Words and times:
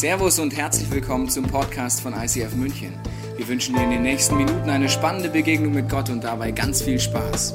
Servus 0.00 0.38
und 0.38 0.56
herzlich 0.56 0.90
willkommen 0.90 1.28
zum 1.28 1.44
Podcast 1.44 2.00
von 2.00 2.14
ICF 2.14 2.54
München. 2.54 2.94
Wir 3.36 3.46
wünschen 3.46 3.74
dir 3.74 3.82
in 3.82 3.90
den 3.90 4.00
nächsten 4.00 4.34
Minuten 4.34 4.70
eine 4.70 4.88
spannende 4.88 5.28
Begegnung 5.28 5.74
mit 5.74 5.90
Gott 5.90 6.08
und 6.08 6.24
dabei 6.24 6.52
ganz 6.52 6.80
viel 6.80 6.98
Spaß. 6.98 7.52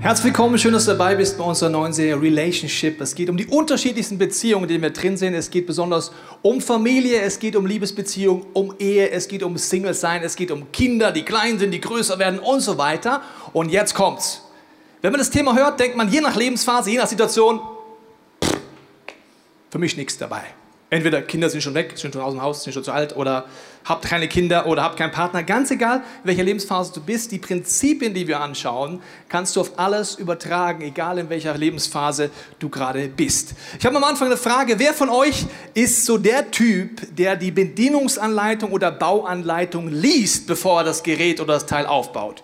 Herzlich 0.00 0.24
willkommen, 0.24 0.58
schön, 0.58 0.72
dass 0.72 0.84
du 0.84 0.90
dabei 0.90 1.14
bist 1.14 1.38
bei 1.38 1.44
unserer 1.44 1.70
neuen 1.70 1.92
Serie 1.92 2.20
Relationship. 2.20 3.00
Es 3.00 3.14
geht 3.14 3.30
um 3.30 3.36
die 3.36 3.46
unterschiedlichsten 3.46 4.18
Beziehungen, 4.18 4.64
in 4.64 4.68
denen 4.70 4.82
wir 4.82 4.90
drin 4.90 5.16
sind. 5.16 5.34
Es 5.34 5.48
geht 5.48 5.68
besonders 5.68 6.10
um 6.42 6.60
Familie, 6.60 7.20
es 7.20 7.38
geht 7.38 7.54
um 7.54 7.66
Liebesbeziehungen, 7.66 8.46
um 8.52 8.74
Ehe, 8.80 9.10
es 9.10 9.28
geht 9.28 9.44
um 9.44 9.56
Single-Sein, 9.56 10.24
es 10.24 10.34
geht 10.34 10.50
um 10.50 10.72
Kinder, 10.72 11.12
die 11.12 11.22
klein 11.22 11.60
sind, 11.60 11.70
die 11.70 11.80
größer 11.80 12.18
werden 12.18 12.40
und 12.40 12.62
so 12.62 12.78
weiter. 12.78 13.22
Und 13.52 13.70
jetzt 13.70 13.94
kommt's. 13.94 14.42
Wenn 15.02 15.12
man 15.12 15.20
das 15.20 15.30
Thema 15.30 15.54
hört, 15.54 15.78
denkt 15.78 15.96
man 15.96 16.10
je 16.10 16.20
nach 16.20 16.34
Lebensphase, 16.34 16.90
je 16.90 16.98
nach 16.98 17.06
Situation, 17.06 17.60
für 19.76 19.80
mich 19.80 19.98
nichts 19.98 20.16
dabei. 20.16 20.42
Entweder 20.88 21.20
Kinder 21.20 21.50
sind 21.50 21.60
schon 21.60 21.74
weg, 21.74 21.92
sind 21.96 22.14
schon 22.14 22.22
aus 22.22 22.32
dem 22.32 22.40
Haus, 22.40 22.64
sind 22.64 22.72
schon 22.72 22.82
zu 22.82 22.92
alt 22.92 23.14
oder 23.14 23.44
habt 23.84 24.06
keine 24.06 24.26
Kinder 24.26 24.64
oder 24.64 24.82
habt 24.82 24.96
keinen 24.96 25.10
Partner. 25.10 25.42
Ganz 25.42 25.70
egal, 25.70 25.98
in 26.22 26.28
welcher 26.28 26.44
Lebensphase 26.44 26.94
du 26.94 27.02
bist, 27.02 27.30
die 27.30 27.38
Prinzipien, 27.38 28.14
die 28.14 28.26
wir 28.26 28.40
anschauen, 28.40 29.02
kannst 29.28 29.54
du 29.54 29.60
auf 29.60 29.78
alles 29.78 30.14
übertragen, 30.14 30.80
egal 30.80 31.18
in 31.18 31.28
welcher 31.28 31.54
Lebensphase 31.58 32.30
du 32.58 32.70
gerade 32.70 33.06
bist. 33.08 33.52
Ich 33.78 33.84
habe 33.84 33.94
am 33.94 34.04
Anfang 34.04 34.28
eine 34.28 34.38
Frage, 34.38 34.78
wer 34.78 34.94
von 34.94 35.10
euch 35.10 35.44
ist 35.74 36.06
so 36.06 36.16
der 36.16 36.50
Typ, 36.50 37.14
der 37.14 37.36
die 37.36 37.50
Bedienungsanleitung 37.50 38.72
oder 38.72 38.90
Bauanleitung 38.90 39.88
liest, 39.88 40.46
bevor 40.46 40.80
er 40.80 40.84
das 40.84 41.02
Gerät 41.02 41.38
oder 41.38 41.52
das 41.52 41.66
Teil 41.66 41.84
aufbaut? 41.84 42.42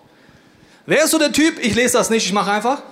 Wer 0.85 1.05
ist 1.05 1.09
so 1.09 1.17
der 1.17 1.31
Typ, 1.31 1.57
ich 1.59 1.73
lese 1.73 1.97
das 1.97 2.11
nicht, 2.11 2.27
ich 2.27 2.33
mache 2.33 2.51
einfach? 2.51 2.83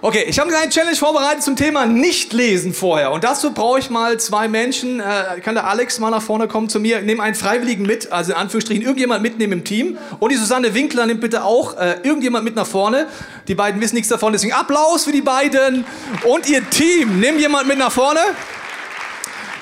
Okay, 0.00 0.26
ich 0.28 0.38
habe 0.38 0.56
eine 0.56 0.70
Challenge 0.70 0.94
vorbereitet 0.94 1.42
zum 1.42 1.56
Thema 1.56 1.84
Nicht-Lesen 1.84 2.72
vorher. 2.72 3.10
Und 3.10 3.24
dazu 3.24 3.52
brauche 3.52 3.80
ich 3.80 3.90
mal 3.90 4.20
zwei 4.20 4.46
Menschen. 4.46 5.00
Äh, 5.00 5.40
kann 5.42 5.56
der 5.56 5.66
Alex 5.66 5.98
mal 5.98 6.10
nach 6.10 6.22
vorne 6.22 6.46
kommen 6.46 6.68
zu 6.68 6.78
mir? 6.78 7.02
Nimm 7.02 7.18
einen 7.18 7.34
Freiwilligen 7.34 7.84
mit, 7.84 8.12
also 8.12 8.30
in 8.30 8.38
Anführungsstrichen 8.38 8.84
irgendjemand 8.84 9.22
mitnehmen 9.22 9.54
im 9.54 9.64
Team. 9.64 9.98
Und 10.20 10.30
die 10.30 10.36
Susanne 10.36 10.72
Winkler 10.72 11.04
nimmt 11.06 11.20
bitte 11.20 11.42
auch 11.42 11.76
äh, 11.76 11.96
irgendjemand 12.04 12.44
mit 12.44 12.54
nach 12.54 12.66
vorne. 12.66 13.08
Die 13.48 13.56
beiden 13.56 13.80
wissen 13.80 13.96
nichts 13.96 14.08
davon, 14.08 14.32
deswegen 14.32 14.52
Applaus 14.52 15.02
für 15.02 15.10
die 15.10 15.20
beiden. 15.20 15.84
Und 16.22 16.48
ihr 16.48 16.70
Team, 16.70 17.18
nimm 17.18 17.40
jemand 17.40 17.66
mit 17.66 17.78
nach 17.78 17.90
vorne. 17.90 18.20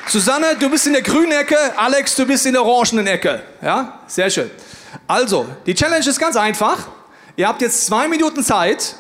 Susanne, 0.07 0.57
du 0.61 0.69
bist 0.69 0.87
in 0.87 0.93
der 0.93 1.03
grünen 1.03 1.33
Ecke. 1.33 1.57
Alex, 1.79 2.15
du 2.15 2.27
bist 2.27 2.45
in 2.45 2.53
der 2.53 2.63
orangenen 2.63 3.07
Ecke. 3.07 3.41
Ja, 3.63 4.01
sehr 4.07 4.29
schön. 4.29 4.51
Also, 5.09 5.47
die 5.65 5.75
Challenge 5.75 6.07
ist 6.07 6.21
ganz 6.21 6.37
einfach. 6.37 6.89
Ihr 7.37 7.49
habt 7.49 7.63
jetzt 7.63 7.87
zwei 7.87 8.07
Minuten 8.07 8.45
Zeit 8.45 8.97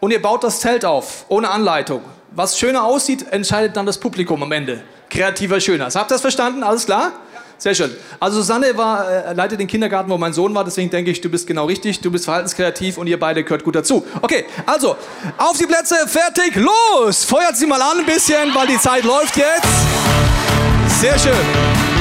und 0.00 0.10
ihr 0.10 0.20
baut 0.20 0.42
das 0.42 0.60
Zelt 0.60 0.84
auf, 0.84 1.26
ohne 1.28 1.50
Anleitung. 1.50 2.02
Was 2.32 2.58
schöner 2.58 2.84
aussieht, 2.84 3.26
entscheidet 3.30 3.76
dann 3.76 3.86
das 3.86 3.98
Publikum 3.98 4.42
am 4.42 4.52
Ende. 4.52 4.82
Kreativer 5.08 5.60
Schöner. 5.60 5.86
Habt 5.86 6.10
ihr 6.10 6.14
das 6.14 6.20
verstanden? 6.20 6.62
Alles 6.62 6.86
klar? 6.86 7.12
Sehr 7.58 7.74
schön. 7.74 7.94
Also 8.18 8.38
Susanne 8.38 8.74
war, 8.76 9.10
äh, 9.10 9.34
leitet 9.34 9.60
den 9.60 9.66
Kindergarten, 9.66 10.08
wo 10.08 10.16
mein 10.16 10.32
Sohn 10.32 10.54
war, 10.54 10.64
deswegen 10.64 10.88
denke 10.88 11.10
ich, 11.10 11.20
du 11.20 11.28
bist 11.28 11.46
genau 11.46 11.66
richtig, 11.66 12.00
du 12.00 12.10
bist 12.10 12.24
verhaltenskreativ 12.24 12.96
und 12.96 13.06
ihr 13.06 13.20
beide 13.20 13.44
gehört 13.44 13.64
gut 13.64 13.74
dazu. 13.74 14.06
Okay, 14.22 14.46
also, 14.64 14.96
auf 15.36 15.58
die 15.58 15.66
Plätze, 15.66 15.96
fertig, 16.06 16.56
los! 16.56 17.24
Feuert 17.24 17.58
sie 17.58 17.66
mal 17.66 17.82
an 17.82 17.98
ein 17.98 18.06
bisschen, 18.06 18.54
weil 18.54 18.66
die 18.66 18.78
Zeit 18.78 19.04
läuft 19.04 19.36
jetzt. 19.36 19.66
Sehr 21.00 21.18
schön. 21.18 21.99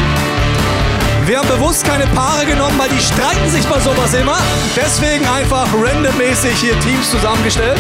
Wir 1.30 1.38
haben 1.38 1.48
bewusst 1.48 1.86
keine 1.86 2.08
Paare 2.08 2.44
genommen, 2.44 2.74
weil 2.80 2.90
die 2.90 3.00
streiten 3.00 3.48
sich 3.52 3.64
bei 3.68 3.80
sowas 3.80 4.16
immer. 4.16 4.40
Deswegen 4.76 5.24
einfach 5.28 5.68
randommäßig 5.76 6.60
hier 6.60 6.80
Teams 6.80 7.12
zusammengestellt. 7.12 7.78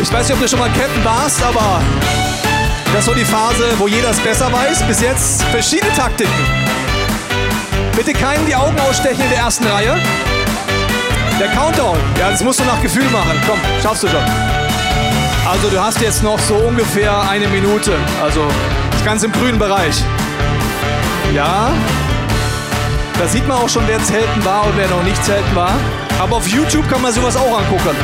Ich 0.00 0.10
weiß 0.10 0.26
nicht, 0.26 0.34
ob 0.34 0.42
du 0.42 0.48
schon 0.48 0.60
mal 0.60 0.70
Captain 0.70 1.04
warst, 1.04 1.42
aber 1.42 1.82
das 2.86 3.00
ist 3.00 3.04
so 3.04 3.12
die 3.12 3.26
Phase, 3.26 3.64
wo 3.76 3.86
jeder 3.86 4.08
es 4.08 4.20
besser 4.20 4.50
weiß. 4.50 4.84
Bis 4.84 5.02
jetzt 5.02 5.42
verschiedene 5.50 5.92
Taktiken. 5.92 6.32
Bitte 7.94 8.14
keinen 8.14 8.46
die 8.46 8.56
Augen 8.56 8.80
ausstechen 8.80 9.20
in 9.20 9.28
der 9.28 9.40
ersten 9.40 9.66
Reihe. 9.66 10.00
Der 11.38 11.48
Countdown, 11.48 11.98
ja, 12.18 12.30
das 12.30 12.42
musst 12.42 12.60
du 12.60 12.64
nach 12.64 12.80
Gefühl 12.80 13.10
machen. 13.10 13.38
Komm, 13.46 13.60
schaffst 13.82 14.04
du 14.04 14.08
schon. 14.08 14.24
Also 15.46 15.68
du 15.68 15.78
hast 15.78 16.00
jetzt 16.00 16.22
noch 16.22 16.38
so 16.38 16.54
ungefähr 16.54 17.28
eine 17.28 17.46
Minute. 17.48 17.92
Also 18.22 18.40
ganz 19.04 19.22
im 19.22 19.32
grünen 19.32 19.58
Bereich. 19.58 20.02
Ja, 21.34 21.72
da 23.18 23.26
sieht 23.26 23.46
man 23.48 23.58
auch 23.58 23.68
schon, 23.68 23.82
wer 23.86 24.02
Zelten 24.02 24.44
war 24.44 24.66
und 24.66 24.76
wer 24.76 24.88
noch 24.88 25.02
nicht 25.02 25.24
Zelten 25.24 25.54
war. 25.54 25.74
Aber 26.20 26.36
auf 26.36 26.48
YouTube 26.48 26.88
kann 26.88 27.02
man 27.02 27.12
sowas 27.12 27.36
auch 27.36 27.58
angucken. 27.58 27.96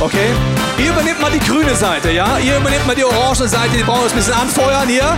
Okay? 0.00 0.34
Ihr 0.78 0.90
übernehmt 0.90 1.20
mal 1.20 1.30
die 1.30 1.40
grüne 1.40 1.74
Seite, 1.74 2.10
ja? 2.10 2.38
Ihr 2.38 2.56
übernehmt 2.56 2.86
mal 2.86 2.96
die 2.96 3.04
orange 3.04 3.46
Seite, 3.46 3.76
die 3.76 3.82
brauchen 3.82 4.04
wir 4.04 4.10
ein 4.10 4.16
bisschen 4.16 4.34
anfeuern 4.34 4.88
hier, 4.88 5.16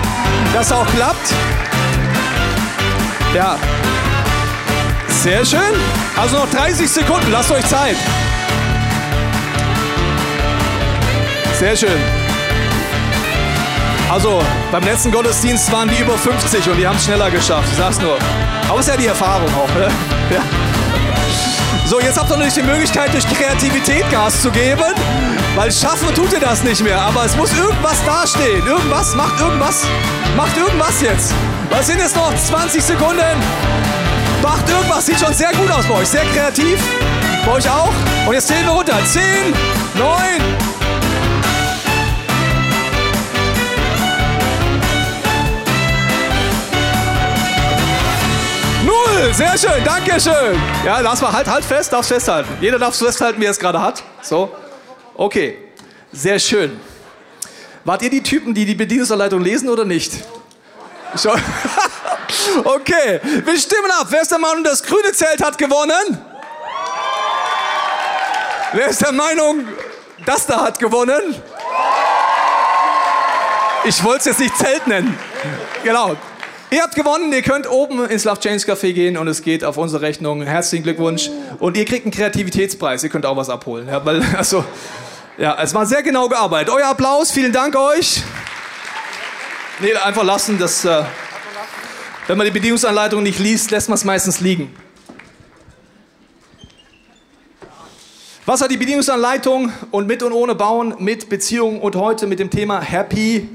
dass 0.52 0.72
auch 0.72 0.86
klappt. 0.94 1.32
Ja. 3.34 3.58
Sehr 5.08 5.44
schön. 5.44 5.60
Also 6.16 6.36
noch 6.36 6.50
30 6.50 6.90
Sekunden, 6.90 7.30
lasst 7.30 7.50
euch 7.52 7.64
Zeit. 7.66 7.96
Sehr 11.58 11.76
schön. 11.76 12.21
Also 14.12 14.42
beim 14.70 14.82
letzten 14.84 15.10
Gottesdienst 15.10 15.72
waren 15.72 15.88
die 15.88 15.96
über 15.96 16.18
50 16.18 16.68
und 16.68 16.76
die 16.76 16.86
haben 16.86 16.96
es 16.96 17.04
schneller 17.04 17.30
geschafft. 17.30 17.66
Ich 17.72 17.78
sag's 17.78 17.98
nur. 17.98 18.18
Aber 18.68 18.78
ist 18.78 18.88
ja 18.90 18.96
die 18.98 19.06
Erfahrung 19.06 19.48
auch. 19.54 19.74
Ne? 19.74 19.88
Ja. 20.30 20.42
So, 21.86 21.98
jetzt 21.98 22.18
habt 22.18 22.28
ihr 22.30 22.36
natürlich 22.36 22.52
die 22.52 22.62
Möglichkeit, 22.62 23.10
durch 23.14 23.26
Kreativität 23.26 24.10
Gas 24.10 24.42
zu 24.42 24.50
geben, 24.50 24.84
weil 25.56 25.72
schaffen 25.72 26.14
tut 26.14 26.30
ihr 26.30 26.40
das 26.40 26.62
nicht 26.62 26.82
mehr. 26.84 27.00
Aber 27.00 27.24
es 27.24 27.34
muss 27.36 27.56
irgendwas 27.56 28.04
dastehen. 28.04 28.66
Irgendwas, 28.66 29.14
macht 29.14 29.40
irgendwas, 29.40 29.86
macht 30.36 30.58
irgendwas 30.58 31.00
jetzt. 31.00 31.32
Was 31.70 31.86
sind 31.86 31.98
jetzt 31.98 32.14
noch 32.14 32.34
20 32.34 32.82
Sekunden? 32.82 33.38
Macht 34.42 34.68
irgendwas, 34.68 35.06
sieht 35.06 35.20
schon 35.20 35.32
sehr 35.32 35.52
gut 35.52 35.70
aus 35.70 35.86
bei 35.86 35.94
euch, 35.94 36.08
sehr 36.08 36.24
kreativ. 36.34 36.78
Bei 37.46 37.52
euch 37.52 37.70
auch. 37.70 37.92
Und 38.26 38.34
jetzt 38.34 38.48
zählen 38.48 38.66
wir 38.66 38.72
runter. 38.72 38.98
10, 39.06 39.22
9, 39.94 40.71
sehr 49.30 49.56
schön, 49.56 49.84
danke 49.84 50.20
schön. 50.20 50.60
Ja, 50.84 50.98
lass 51.00 51.20
mal, 51.20 51.32
halt, 51.32 51.46
halt 51.46 51.64
fest, 51.64 51.92
darfst 51.92 52.10
festhalten. 52.10 52.56
Jeder 52.60 52.78
darf 52.78 52.96
festhalten, 52.96 53.40
wie 53.40 53.44
er 53.44 53.52
es 53.52 53.58
gerade 53.58 53.80
hat. 53.80 54.02
So, 54.20 54.54
okay, 55.14 55.58
sehr 56.12 56.38
schön. 56.38 56.80
Wart 57.84 58.02
ihr 58.02 58.10
die 58.10 58.22
Typen, 58.22 58.54
die 58.54 58.64
die 58.64 58.74
Bedienungsanleitung 58.74 59.40
lesen 59.40 59.68
oder 59.68 59.84
nicht? 59.84 60.12
Okay, 62.64 63.20
wir 63.44 63.58
stimmen 63.58 63.90
ab. 64.00 64.06
Wer 64.08 64.22
ist 64.22 64.30
der 64.30 64.38
Meinung, 64.38 64.64
das 64.64 64.82
grüne 64.82 65.12
Zelt 65.12 65.42
hat 65.42 65.56
gewonnen? 65.58 66.18
Wer 68.72 68.88
ist 68.88 69.02
der 69.02 69.12
Meinung, 69.12 69.66
das 70.24 70.46
da 70.46 70.62
hat 70.62 70.78
gewonnen? 70.78 71.40
Ich 73.84 74.02
wollte 74.02 74.20
es 74.20 74.24
jetzt 74.24 74.40
nicht 74.40 74.56
Zelt 74.56 74.86
nennen. 74.86 75.16
Genau, 75.84 76.16
Ihr 76.72 76.82
habt 76.82 76.94
gewonnen, 76.94 77.30
ihr 77.34 77.42
könnt 77.42 77.70
oben 77.70 78.02
ins 78.06 78.24
Love 78.24 78.40
Change 78.40 78.64
Café 78.64 78.94
gehen 78.94 79.18
und 79.18 79.28
es 79.28 79.42
geht 79.42 79.62
auf 79.62 79.76
unsere 79.76 80.00
Rechnung. 80.00 80.40
Herzlichen 80.40 80.82
Glückwunsch. 80.82 81.28
Und 81.58 81.76
ihr 81.76 81.84
kriegt 81.84 82.06
einen 82.06 82.12
Kreativitätspreis, 82.12 83.04
ihr 83.04 83.10
könnt 83.10 83.26
auch 83.26 83.36
was 83.36 83.50
abholen. 83.50 83.88
Ja, 83.88 84.02
weil, 84.06 84.22
also, 84.38 84.64
ja, 85.36 85.54
es 85.60 85.74
war 85.74 85.84
sehr 85.84 86.02
genau 86.02 86.30
gearbeitet. 86.30 86.72
Euer 86.72 86.86
Applaus, 86.86 87.30
vielen 87.30 87.52
Dank 87.52 87.76
euch. 87.76 88.22
Nee, 89.80 89.92
einfach 89.96 90.24
lassen, 90.24 90.58
das, 90.58 90.86
äh, 90.86 91.02
wenn 92.26 92.38
man 92.38 92.46
die 92.46 92.52
Bedienungsanleitung 92.52 93.22
nicht 93.22 93.38
liest, 93.38 93.70
lässt 93.70 93.90
man 93.90 93.96
es 93.96 94.04
meistens 94.04 94.40
liegen. 94.40 94.74
Was 98.46 98.62
hat 98.62 98.70
die 98.70 98.78
Bedienungsanleitung 98.78 99.70
und 99.90 100.06
mit 100.06 100.22
und 100.22 100.32
ohne 100.32 100.54
Bauen 100.54 100.94
mit 101.00 101.28
Beziehungen 101.28 101.82
und 101.82 101.96
heute 101.96 102.26
mit 102.26 102.38
dem 102.38 102.48
Thema 102.48 102.80
Happy 102.80 103.46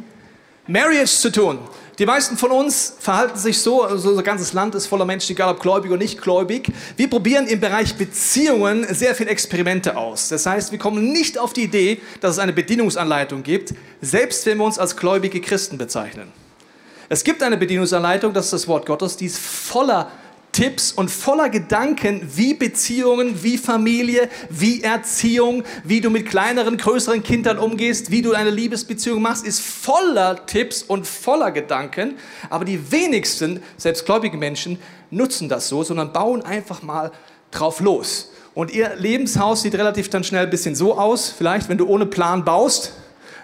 Marriage 0.68 1.18
zu 1.18 1.32
tun? 1.32 1.58
Die 2.00 2.06
meisten 2.06 2.38
von 2.38 2.52
uns 2.52 2.94
verhalten 3.00 3.40
sich 3.40 3.60
so, 3.60 3.82
also 3.82 4.10
unser 4.10 4.22
ganzes 4.22 4.54
Land 4.54 4.76
ist 4.76 4.86
voller 4.86 5.06
Menschen, 5.06 5.32
egal 5.32 5.52
ob 5.52 5.60
gläubig 5.60 5.90
oder 5.90 6.00
nicht 6.00 6.22
gläubig. 6.22 6.72
Wir 6.96 7.10
probieren 7.10 7.48
im 7.48 7.60
Bereich 7.60 7.96
Beziehungen 7.96 8.86
sehr 8.94 9.16
viele 9.16 9.32
Experimente 9.32 9.98
aus. 9.98 10.30
Das 10.30 10.46
heißt, 10.46 10.72
wir 10.72 10.78
kommen 10.78 11.12
nicht 11.12 11.40
auf 11.40 11.54
die 11.54 11.64
Idee, 11.64 12.00
dass 12.22 12.34
es 12.34 12.40
eine 12.40 12.54
Bedienungsanleitung 12.54 13.42
gibt, 13.42 13.74
selbst 14.00 14.46
wenn 14.46 14.60
wir 14.60 14.66
uns 14.66 14.78
als 14.78 14.96
gläubige 14.96 15.42
Christen 15.42 15.80
bezeichnen. 15.80 16.32
Es 17.10 17.24
gibt 17.24 17.42
eine 17.42 17.58
Bedienungsanleitung, 17.58 18.32
das 18.32 18.46
ist 18.46 18.54
das 18.54 18.68
Wort 18.68 18.86
Gottes, 18.86 19.18
die 19.18 19.26
ist 19.26 19.40
voller 19.40 20.12
Tipps 20.52 20.92
und 20.92 21.12
voller 21.12 21.50
Gedanken, 21.50 22.28
wie 22.36 22.54
Beziehungen, 22.54 23.44
wie 23.44 23.58
Familie, 23.58 24.28
wie 24.50 24.82
Erziehung, 24.82 25.64
wie 25.84 26.02
du 26.02 26.10
mit 26.10 26.28
kleineren, 26.28 26.78
größeren 26.78 27.22
Kindern 27.22 27.60
umgehst, 27.60 28.10
wie 28.10 28.24
du 28.24 28.34
eine 28.34 28.50
Liebesbeziehung 28.50 29.22
machst, 29.22 29.46
ist 29.46 29.60
voller 29.60 30.46
Tipps 30.48 30.82
und 30.82 31.06
voller 31.06 31.52
Gedanken. 31.52 32.16
Aber 32.50 32.66
die 32.66 32.92
wenigsten, 32.92 33.62
selbst 33.78 34.06
gläubige 34.06 34.38
Menschen, 34.38 34.80
nutzen 35.12 35.48
das 35.48 35.70
so, 35.70 35.84
sondern 35.84 36.12
bauen 36.12 36.42
einfach 36.42 36.82
mal 36.82 37.12
drauf 37.52 37.80
los. 37.80 38.32
Und 38.56 38.72
ihr 38.72 38.96
Lebenshaus 38.96 39.62
sieht 39.62 39.76
relativ 39.76 40.10
dann 40.10 40.24
schnell 40.24 40.46
ein 40.46 40.50
bisschen 40.50 40.74
so 40.74 40.98
aus, 40.98 41.30
vielleicht, 41.30 41.70
wenn 41.70 41.78
du 41.78 41.86
ohne 41.86 42.08
Plan 42.08 42.44
baust. 42.44 42.94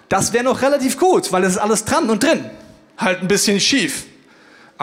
Das 0.10 0.34
wäre 0.34 0.44
noch 0.44 0.64
relativ 0.64 0.98
gut, 0.98 1.32
weil 1.32 1.44
das 1.44 1.54
ist 1.54 1.58
alles 1.60 1.86
dran 1.86 2.10
und 2.10 2.24
drin. 2.24 2.50
Halt 2.98 3.22
ein 3.22 3.28
bisschen 3.28 3.60
schief. 3.60 4.06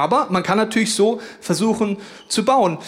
Aber 0.00 0.26
man 0.30 0.42
kann 0.42 0.58
natürlich 0.58 0.94
so 0.94 1.20
versuchen 1.40 1.98
zu 2.28 2.44
bauen. 2.44 2.78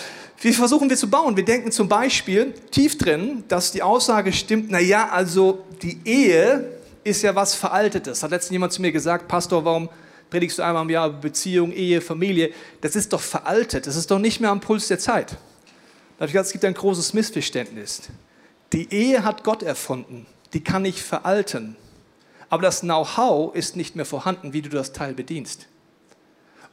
Wie 0.41 0.53
versuchen 0.53 0.91
wir 0.91 0.97
zu 0.97 1.09
bauen? 1.09 1.37
Wir 1.37 1.45
denken 1.45 1.71
zum 1.71 1.89
Beispiel 1.89 2.53
tief 2.73 2.99
drin, 2.99 3.45
dass 3.47 3.71
die 3.71 3.83
Aussage 3.83 4.33
stimmt, 4.33 4.71
na 4.71 4.81
ja, 4.81 5.09
also 5.09 5.65
die 5.83 6.01
Ehe 6.05 6.69
ist 7.05 7.23
ja 7.23 7.35
was 7.35 7.55
Veraltetes. 7.55 8.23
Hat 8.23 8.31
letztens 8.31 8.53
jemand 8.53 8.73
zu 8.73 8.83
mir 8.83 8.91
gesagt, 8.91 9.29
Pastor, 9.29 9.65
warum 9.65 9.89
predigst 10.31 10.59
du 10.59 10.63
einmal 10.63 10.83
im 10.83 10.91
Jahr 10.91 11.11
Beziehung, 11.11 11.73
Ehe, 11.73 12.01
Familie? 12.01 12.53
Das 12.81 12.97
ist 12.97 13.13
doch 13.13 13.21
veraltet. 13.21 13.87
Das 13.87 13.95
ist 13.95 14.11
doch 14.11 14.19
nicht 14.19 14.41
mehr 14.41 14.51
am 14.51 14.61
Puls 14.61 14.89
der 14.89 14.99
Zeit. 14.99 15.31
Da 15.31 15.37
habe 16.19 16.27
ich 16.27 16.33
gesagt, 16.33 16.47
es 16.47 16.53
gibt 16.53 16.65
ein 16.65 16.75
großes 16.75 17.15
Missverständnis. 17.15 18.03
Die 18.73 18.93
Ehe 18.93 19.25
hat 19.25 19.45
Gott 19.45 19.63
erfunden. 19.63 20.27
Die 20.55 20.65
kann 20.65 20.83
nicht 20.83 21.01
veralten. 21.01 21.77
Aber 22.49 22.63
das 22.63 22.81
Know-how 22.81 23.55
ist 23.55 23.77
nicht 23.77 23.97
mehr 23.97 24.05
vorhanden, 24.05 24.53
wie 24.53 24.63
du 24.63 24.69
das 24.69 24.93
Teil 24.93 25.15
bedienst. 25.15 25.69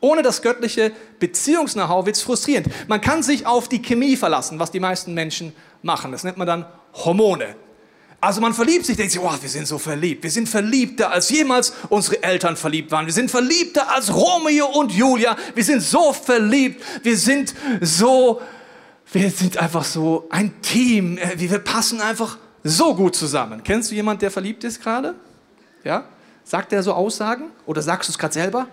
Ohne 0.02 0.22
das 0.22 0.42
göttliche 0.42 0.92
Beziehungs-Know-how 1.20 2.06
wird 2.06 2.16
es 2.16 2.22
frustrierend. 2.22 2.68
Man 2.88 3.02
kann 3.02 3.22
sich 3.22 3.46
auf 3.46 3.68
die 3.68 3.82
Chemie 3.82 4.16
verlassen, 4.16 4.60
was 4.60 4.72
die 4.72 4.80
meisten 4.80 5.14
Menschen 5.14 5.54
machen. 5.82 6.12
Das 6.12 6.24
nennt 6.24 6.38
man 6.38 6.48
dann 6.48 6.66
Hormone. 6.94 7.56
Also 8.22 8.42
man 8.42 8.54
verliebt 8.54 8.86
sich, 8.86 8.98
denkt 8.98 9.14
sich, 9.14 9.22
oh, 9.22 9.32
wir 9.40 9.50
sind 9.50 9.66
so 9.66 9.78
verliebt. 9.78 10.24
Wir 10.24 10.32
sind 10.32 10.50
verliebter, 10.50 11.12
als 11.12 11.30
jemals 11.30 11.74
unsere 11.88 12.22
Eltern 12.22 12.58
verliebt 12.58 12.92
waren. 12.92 13.06
Wir 13.06 13.14
sind 13.14 13.32
verliebter 13.32 13.90
als 13.90 14.14
Romeo 14.14 14.68
und 14.68 14.92
Julia. 14.92 15.38
Wir 15.56 15.64
sind 15.64 15.82
so 15.82 16.12
verliebt. 16.12 16.84
Wir 17.04 17.18
sind 17.18 17.54
so, 17.80 18.42
wir 19.12 19.30
sind 19.30 19.58
einfach 19.58 19.86
so 19.86 20.28
ein 20.30 20.62
Team. 20.62 21.18
Äh, 21.18 21.40
wir 21.40 21.60
passen 21.60 22.02
einfach 22.02 22.38
so 22.64 22.94
gut 22.94 23.16
zusammen. 23.16 23.64
Kennst 23.64 23.92
du 23.92 23.96
jemanden, 23.96 24.20
der 24.20 24.32
verliebt 24.32 24.66
ist 24.66 24.82
gerade? 24.82 25.16
Ja? 25.86 26.04
Sagt 26.44 26.74
er 26.74 26.84
so 26.84 26.94
Aussagen? 26.94 27.52
Oder 27.66 27.82
sagst 27.82 28.10
du 28.10 28.12
es 28.12 28.18
gerade 28.18 28.34
selber? 28.34 28.68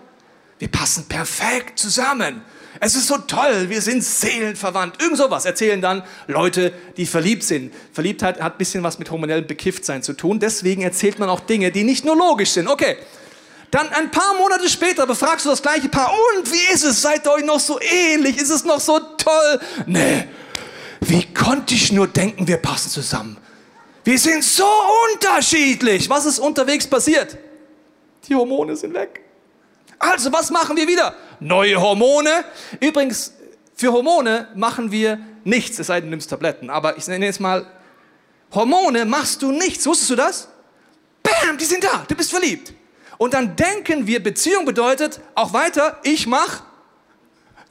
Wir 0.59 0.67
passen 0.67 1.05
perfekt 1.05 1.77
zusammen. 1.79 2.41
Es 2.79 2.95
ist 2.95 3.07
so 3.07 3.17
toll, 3.17 3.69
wir 3.69 3.81
sind 3.81 4.03
seelenverwandt. 4.03 5.01
Irgend 5.01 5.17
sowas 5.17 5.45
erzählen 5.45 5.81
dann 5.81 6.03
Leute, 6.27 6.73
die 6.95 7.05
verliebt 7.05 7.43
sind. 7.43 7.73
Verliebtheit 7.91 8.39
hat 8.39 8.53
ein 8.53 8.57
bisschen 8.57 8.83
was 8.83 8.99
mit 8.99 9.09
hormonellem 9.09 9.47
Bekifftsein 9.47 10.03
zu 10.03 10.13
tun. 10.13 10.39
Deswegen 10.39 10.83
erzählt 10.83 11.17
man 11.17 11.29
auch 11.29 11.39
Dinge, 11.39 11.71
die 11.71 11.83
nicht 11.83 12.05
nur 12.05 12.15
logisch 12.15 12.51
sind. 12.51 12.67
Okay, 12.67 12.97
dann 13.71 13.89
ein 13.89 14.11
paar 14.11 14.35
Monate 14.37 14.69
später 14.69 15.07
befragst 15.07 15.45
du 15.45 15.49
das 15.49 15.61
gleiche 15.61 15.89
Paar. 15.89 16.11
Und 16.11 16.51
wie 16.51 16.73
ist 16.73 16.83
es? 16.83 17.01
Seid 17.01 17.25
ihr 17.25 17.31
euch 17.31 17.45
noch 17.45 17.59
so 17.59 17.79
ähnlich? 17.81 18.37
Ist 18.37 18.51
es 18.51 18.63
noch 18.63 18.79
so 18.79 18.99
toll? 18.99 19.59
Nee, 19.87 20.25
wie 21.01 21.25
konnte 21.33 21.73
ich 21.73 21.91
nur 21.91 22.07
denken, 22.07 22.47
wir 22.47 22.57
passen 22.57 22.89
zusammen? 22.89 23.37
Wir 24.03 24.17
sind 24.17 24.43
so 24.43 24.67
unterschiedlich. 25.13 26.09
Was 26.09 26.25
ist 26.25 26.39
unterwegs 26.39 26.87
passiert? 26.87 27.37
Die 28.27 28.35
Hormone 28.35 28.75
sind 28.75 28.93
weg. 28.93 29.21
Also, 29.99 30.31
was 30.31 30.51
machen 30.51 30.77
wir 30.77 30.87
wieder? 30.87 31.15
Neue 31.39 31.79
Hormone. 31.79 32.45
Übrigens, 32.79 33.33
für 33.75 33.91
Hormone 33.93 34.47
machen 34.55 34.91
wir 34.91 35.19
nichts, 35.43 35.79
es 35.79 35.87
sei 35.87 35.99
denn, 36.01 36.09
du 36.09 36.11
nimmst 36.11 36.29
Tabletten. 36.29 36.69
Aber 36.69 36.97
ich 36.97 37.07
nenne 37.07 37.25
jetzt 37.25 37.39
mal, 37.39 37.65
Hormone 38.53 39.05
machst 39.05 39.41
du 39.41 39.51
nichts. 39.51 39.85
Wusstest 39.85 40.11
du 40.11 40.15
das? 40.15 40.47
Bam, 41.23 41.57
die 41.57 41.65
sind 41.65 41.83
da, 41.83 42.05
du 42.07 42.15
bist 42.15 42.31
verliebt. 42.31 42.73
Und 43.17 43.33
dann 43.33 43.55
denken 43.55 44.07
wir, 44.07 44.21
Beziehung 44.21 44.65
bedeutet 44.65 45.19
auch 45.35 45.53
weiter, 45.53 45.99
ich 46.03 46.27
mach 46.27 46.63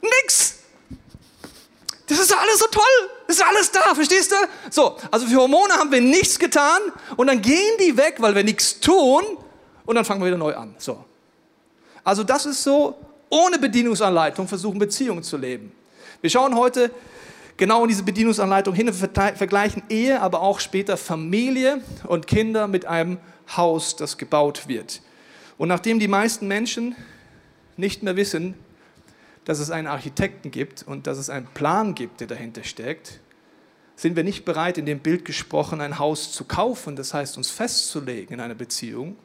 nix. 0.01 0.55
Das 2.07 2.19
ist 2.19 2.33
alles 2.33 2.59
so 2.59 2.67
toll. 2.67 3.09
Das 3.27 3.37
ist 3.37 3.45
alles 3.45 3.71
da, 3.71 3.93
verstehst 3.93 4.31
du? 4.31 4.35
So, 4.69 4.97
also 5.11 5.27
für 5.27 5.37
Hormone 5.37 5.73
haben 5.73 5.91
wir 5.91 6.01
nichts 6.01 6.39
getan 6.39 6.81
und 7.17 7.27
dann 7.27 7.41
gehen 7.41 7.77
die 7.79 7.97
weg, 7.97 8.15
weil 8.19 8.35
wir 8.35 8.43
nichts 8.43 8.79
tun 8.79 9.23
und 9.85 9.95
dann 9.95 10.05
fangen 10.05 10.21
wir 10.21 10.27
wieder 10.27 10.37
neu 10.37 10.55
an. 10.55 10.75
So. 10.77 11.03
Also 12.07 12.23
das 12.23 12.45
ist 12.45 12.63
so, 12.63 12.95
ohne 13.29 13.59
Bedienungsanleitung 13.59 14.47
versuchen 14.47 14.79
Beziehungen 14.79 15.23
zu 15.23 15.35
leben. 15.35 15.73
Wir 16.21 16.29
schauen 16.29 16.55
heute 16.55 16.89
genau 17.57 17.81
in 17.81 17.89
diese 17.89 18.03
Bedienungsanleitung 18.03 18.73
hin 18.73 18.87
und 18.87 18.93
vergleichen 18.93 19.83
Ehe, 19.89 20.21
aber 20.21 20.41
auch 20.41 20.61
später 20.61 20.95
Familie 20.95 21.81
und 22.05 22.25
Kinder 22.25 22.69
mit 22.69 22.85
einem 22.85 23.17
Haus, 23.57 23.97
das 23.97 24.17
gebaut 24.17 24.69
wird. 24.69 25.01
Und 25.57 25.67
nachdem 25.67 25.99
die 25.99 26.07
meisten 26.07 26.47
Menschen 26.47 26.95
nicht 27.75 28.03
mehr 28.03 28.15
wissen, 28.15 28.53
dass 29.43 29.59
es 29.59 29.69
einen 29.69 29.87
Architekten 29.87 30.49
gibt 30.49 30.83
und 30.83 31.07
dass 31.07 31.17
es 31.17 31.29
einen 31.29 31.47
Plan 31.47 31.93
gibt, 31.93 32.21
der 32.21 32.27
dahinter 32.27 32.63
steckt, 32.63 33.19
sind 33.97 34.15
wir 34.15 34.23
nicht 34.23 34.45
bereit, 34.45 34.77
in 34.77 34.85
dem 34.85 34.99
Bild 34.99 35.25
gesprochen, 35.25 35.81
ein 35.81 35.99
Haus 35.99 36.31
zu 36.31 36.45
kaufen, 36.45 36.95
das 36.95 37.13
heißt 37.13 37.35
uns 37.35 37.49
festzulegen 37.49 38.35
in 38.35 38.39
einer 38.39 38.55
Beziehung, 38.55 39.17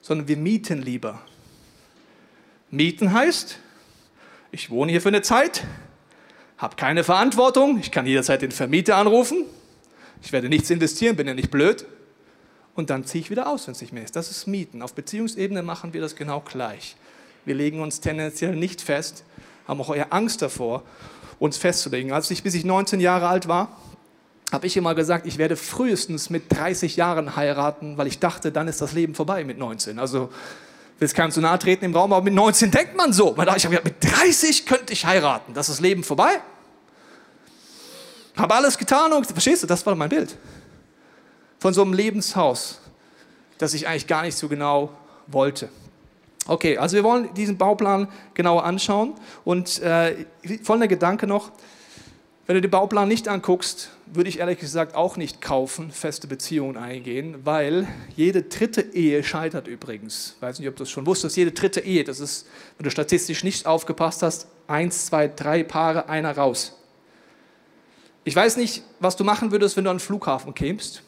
sondern 0.00 0.26
wir 0.26 0.38
mieten 0.38 0.80
lieber 0.80 1.20
Mieten 2.74 3.12
heißt, 3.12 3.58
ich 4.50 4.70
wohne 4.70 4.92
hier 4.92 5.00
für 5.00 5.08
eine 5.08 5.22
Zeit, 5.22 5.64
habe 6.58 6.76
keine 6.76 7.04
Verantwortung, 7.04 7.78
ich 7.78 7.90
kann 7.90 8.06
jederzeit 8.06 8.42
den 8.42 8.50
Vermieter 8.50 8.96
anrufen, 8.96 9.44
ich 10.22 10.32
werde 10.32 10.48
nichts 10.48 10.70
investieren, 10.70 11.16
bin 11.16 11.26
ja 11.26 11.34
nicht 11.34 11.50
blöd. 11.50 11.86
Und 12.74 12.90
dann 12.90 13.04
ziehe 13.04 13.22
ich 13.22 13.30
wieder 13.30 13.48
aus, 13.48 13.66
wenn 13.66 13.72
es 13.72 13.80
nicht 13.80 13.92
mehr 13.92 14.02
ist. 14.02 14.16
Das 14.16 14.30
ist 14.30 14.48
Mieten. 14.48 14.82
Auf 14.82 14.94
Beziehungsebene 14.94 15.62
machen 15.62 15.94
wir 15.94 16.00
das 16.00 16.16
genau 16.16 16.40
gleich. 16.40 16.96
Wir 17.44 17.54
legen 17.54 17.80
uns 17.80 18.00
tendenziell 18.00 18.56
nicht 18.56 18.80
fest, 18.80 19.22
haben 19.68 19.80
auch 19.80 19.94
eher 19.94 20.12
Angst 20.12 20.42
davor, 20.42 20.82
uns 21.38 21.56
festzulegen. 21.56 22.12
Als 22.12 22.30
ich, 22.30 22.42
bis 22.42 22.54
ich 22.54 22.64
19 22.64 22.98
Jahre 22.98 23.28
alt 23.28 23.46
war, 23.46 23.76
habe 24.50 24.66
ich 24.66 24.76
immer 24.76 24.94
gesagt, 24.94 25.26
ich 25.26 25.38
werde 25.38 25.56
frühestens 25.56 26.30
mit 26.30 26.44
30 26.48 26.96
Jahren 26.96 27.36
heiraten, 27.36 27.96
weil 27.96 28.06
ich 28.06 28.18
dachte, 28.18 28.50
dann 28.50 28.66
ist 28.66 28.80
das 28.80 28.92
Leben 28.92 29.14
vorbei 29.14 29.44
mit 29.44 29.58
19. 29.58 29.98
Also 29.98 30.30
will 30.98 31.06
es 31.06 31.14
keinem 31.14 31.30
zu 31.30 31.40
nahe 31.40 31.58
treten 31.58 31.84
im 31.84 31.94
Raum, 31.94 32.12
aber 32.12 32.24
mit 32.24 32.34
19 32.34 32.70
denkt 32.70 32.96
man 32.96 33.12
so. 33.12 33.32
Ich 33.32 33.64
habe 33.64 33.76
gedacht, 33.76 33.84
mit 33.84 33.96
30 34.02 34.66
könnte 34.66 34.92
ich 34.92 35.06
heiraten. 35.06 35.54
Das 35.54 35.68
ist 35.68 35.76
das 35.78 35.80
Leben 35.80 36.04
vorbei. 36.04 36.40
Habe 38.36 38.54
alles 38.54 38.78
getan 38.78 39.12
und, 39.12 39.26
verstehst 39.26 39.62
du, 39.62 39.66
das 39.66 39.84
war 39.86 39.94
mein 39.94 40.08
Bild. 40.08 40.36
Von 41.58 41.72
so 41.72 41.82
einem 41.82 41.92
Lebenshaus, 41.92 42.80
das 43.58 43.74
ich 43.74 43.86
eigentlich 43.86 44.06
gar 44.06 44.22
nicht 44.22 44.36
so 44.36 44.48
genau 44.48 44.90
wollte. 45.26 45.68
Okay, 46.46 46.76
also 46.76 46.96
wir 46.96 47.04
wollen 47.04 47.32
diesen 47.34 47.56
Bauplan 47.56 48.08
genauer 48.34 48.64
anschauen 48.64 49.14
und 49.44 49.80
äh, 49.80 50.26
folgender 50.62 50.88
Gedanke 50.88 51.26
noch, 51.26 51.52
wenn 52.46 52.56
du 52.56 52.60
den 52.60 52.70
Bauplan 52.70 53.08
nicht 53.08 53.26
anguckst, 53.26 53.90
würde 54.06 54.28
ich 54.28 54.38
ehrlich 54.38 54.58
gesagt 54.58 54.94
auch 54.94 55.16
nicht 55.16 55.40
kaufen, 55.40 55.90
feste 55.90 56.26
Beziehungen 56.26 56.76
eingehen, 56.76 57.36
weil 57.44 57.88
jede 58.16 58.42
dritte 58.42 58.82
Ehe 58.82 59.24
scheitert 59.24 59.66
übrigens. 59.66 60.34
Ich 60.36 60.42
weiß 60.42 60.58
nicht, 60.58 60.68
ob 60.68 60.76
du 60.76 60.82
das 60.82 60.90
schon 60.90 61.06
wusstest. 61.06 61.36
Jede 61.36 61.52
dritte 61.52 61.80
Ehe, 61.80 62.04
das 62.04 62.20
ist, 62.20 62.46
wenn 62.76 62.84
du 62.84 62.90
statistisch 62.90 63.44
nicht 63.44 63.66
aufgepasst 63.66 64.22
hast, 64.22 64.46
eins, 64.66 65.06
zwei, 65.06 65.26
drei 65.28 65.62
Paare, 65.62 66.08
einer 66.10 66.36
raus. 66.36 66.76
Ich 68.24 68.36
weiß 68.36 68.58
nicht, 68.58 68.82
was 69.00 69.16
du 69.16 69.24
machen 69.24 69.50
würdest, 69.50 69.76
wenn 69.76 69.84
du 69.84 69.90
an 69.90 69.96
den 69.96 70.02
Flughafen 70.02 70.54
kämst. 70.54 71.02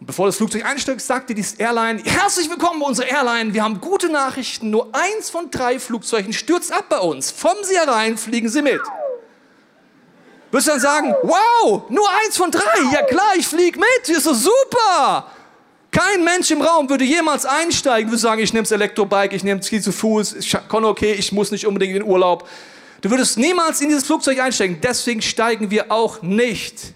Und 0.00 0.06
bevor 0.06 0.26
das 0.26 0.36
Flugzeug 0.36 0.64
einsteigt, 0.64 1.00
sagt 1.00 1.30
dir 1.30 1.34
die 1.34 1.44
Airline, 1.58 2.02
herzlich 2.04 2.50
willkommen 2.50 2.80
bei 2.80 2.86
unserer 2.86 3.06
Airline, 3.06 3.54
wir 3.54 3.62
haben 3.62 3.80
gute 3.80 4.10
Nachrichten, 4.10 4.70
nur 4.70 4.88
eins 4.94 5.30
von 5.30 5.50
drei 5.50 5.78
Flugzeugen 5.78 6.32
stürzt 6.32 6.72
ab 6.72 6.86
bei 6.88 6.98
uns. 6.98 7.30
Vom 7.30 7.56
Sie 7.62 7.76
herein 7.76 8.16
fliegen 8.16 8.48
Sie 8.48 8.62
mit. 8.62 8.80
Wirst 10.50 10.66
du 10.66 10.72
dann 10.72 10.80
sagen, 10.80 11.14
wow, 11.22 11.88
nur 11.88 12.06
eins 12.24 12.36
von 12.36 12.50
drei, 12.50 12.62
ja 12.92 13.02
klar, 13.02 13.32
ich 13.36 13.46
fliege 13.46 13.78
mit, 13.78 14.08
ist 14.08 14.24
so 14.24 14.34
super. 14.34 15.30
Kein 15.90 16.24
Mensch 16.24 16.50
im 16.50 16.62
Raum 16.62 16.88
würde 16.88 17.04
jemals 17.04 17.44
einsteigen, 17.44 18.10
würde 18.10 18.20
sagen, 18.20 18.40
ich 18.40 18.52
nehme 18.52 18.62
das 18.62 18.72
Elektrobike, 18.72 19.34
ich 19.34 19.44
nehme 19.44 19.60
es 19.60 19.68
zu 19.68 19.92
Fuß, 19.92 20.34
ich 20.34 20.56
kann 20.68 20.84
okay, 20.84 21.12
ich 21.12 21.32
muss 21.32 21.50
nicht 21.50 21.66
unbedingt 21.66 21.94
in 21.96 22.02
den 22.02 22.08
Urlaub. 22.08 22.48
Du 23.00 23.10
würdest 23.10 23.38
niemals 23.38 23.80
in 23.80 23.88
dieses 23.88 24.04
Flugzeug 24.04 24.40
einsteigen. 24.40 24.78
Deswegen 24.80 25.22
steigen 25.22 25.70
wir 25.70 25.90
auch 25.90 26.22
nicht 26.22 26.94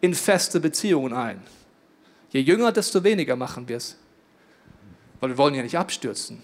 in 0.00 0.14
feste 0.14 0.58
Beziehungen 0.58 1.12
ein. 1.12 1.42
Je 2.30 2.40
jünger, 2.40 2.72
desto 2.72 3.02
weniger 3.04 3.36
machen 3.36 3.68
wir 3.68 3.76
es. 3.76 3.96
Weil 5.20 5.30
wir 5.30 5.38
wollen 5.38 5.54
ja 5.54 5.62
nicht 5.62 5.76
abstürzen. 5.76 6.42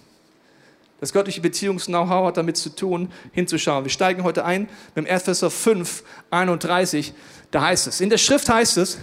Das 1.04 1.12
göttliche 1.12 1.42
Beziehungs-Know-how 1.42 2.28
hat 2.28 2.38
damit 2.38 2.56
zu 2.56 2.70
tun, 2.70 3.12
hinzuschauen. 3.32 3.84
Wir 3.84 3.90
steigen 3.90 4.24
heute 4.24 4.42
ein 4.46 4.70
mit 4.94 5.04
dem 5.04 5.06
Epheser 5.06 5.50
5, 5.50 6.02
31. 6.30 7.12
Da 7.50 7.60
heißt 7.60 7.88
es, 7.88 8.00
in 8.00 8.08
der 8.08 8.16
Schrift 8.16 8.48
heißt 8.48 8.78
es, 8.78 8.96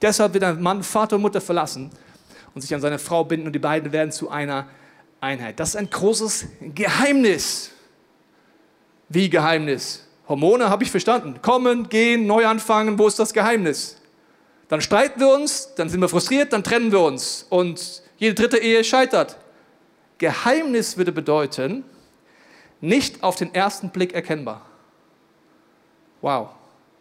deshalb 0.00 0.32
wird 0.32 0.44
ein 0.44 0.62
Mann 0.62 0.82
Vater 0.82 1.16
und 1.16 1.20
Mutter 1.20 1.42
verlassen 1.42 1.90
und 2.54 2.62
sich 2.62 2.74
an 2.74 2.80
seine 2.80 2.98
Frau 2.98 3.24
binden 3.24 3.46
und 3.48 3.52
die 3.52 3.58
beiden 3.58 3.92
werden 3.92 4.12
zu 4.12 4.30
einer 4.30 4.66
Einheit. 5.20 5.60
Das 5.60 5.68
ist 5.68 5.76
ein 5.76 5.90
großes 5.90 6.46
Geheimnis. 6.74 7.72
Wie 9.10 9.28
Geheimnis? 9.28 10.06
Hormone 10.30 10.70
habe 10.70 10.84
ich 10.84 10.90
verstanden. 10.90 11.42
Kommen, 11.42 11.90
gehen, 11.90 12.26
neu 12.26 12.46
anfangen, 12.46 12.98
wo 12.98 13.06
ist 13.06 13.18
das 13.18 13.34
Geheimnis? 13.34 13.98
Dann 14.68 14.80
streiten 14.80 15.20
wir 15.20 15.28
uns, 15.28 15.74
dann 15.76 15.90
sind 15.90 16.00
wir 16.00 16.08
frustriert, 16.08 16.54
dann 16.54 16.64
trennen 16.64 16.92
wir 16.92 17.00
uns 17.00 17.44
und 17.50 18.02
jede 18.16 18.32
dritte 18.32 18.56
Ehe 18.56 18.82
scheitert. 18.84 19.36
Geheimnis 20.22 20.96
würde 20.96 21.10
bedeuten, 21.10 21.84
nicht 22.80 23.22
auf 23.22 23.36
den 23.36 23.52
ersten 23.54 23.90
Blick 23.90 24.14
erkennbar. 24.14 24.64
Wow. 26.20 26.50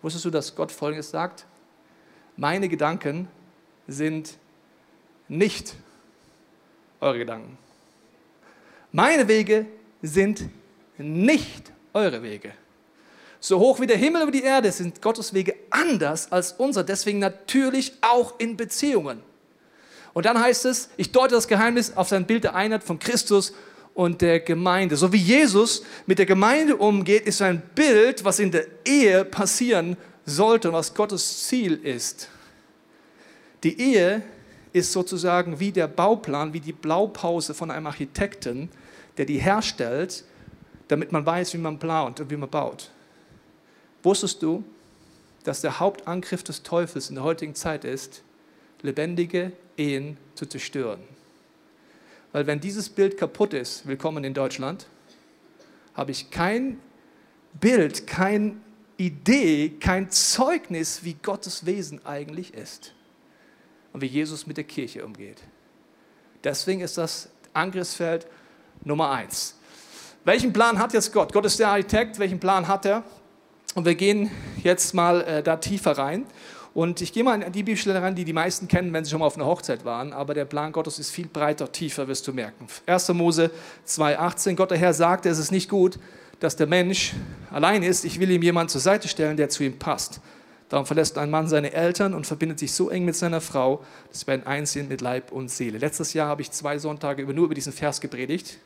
Wusstest 0.01 0.25
du, 0.25 0.31
dass 0.31 0.55
Gott 0.55 0.71
Folgendes 0.71 1.11
sagt? 1.11 1.45
meine 2.41 2.67
Gedanken 2.69 3.27
sind 3.87 4.35
nicht 5.27 5.75
eure 6.99 7.19
Gedanken. 7.19 7.55
Meine 8.91 9.27
Wege 9.27 9.67
sind 10.01 10.49
nicht 10.97 11.71
eure 11.93 12.23
Wege. 12.23 12.53
So 13.39 13.59
hoch 13.59 13.79
wie 13.79 13.85
der 13.85 13.97
Himmel 13.97 14.23
über 14.23 14.31
die 14.31 14.41
Erde 14.41 14.71
sind 14.71 15.03
Gottes 15.03 15.35
Wege 15.35 15.55
anders 15.69 16.31
als 16.31 16.53
unser, 16.53 16.83
deswegen 16.83 17.19
natürlich 17.19 17.93
auch 18.01 18.39
in 18.39 18.57
Beziehungen. 18.57 19.21
Und 20.13 20.25
dann 20.25 20.39
heißt 20.39 20.65
es, 20.65 20.89
ich 20.97 21.11
deute 21.11 21.35
das 21.35 21.47
Geheimnis 21.47 21.95
auf 21.95 22.09
sein 22.09 22.25
Bild 22.25 22.43
der 22.43 22.55
Einheit 22.55 22.83
von 22.83 22.99
Christus 22.99 23.53
und 23.93 24.21
der 24.21 24.39
Gemeinde. 24.39 24.95
So 24.97 25.11
wie 25.13 25.17
Jesus 25.17 25.83
mit 26.05 26.19
der 26.19 26.25
Gemeinde 26.25 26.75
umgeht, 26.75 27.25
ist 27.25 27.41
ein 27.41 27.61
Bild, 27.75 28.23
was 28.23 28.39
in 28.39 28.51
der 28.51 28.65
Ehe 28.85 29.25
passieren 29.25 29.97
sollte 30.25 30.69
und 30.69 30.75
was 30.75 30.93
Gottes 30.93 31.47
Ziel 31.47 31.73
ist. 31.83 32.29
Die 33.63 33.79
Ehe 33.79 34.21
ist 34.73 34.91
sozusagen 34.91 35.59
wie 35.59 35.71
der 35.71 35.87
Bauplan, 35.87 36.53
wie 36.53 36.59
die 36.59 36.73
Blaupause 36.73 37.53
von 37.53 37.71
einem 37.71 37.87
Architekten, 37.87 38.69
der 39.17 39.25
die 39.25 39.37
herstellt, 39.37 40.23
damit 40.87 41.11
man 41.11 41.25
weiß, 41.25 41.53
wie 41.53 41.57
man 41.57 41.79
plant 41.79 42.19
und 42.19 42.29
wie 42.29 42.37
man 42.37 42.49
baut. 42.49 42.89
Wusstest 44.03 44.41
du, 44.41 44.63
dass 45.43 45.61
der 45.61 45.79
Hauptangriff 45.79 46.43
des 46.43 46.63
Teufels 46.63 47.09
in 47.09 47.15
der 47.15 47.23
heutigen 47.23 47.55
Zeit 47.55 47.83
ist, 47.83 48.23
lebendige 48.81 49.51
Ehen 49.77 50.17
zu 50.35 50.45
zerstören? 50.45 51.01
Weil 52.31 52.47
wenn 52.47 52.59
dieses 52.59 52.89
Bild 52.89 53.17
kaputt 53.17 53.53
ist, 53.53 53.87
willkommen 53.87 54.23
in 54.23 54.33
Deutschland, 54.33 54.87
habe 55.93 56.11
ich 56.11 56.31
kein 56.31 56.79
Bild, 57.59 58.07
keine 58.07 58.55
Idee, 58.97 59.69
kein 59.79 60.09
Zeugnis, 60.09 61.03
wie 61.03 61.15
Gottes 61.15 61.65
Wesen 61.65 62.05
eigentlich 62.05 62.53
ist 62.53 62.93
und 63.93 64.01
wie 64.01 64.07
Jesus 64.07 64.47
mit 64.47 64.57
der 64.57 64.63
Kirche 64.63 65.03
umgeht. 65.05 65.41
Deswegen 66.43 66.81
ist 66.81 66.97
das 66.97 67.29
Angriffsfeld 67.53 68.27
Nummer 68.83 69.11
eins. 69.11 69.57
Welchen 70.23 70.53
Plan 70.53 70.79
hat 70.79 70.93
jetzt 70.93 71.11
Gott? 71.13 71.33
Gott 71.33 71.45
ist 71.45 71.59
der 71.59 71.69
Architekt. 71.69 72.19
Welchen 72.19 72.39
Plan 72.39 72.67
hat 72.67 72.85
er? 72.85 73.03
Und 73.73 73.85
wir 73.85 73.95
gehen 73.95 74.29
jetzt 74.61 74.93
mal 74.93 75.21
äh, 75.21 75.43
da 75.43 75.57
tiefer 75.57 75.97
rein. 75.97 76.25
Und 76.73 77.01
ich 77.01 77.11
gehe 77.11 77.23
mal 77.23 77.41
in 77.41 77.51
die 77.51 77.63
Bibelstelle 77.63 78.01
rein, 78.01 78.15
die 78.15 78.23
die 78.23 78.33
meisten 78.33 78.67
kennen, 78.67 78.93
wenn 78.93 79.03
sie 79.03 79.11
schon 79.11 79.19
mal 79.19 79.25
auf 79.25 79.35
einer 79.35 79.45
Hochzeit 79.45 79.83
waren. 79.83 80.13
Aber 80.13 80.33
der 80.33 80.45
Plan 80.45 80.71
Gottes 80.71 80.99
ist 80.99 81.11
viel 81.11 81.27
breiter, 81.27 81.71
tiefer, 81.71 82.07
wirst 82.07 82.27
du 82.27 82.33
merken. 82.33 82.67
1. 82.85 83.09
Mose 83.09 83.51
2,18. 83.85 84.55
Gott 84.55 84.71
der 84.71 84.77
Herr 84.77 84.93
sagte, 84.93 85.27
es 85.27 85.37
ist 85.37 85.51
nicht 85.51 85.69
gut, 85.69 85.99
dass 86.39 86.55
der 86.55 86.67
Mensch 86.67 87.13
allein 87.51 87.83
ist. 87.83 88.05
Ich 88.05 88.19
will 88.19 88.31
ihm 88.31 88.41
jemanden 88.41 88.69
zur 88.69 88.81
Seite 88.81 89.09
stellen, 89.09 89.35
der 89.35 89.49
zu 89.49 89.63
ihm 89.63 89.77
passt. 89.79 90.21
Darum 90.69 90.85
verlässt 90.85 91.17
ein 91.17 91.29
Mann 91.29 91.49
seine 91.49 91.73
Eltern 91.73 92.13
und 92.13 92.25
verbindet 92.25 92.57
sich 92.57 92.71
so 92.71 92.89
eng 92.89 93.03
mit 93.03 93.17
seiner 93.17 93.41
Frau, 93.41 93.83
dass 94.09 94.21
sie 94.21 94.25
beiden 94.25 94.47
eins 94.47 94.71
sind 94.71 94.87
mit 94.87 95.01
Leib 95.01 95.33
und 95.33 95.51
Seele. 95.51 95.77
Letztes 95.77 96.13
Jahr 96.13 96.29
habe 96.29 96.41
ich 96.41 96.51
zwei 96.51 96.77
Sonntage 96.77 97.25
nur 97.25 97.45
über 97.45 97.55
diesen 97.55 97.73
Vers 97.73 97.99
gepredigt. 97.99 98.57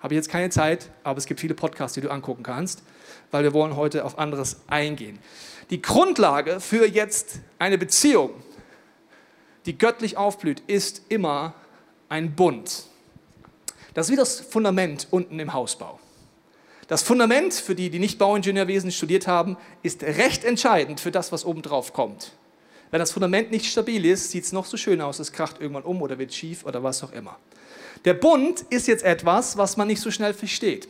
Habe 0.00 0.16
jetzt 0.16 0.28
keine 0.28 0.50
Zeit, 0.50 0.90
aber 1.04 1.18
es 1.18 1.26
gibt 1.26 1.38
viele 1.38 1.54
Podcasts, 1.54 1.94
die 1.94 2.00
du 2.00 2.10
angucken 2.10 2.42
kannst, 2.42 2.82
weil 3.30 3.44
wir 3.44 3.52
wollen 3.52 3.76
heute 3.76 4.04
auf 4.04 4.18
anderes 4.18 4.60
eingehen. 4.66 5.18
Die 5.70 5.82
Grundlage 5.82 6.60
für 6.60 6.86
jetzt 6.86 7.40
eine 7.58 7.78
Beziehung, 7.78 8.30
die 9.66 9.76
göttlich 9.76 10.16
aufblüht, 10.16 10.62
ist 10.66 11.02
immer 11.08 11.54
ein 12.08 12.34
Bund. 12.36 12.84
Das 13.94 14.06
ist 14.06 14.12
wie 14.12 14.16
das 14.16 14.40
Fundament 14.40 15.08
unten 15.10 15.40
im 15.40 15.52
Hausbau. 15.52 15.98
Das 16.88 17.02
Fundament, 17.02 17.52
für 17.54 17.74
die, 17.74 17.90
die 17.90 17.98
nicht 17.98 18.18
Bauingenieurwesen 18.18 18.92
studiert 18.92 19.26
haben, 19.26 19.56
ist 19.82 20.04
recht 20.04 20.44
entscheidend 20.44 21.00
für 21.00 21.10
das, 21.10 21.32
was 21.32 21.44
oben 21.44 21.62
drauf 21.62 21.92
kommt. 21.92 22.32
Wenn 22.92 23.00
das 23.00 23.10
Fundament 23.10 23.50
nicht 23.50 23.66
stabil 23.66 24.04
ist, 24.04 24.30
sieht 24.30 24.44
es 24.44 24.52
noch 24.52 24.66
so 24.66 24.76
schön 24.76 25.00
aus, 25.00 25.18
es 25.18 25.32
kracht 25.32 25.60
irgendwann 25.60 25.82
um 25.82 26.00
oder 26.02 26.18
wird 26.18 26.32
schief 26.32 26.64
oder 26.64 26.84
was 26.84 27.02
auch 27.02 27.12
immer. 27.12 27.36
Der 28.04 28.14
Bund 28.14 28.60
ist 28.70 28.86
jetzt 28.86 29.02
etwas, 29.02 29.56
was 29.56 29.76
man 29.76 29.88
nicht 29.88 30.00
so 30.00 30.12
schnell 30.12 30.32
versteht. 30.32 30.86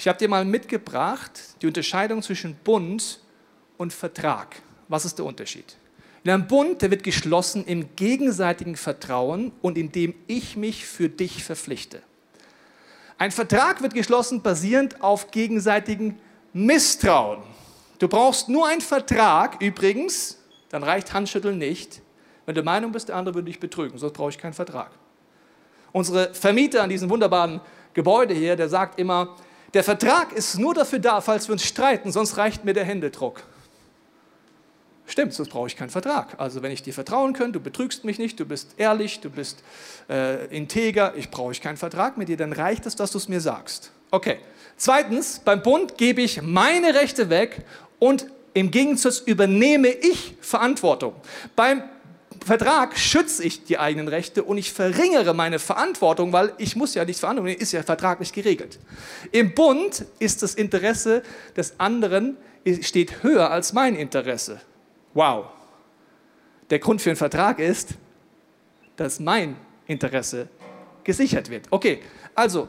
Ich 0.00 0.08
habe 0.08 0.18
dir 0.18 0.30
mal 0.30 0.46
mitgebracht 0.46 1.60
die 1.60 1.66
Unterscheidung 1.66 2.22
zwischen 2.22 2.54
Bund 2.54 3.20
und 3.76 3.92
Vertrag. 3.92 4.62
Was 4.88 5.04
ist 5.04 5.18
der 5.18 5.26
Unterschied? 5.26 5.76
In 6.24 6.30
einem 6.30 6.46
Bund, 6.46 6.80
der 6.80 6.90
wird 6.90 7.02
geschlossen 7.02 7.66
im 7.66 7.94
gegenseitigen 7.96 8.76
Vertrauen 8.76 9.52
und 9.60 9.76
indem 9.76 10.14
ich 10.26 10.56
mich 10.56 10.86
für 10.86 11.10
dich 11.10 11.44
verpflichte. 11.44 12.00
Ein 13.18 13.30
Vertrag 13.30 13.82
wird 13.82 13.92
geschlossen 13.92 14.40
basierend 14.40 15.02
auf 15.02 15.32
gegenseitigem 15.32 16.16
Misstrauen. 16.54 17.42
Du 17.98 18.08
brauchst 18.08 18.48
nur 18.48 18.68
einen 18.68 18.80
Vertrag, 18.80 19.60
übrigens, 19.60 20.38
dann 20.70 20.82
reicht 20.82 21.12
Handschütteln 21.12 21.58
nicht, 21.58 22.00
wenn 22.46 22.54
du 22.54 22.62
der 22.62 22.72
Meinung 22.72 22.92
bist, 22.92 23.10
der 23.10 23.16
andere 23.16 23.34
würde 23.34 23.48
dich 23.48 23.60
betrügen, 23.60 23.98
sonst 23.98 24.14
brauche 24.14 24.30
ich 24.30 24.38
keinen 24.38 24.54
Vertrag. 24.54 24.92
Unsere 25.92 26.32
Vermieter 26.32 26.82
an 26.82 26.88
diesem 26.88 27.10
wunderbaren 27.10 27.60
Gebäude 27.92 28.32
hier, 28.32 28.56
der 28.56 28.70
sagt 28.70 28.98
immer, 28.98 29.36
der 29.74 29.84
Vertrag 29.84 30.32
ist 30.32 30.58
nur 30.58 30.74
dafür 30.74 30.98
da, 30.98 31.20
falls 31.20 31.48
wir 31.48 31.52
uns 31.52 31.64
streiten, 31.64 32.10
sonst 32.12 32.36
reicht 32.36 32.64
mir 32.64 32.72
der 32.72 32.84
Händedruck. 32.84 33.42
Stimmt, 35.06 35.34
sonst 35.34 35.48
brauche 35.48 35.66
ich 35.66 35.76
keinen 35.76 35.90
Vertrag. 35.90 36.38
Also 36.38 36.62
wenn 36.62 36.70
ich 36.70 36.84
dir 36.84 36.94
vertrauen 36.94 37.32
kann, 37.32 37.52
du 37.52 37.58
betrügst 37.58 38.04
mich 38.04 38.18
nicht, 38.18 38.38
du 38.38 38.44
bist 38.44 38.74
ehrlich, 38.76 39.18
du 39.18 39.28
bist 39.28 39.62
äh, 40.08 40.46
integer, 40.56 41.14
ich 41.16 41.30
brauche 41.30 41.52
keinen 41.54 41.76
Vertrag 41.76 42.16
mit 42.16 42.28
dir, 42.28 42.36
dann 42.36 42.52
reicht 42.52 42.86
es, 42.86 42.94
dass 42.94 43.10
du 43.10 43.18
es 43.18 43.28
mir 43.28 43.40
sagst. 43.40 43.90
Okay. 44.12 44.38
Zweitens, 44.76 45.40
beim 45.40 45.62
Bund 45.62 45.98
gebe 45.98 46.22
ich 46.22 46.40
meine 46.42 46.94
Rechte 46.94 47.28
weg 47.28 47.64
und 47.98 48.26
im 48.54 48.70
Gegensatz 48.70 49.18
übernehme 49.18 49.88
ich 49.88 50.36
Verantwortung. 50.40 51.14
Beim 51.54 51.82
Vertrag 52.44 52.98
schütze 52.98 53.44
ich 53.44 53.64
die 53.64 53.78
eigenen 53.78 54.08
Rechte 54.08 54.42
und 54.42 54.58
ich 54.58 54.72
verringere 54.72 55.34
meine 55.34 55.58
Verantwortung, 55.58 56.32
weil 56.32 56.52
ich 56.58 56.74
muss 56.74 56.94
ja 56.94 57.04
nicht 57.04 57.20
verantworten, 57.20 57.60
ist 57.60 57.72
ja 57.72 57.82
vertraglich 57.82 58.32
geregelt. 58.32 58.78
Im 59.32 59.54
Bund 59.54 60.04
ist 60.18 60.42
das 60.42 60.54
Interesse 60.54 61.22
des 61.56 61.78
anderen 61.78 62.36
steht 62.82 63.22
höher 63.22 63.50
als 63.50 63.72
mein 63.72 63.96
Interesse. 63.96 64.60
Wow. 65.14 65.46
Der 66.68 66.78
Grund 66.78 67.00
für 67.02 67.10
einen 67.10 67.16
Vertrag 67.16 67.58
ist, 67.58 67.90
dass 68.96 69.18
mein 69.18 69.56
Interesse 69.86 70.48
gesichert 71.04 71.50
wird. 71.50 71.66
Okay, 71.70 72.00
also 72.34 72.68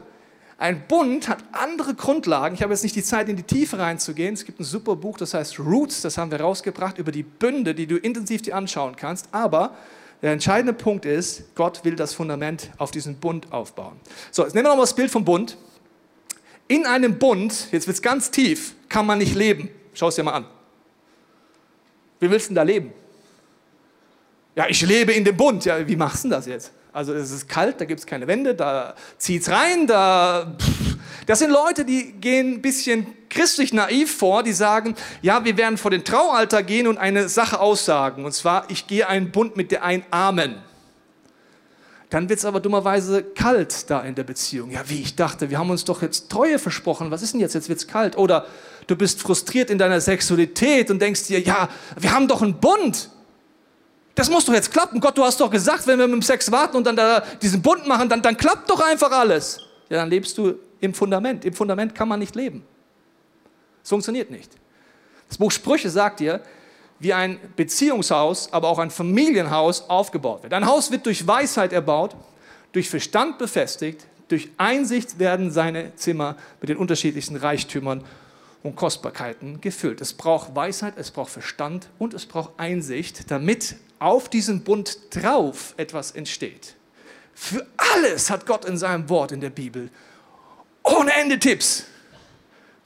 ein 0.62 0.86
Bund 0.86 1.28
hat 1.28 1.42
andere 1.50 1.94
Grundlagen. 1.94 2.54
Ich 2.54 2.62
habe 2.62 2.72
jetzt 2.72 2.84
nicht 2.84 2.94
die 2.94 3.02
Zeit, 3.02 3.28
in 3.28 3.34
die 3.34 3.42
Tiefe 3.42 3.80
reinzugehen. 3.80 4.32
Es 4.32 4.44
gibt 4.44 4.60
ein 4.60 4.64
super 4.64 4.94
Buch, 4.94 5.18
das 5.18 5.34
heißt 5.34 5.58
Roots, 5.58 6.02
das 6.02 6.16
haben 6.16 6.30
wir 6.30 6.40
rausgebracht 6.40 6.98
über 6.98 7.10
die 7.10 7.24
Bünde, 7.24 7.74
die 7.74 7.88
du 7.88 7.96
intensiv 7.96 8.42
dir 8.42 8.54
anschauen 8.54 8.94
kannst. 8.94 9.28
Aber 9.32 9.74
der 10.22 10.30
entscheidende 10.30 10.72
Punkt 10.72 11.04
ist, 11.04 11.52
Gott 11.56 11.84
will 11.84 11.96
das 11.96 12.14
Fundament 12.14 12.70
auf 12.78 12.92
diesen 12.92 13.16
Bund 13.16 13.52
aufbauen. 13.52 13.98
So, 14.30 14.44
jetzt 14.44 14.54
nehmen 14.54 14.66
wir 14.66 14.68
nochmal 14.68 14.84
das 14.84 14.94
Bild 14.94 15.10
vom 15.10 15.24
Bund. 15.24 15.56
In 16.68 16.86
einem 16.86 17.18
Bund, 17.18 17.66
jetzt 17.72 17.88
wird 17.88 17.96
es 17.96 18.02
ganz 18.02 18.30
tief, 18.30 18.76
kann 18.88 19.04
man 19.04 19.18
nicht 19.18 19.34
leben. 19.34 19.68
Schau 19.94 20.08
es 20.08 20.14
dir 20.14 20.22
mal 20.22 20.34
an. 20.34 20.46
Wie 22.20 22.30
willst 22.30 22.46
du 22.46 22.50
denn 22.50 22.54
da 22.54 22.62
leben? 22.62 22.92
Ja, 24.54 24.66
ich 24.68 24.80
lebe 24.82 25.10
in 25.10 25.24
dem 25.24 25.36
Bund. 25.36 25.64
Ja, 25.64 25.88
wie 25.88 25.96
machst 25.96 26.22
du 26.22 26.28
das 26.28 26.46
jetzt? 26.46 26.72
Also 26.92 27.14
es 27.14 27.30
ist 27.30 27.48
kalt, 27.48 27.80
da 27.80 27.86
gibt 27.86 28.00
es 28.00 28.06
keine 28.06 28.26
Wände, 28.26 28.54
da 28.54 28.94
zieht 29.18 29.42
es 29.42 29.50
rein, 29.50 29.86
da... 29.86 30.56
Das 31.26 31.38
sind 31.38 31.52
Leute, 31.52 31.84
die 31.84 32.12
gehen 32.12 32.54
ein 32.54 32.62
bisschen 32.62 33.06
christlich 33.30 33.72
naiv 33.72 34.12
vor, 34.16 34.42
die 34.42 34.52
sagen, 34.52 34.96
ja, 35.22 35.44
wir 35.44 35.56
werden 35.56 35.78
vor 35.78 35.92
den 35.92 36.04
Traualter 36.04 36.64
gehen 36.64 36.88
und 36.88 36.98
eine 36.98 37.28
Sache 37.28 37.60
aussagen. 37.60 38.24
Und 38.24 38.32
zwar, 38.32 38.68
ich 38.70 38.88
gehe 38.88 39.08
einen 39.08 39.30
Bund 39.30 39.56
mit 39.56 39.70
der 39.70 39.84
ein 39.84 40.04
Amen. 40.10 40.56
Dann 42.10 42.28
wird 42.28 42.40
es 42.40 42.44
aber 42.44 42.58
dummerweise 42.58 43.22
kalt 43.22 43.88
da 43.88 44.00
in 44.00 44.16
der 44.16 44.24
Beziehung. 44.24 44.72
Ja, 44.72 44.82
wie 44.88 45.00
ich 45.00 45.14
dachte, 45.14 45.48
wir 45.48 45.58
haben 45.58 45.70
uns 45.70 45.84
doch 45.84 46.02
jetzt 46.02 46.28
Treue 46.28 46.58
versprochen. 46.58 47.10
Was 47.10 47.22
ist 47.22 47.32
denn 47.34 47.40
jetzt? 47.40 47.54
Jetzt 47.54 47.68
wird 47.68 47.78
es 47.78 47.86
kalt. 47.86 48.18
Oder 48.18 48.46
du 48.88 48.96
bist 48.96 49.22
frustriert 49.22 49.70
in 49.70 49.78
deiner 49.78 50.00
Sexualität 50.00 50.90
und 50.90 51.00
denkst 51.00 51.28
dir, 51.28 51.40
ja, 51.40 51.68
wir 51.96 52.12
haben 52.12 52.26
doch 52.28 52.42
einen 52.42 52.58
Bund. 52.60 53.10
Das 54.14 54.28
muss 54.28 54.44
doch 54.44 54.52
jetzt 54.52 54.70
klappen. 54.70 55.00
Gott, 55.00 55.16
du 55.16 55.24
hast 55.24 55.40
doch 55.40 55.50
gesagt, 55.50 55.86
wenn 55.86 55.98
wir 55.98 56.06
mit 56.06 56.16
dem 56.16 56.22
Sex 56.22 56.50
warten 56.52 56.76
und 56.76 56.86
dann 56.86 56.96
da 56.96 57.20
diesen 57.40 57.62
Bund 57.62 57.86
machen, 57.86 58.08
dann, 58.08 58.20
dann 58.20 58.36
klappt 58.36 58.68
doch 58.68 58.80
einfach 58.80 59.10
alles. 59.10 59.60
Ja, 59.88 59.98
dann 59.98 60.10
lebst 60.10 60.36
du 60.36 60.54
im 60.80 60.92
Fundament. 60.92 61.44
Im 61.44 61.54
Fundament 61.54 61.94
kann 61.94 62.08
man 62.08 62.18
nicht 62.18 62.34
leben. 62.34 62.64
Es 63.82 63.88
funktioniert 63.88 64.30
nicht. 64.30 64.50
Das 65.28 65.38
Buch 65.38 65.50
Sprüche 65.50 65.88
sagt 65.88 66.20
dir, 66.20 66.42
wie 66.98 67.12
ein 67.12 67.38
Beziehungshaus, 67.56 68.52
aber 68.52 68.68
auch 68.68 68.78
ein 68.78 68.90
Familienhaus 68.90 69.88
aufgebaut 69.88 70.42
wird. 70.42 70.52
Ein 70.52 70.66
Haus 70.66 70.90
wird 70.90 71.06
durch 71.06 71.26
Weisheit 71.26 71.72
erbaut, 71.72 72.14
durch 72.72 72.88
Verstand 72.88 73.38
befestigt, 73.38 74.06
durch 74.28 74.50
Einsicht 74.56 75.18
werden 75.18 75.50
seine 75.50 75.94
Zimmer 75.96 76.36
mit 76.60 76.70
den 76.70 76.76
unterschiedlichsten 76.76 77.36
Reichtümern 77.36 78.04
und 78.62 78.76
Kostbarkeiten 78.76 79.60
gefüllt. 79.60 80.00
Es 80.00 80.12
braucht 80.12 80.54
Weisheit, 80.54 80.94
es 80.96 81.10
braucht 81.10 81.30
Verstand 81.30 81.88
und 81.98 82.14
es 82.14 82.26
braucht 82.26 82.52
Einsicht, 82.56 83.30
damit 83.30 83.76
auf 84.02 84.28
diesem 84.28 84.62
Bund 84.62 84.98
drauf 85.10 85.74
etwas 85.76 86.12
entsteht. 86.12 86.74
Für 87.34 87.66
alles 87.76 88.30
hat 88.30 88.46
Gott 88.46 88.64
in 88.64 88.76
seinem 88.76 89.08
Wort 89.08 89.32
in 89.32 89.40
der 89.40 89.50
Bibel 89.50 89.90
ohne 90.82 91.12
Ende 91.12 91.38
Tipps. 91.38 91.84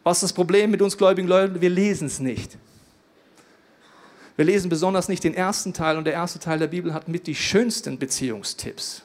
Was 0.05 0.19
ist 0.19 0.23
das 0.23 0.33
Problem 0.33 0.71
mit 0.71 0.83
uns 0.83 0.97
gläubigen 0.97 1.27
Leuten? 1.27 1.61
Wir 1.61 1.71
lesen 1.71 2.07
es 2.07 2.21
nicht. 2.21 2.57
Wir 4.37 4.45
lesen 4.45 4.69
besonders 4.69 5.09
nicht 5.09 5.25
den 5.25 5.35
ersten 5.35 5.73
Teil 5.73 5.97
und 5.97 6.05
der 6.05 6.13
erste 6.13 6.39
Teil 6.39 6.59
der 6.59 6.67
Bibel 6.67 6.93
hat 6.93 7.09
mit 7.09 7.27
die 7.27 7.35
schönsten 7.35 7.99
Beziehungstipps. 7.99 9.03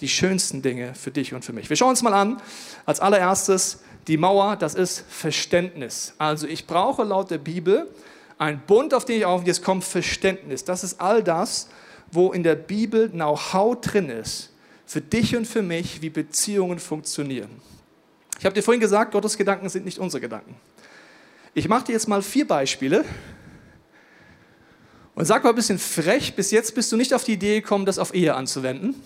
Die 0.00 0.08
schönsten 0.08 0.62
Dinge 0.62 0.94
für 0.94 1.10
dich 1.10 1.34
und 1.34 1.44
für 1.44 1.52
mich. 1.52 1.68
Wir 1.68 1.76
schauen 1.76 1.90
uns 1.90 2.02
mal 2.02 2.14
an, 2.14 2.40
als 2.86 3.00
allererstes 3.00 3.80
die 4.06 4.16
Mauer, 4.16 4.56
das 4.56 4.74
ist 4.74 5.04
Verständnis. 5.08 6.14
Also 6.18 6.46
ich 6.46 6.66
brauche 6.66 7.02
laut 7.02 7.30
der 7.30 7.38
Bibel 7.38 7.88
ein 8.38 8.60
Bund, 8.66 8.94
auf 8.94 9.04
den 9.04 9.18
ich 9.18 9.24
auf, 9.24 9.46
jetzt 9.46 9.62
kommt 9.62 9.84
Verständnis. 9.84 10.64
Das 10.64 10.84
ist 10.84 11.00
all 11.00 11.22
das, 11.22 11.68
wo 12.10 12.32
in 12.32 12.42
der 12.42 12.54
Bibel 12.54 13.10
Know-how 13.10 13.80
drin 13.80 14.08
ist, 14.08 14.50
für 14.86 15.00
dich 15.00 15.36
und 15.36 15.46
für 15.46 15.62
mich, 15.62 16.02
wie 16.02 16.10
Beziehungen 16.10 16.78
funktionieren. 16.78 17.50
Ich 18.38 18.44
habe 18.44 18.54
dir 18.54 18.62
vorhin 18.62 18.80
gesagt, 18.80 19.12
Gottes 19.12 19.36
Gedanken 19.36 19.68
sind 19.68 19.84
nicht 19.84 19.98
unsere 19.98 20.20
Gedanken. 20.20 20.56
Ich 21.54 21.68
mache 21.68 21.84
dir 21.84 21.92
jetzt 21.92 22.08
mal 22.08 22.22
vier 22.22 22.46
Beispiele, 22.46 23.04
und 25.14 25.24
sag 25.26 25.44
mal 25.44 25.50
ein 25.50 25.56
bisschen 25.56 25.78
frech, 25.78 26.34
bis 26.34 26.50
jetzt 26.50 26.74
bist 26.74 26.90
du 26.90 26.96
nicht 26.96 27.14
auf 27.14 27.22
die 27.24 27.34
Idee 27.34 27.60
gekommen, 27.60 27.86
das 27.86 27.98
auf 27.98 28.14
Ehe 28.14 28.34
anzuwenden. 28.34 28.96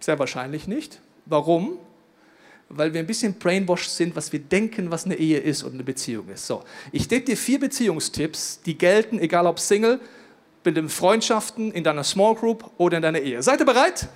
Sehr 0.00 0.18
wahrscheinlich 0.18 0.66
nicht. 0.66 1.00
Warum? 1.26 1.78
Weil 2.70 2.92
wir 2.92 3.00
ein 3.00 3.06
bisschen 3.06 3.34
brainwashed 3.34 3.90
sind, 3.90 4.14
was 4.14 4.30
wir 4.32 4.40
denken, 4.40 4.90
was 4.90 5.06
eine 5.06 5.14
Ehe 5.14 5.38
ist 5.38 5.62
und 5.62 5.72
eine 5.74 5.84
Beziehung 5.84 6.28
ist. 6.28 6.46
So, 6.46 6.64
ich 6.92 7.08
gebe 7.08 7.24
dir 7.24 7.36
vier 7.36 7.58
Beziehungstipps, 7.58 8.60
die 8.64 8.76
gelten, 8.76 9.18
egal 9.18 9.46
ob 9.46 9.58
Single, 9.58 10.00
mit 10.64 10.76
den 10.76 10.90
Freundschaften, 10.90 11.72
in 11.72 11.82
deiner 11.82 12.04
Small 12.04 12.34
Group 12.34 12.70
oder 12.76 12.98
in 12.98 13.02
deiner 13.02 13.20
Ehe. 13.20 13.42
Seid 13.42 13.60
ihr 13.60 13.66
bereit? 13.66 14.06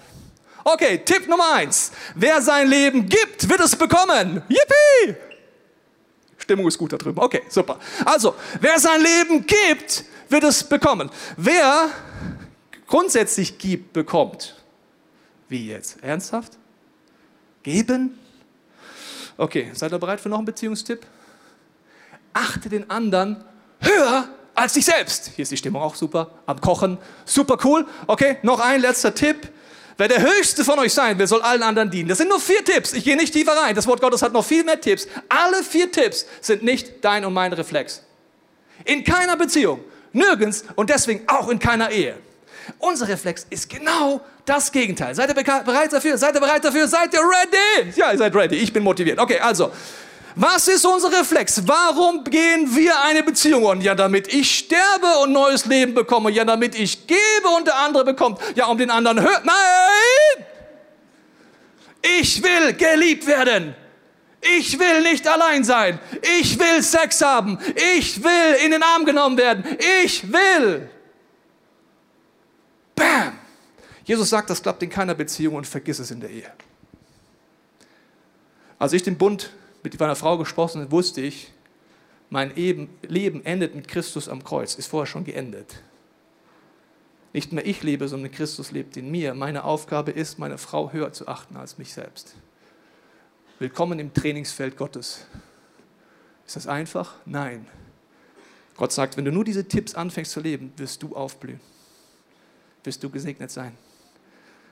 Okay, 0.64 0.98
Tipp 0.98 1.28
Nummer 1.28 1.54
eins. 1.54 1.92
Wer 2.14 2.42
sein 2.42 2.68
Leben 2.68 3.08
gibt, 3.08 3.48
wird 3.48 3.60
es 3.60 3.74
bekommen. 3.74 4.42
Yippie! 4.48 5.16
Stimmung 6.36 6.66
ist 6.66 6.76
gut 6.76 6.92
da 6.92 6.98
drüben. 6.98 7.18
Okay, 7.18 7.42
super. 7.48 7.78
Also, 8.04 8.34
wer 8.60 8.78
sein 8.78 9.00
Leben 9.00 9.46
gibt, 9.46 10.04
wird 10.28 10.44
es 10.44 10.62
bekommen. 10.62 11.10
Wer 11.36 11.88
grundsätzlich 12.86 13.56
gibt, 13.58 13.92
bekommt. 13.92 14.56
Wie 15.48 15.68
jetzt? 15.68 16.02
Ernsthaft? 16.02 16.58
Geben? 17.62 18.18
Okay, 19.36 19.70
seid 19.74 19.92
ihr 19.92 19.98
bereit 19.98 20.20
für 20.20 20.28
noch 20.28 20.38
einen 20.38 20.46
Beziehungstipp? 20.46 21.06
Achte 22.32 22.68
den 22.68 22.88
anderen 22.90 23.44
höher 23.80 24.28
als 24.54 24.74
dich 24.74 24.84
selbst. 24.84 25.32
Hier 25.34 25.42
ist 25.42 25.52
die 25.52 25.56
Stimmung 25.56 25.82
auch 25.82 25.94
super. 25.94 26.30
Am 26.46 26.60
Kochen. 26.60 26.98
Super 27.24 27.58
cool. 27.64 27.86
Okay, 28.06 28.38
noch 28.42 28.60
ein 28.60 28.80
letzter 28.80 29.14
Tipp. 29.14 29.48
Wer 29.98 30.08
der 30.08 30.22
Höchste 30.22 30.64
von 30.64 30.78
euch 30.78 30.92
sein 30.92 31.18
will, 31.18 31.26
soll 31.26 31.42
allen 31.42 31.62
anderen 31.62 31.90
dienen. 31.90 32.08
Das 32.08 32.18
sind 32.18 32.28
nur 32.28 32.40
vier 32.40 32.64
Tipps. 32.64 32.92
Ich 32.92 33.04
gehe 33.04 33.16
nicht 33.16 33.32
tiefer 33.32 33.52
rein. 33.56 33.74
Das 33.74 33.86
Wort 33.86 34.00
Gottes 34.00 34.22
hat 34.22 34.32
noch 34.32 34.44
viel 34.44 34.64
mehr 34.64 34.80
Tipps. 34.80 35.06
Alle 35.28 35.62
vier 35.62 35.92
Tipps 35.92 36.26
sind 36.40 36.62
nicht 36.62 37.04
dein 37.04 37.24
und 37.24 37.34
mein 37.34 37.52
Reflex. 37.52 38.02
In 38.84 39.04
keiner 39.04 39.36
Beziehung 39.36 39.80
nirgends 40.12 40.64
und 40.76 40.90
deswegen 40.90 41.22
auch 41.28 41.48
in 41.48 41.58
keiner 41.58 41.90
Ehe. 41.90 42.16
Unser 42.78 43.08
Reflex 43.08 43.46
ist 43.50 43.68
genau 43.68 44.20
das 44.44 44.70
Gegenteil. 44.70 45.14
Seid 45.14 45.28
ihr 45.28 45.34
bereit 45.34 45.92
dafür? 45.92 46.18
Seid 46.18 46.34
ihr 46.34 46.40
bereit 46.40 46.64
dafür? 46.64 46.88
Seid 46.88 47.12
ihr 47.14 47.20
ready? 47.20 47.92
Ja, 47.96 48.12
ihr 48.12 48.18
seid 48.18 48.34
ready. 48.34 48.56
Ich 48.56 48.72
bin 48.72 48.82
motiviert. 48.82 49.18
Okay, 49.18 49.38
also. 49.38 49.72
Was 50.34 50.66
ist 50.66 50.86
unser 50.86 51.12
Reflex? 51.12 51.62
Warum 51.66 52.24
gehen 52.24 52.74
wir 52.74 53.02
eine 53.04 53.22
Beziehung 53.22 53.66
an? 53.66 53.80
Ja, 53.82 53.94
damit 53.94 54.32
ich 54.32 54.58
sterbe 54.58 55.18
und 55.22 55.32
neues 55.32 55.66
Leben 55.66 55.92
bekomme. 55.92 56.30
Ja, 56.30 56.44
damit 56.44 56.74
ich 56.74 57.06
gebe 57.06 57.48
und 57.56 57.66
der 57.66 57.76
andere 57.76 58.04
bekommt. 58.04 58.40
Ja, 58.54 58.66
um 58.66 58.78
den 58.78 58.90
anderen 58.90 59.20
hört. 59.20 59.44
Nein! 59.44 60.46
Ich 62.20 62.42
will 62.42 62.72
geliebt 62.72 63.26
werden. 63.26 63.74
Ich 64.40 64.78
will 64.78 65.02
nicht 65.02 65.26
allein 65.28 65.62
sein. 65.62 66.00
Ich 66.40 66.58
will 66.58 66.82
Sex 66.82 67.20
haben. 67.20 67.58
Ich 67.98 68.22
will 68.24 68.56
in 68.64 68.72
den 68.72 68.82
Arm 68.82 69.04
genommen 69.04 69.36
werden. 69.36 69.64
Ich 70.04 70.32
will. 70.32 70.88
Bam! 73.02 73.32
Jesus 74.04 74.30
sagt, 74.30 74.48
das 74.48 74.62
klappt 74.62 74.82
in 74.82 74.90
keiner 74.90 75.14
Beziehung 75.14 75.56
und 75.56 75.66
vergiss 75.66 75.98
es 75.98 76.10
in 76.12 76.20
der 76.20 76.30
Ehe. 76.30 76.50
Als 78.78 78.92
ich 78.92 79.02
den 79.02 79.18
Bund 79.18 79.50
mit 79.82 79.98
meiner 79.98 80.16
Frau 80.16 80.38
gesprochen 80.38 80.82
habe, 80.82 80.92
wusste 80.92 81.20
ich, 81.20 81.52
mein 82.30 82.54
Leben 82.54 83.44
endet 83.44 83.74
mit 83.74 83.88
Christus 83.88 84.28
am 84.28 84.44
Kreuz, 84.44 84.76
ist 84.76 84.86
vorher 84.86 85.06
schon 85.06 85.24
geendet. 85.24 85.82
Nicht 87.32 87.52
mehr 87.52 87.66
ich 87.66 87.82
lebe, 87.82 88.06
sondern 88.08 88.30
Christus 88.30 88.70
lebt 88.70 88.96
in 88.96 89.10
mir. 89.10 89.34
Meine 89.34 89.64
Aufgabe 89.64 90.12
ist, 90.12 90.38
meine 90.38 90.58
Frau 90.58 90.92
höher 90.92 91.12
zu 91.12 91.26
achten 91.26 91.56
als 91.56 91.78
mich 91.78 91.92
selbst. 91.92 92.34
Willkommen 93.58 93.98
im 93.98 94.14
Trainingsfeld 94.14 94.76
Gottes. 94.76 95.26
Ist 96.46 96.56
das 96.56 96.66
einfach? 96.66 97.14
Nein. 97.24 97.66
Gott 98.76 98.92
sagt, 98.92 99.16
wenn 99.16 99.24
du 99.24 99.32
nur 99.32 99.44
diese 99.44 99.66
Tipps 99.66 99.94
anfängst 99.94 100.32
zu 100.32 100.40
leben, 100.40 100.72
wirst 100.76 101.02
du 101.02 101.16
aufblühen. 101.16 101.60
Wirst 102.84 103.02
du 103.02 103.10
gesegnet 103.10 103.50
sein. 103.50 103.76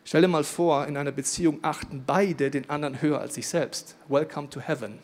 Stell 0.04 0.22
dir 0.22 0.28
mal 0.28 0.44
vor, 0.44 0.86
in 0.86 0.96
einer 0.96 1.12
Beziehung 1.12 1.60
achten 1.62 2.04
beide 2.06 2.50
den 2.50 2.68
anderen 2.68 3.00
höher 3.00 3.20
als 3.20 3.34
sich 3.34 3.46
selbst. 3.46 3.96
Welcome 4.08 4.50
to 4.50 4.60
heaven. 4.60 4.98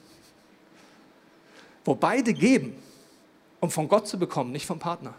Wo 1.85 1.95
beide 1.95 2.33
geben, 2.33 2.75
um 3.61 3.71
von 3.71 3.88
Gott 3.88 4.09
zu 4.09 4.19
bekommen, 4.19 4.53
nicht 4.53 4.66
vom 4.66 4.79
Partner. 4.79 5.14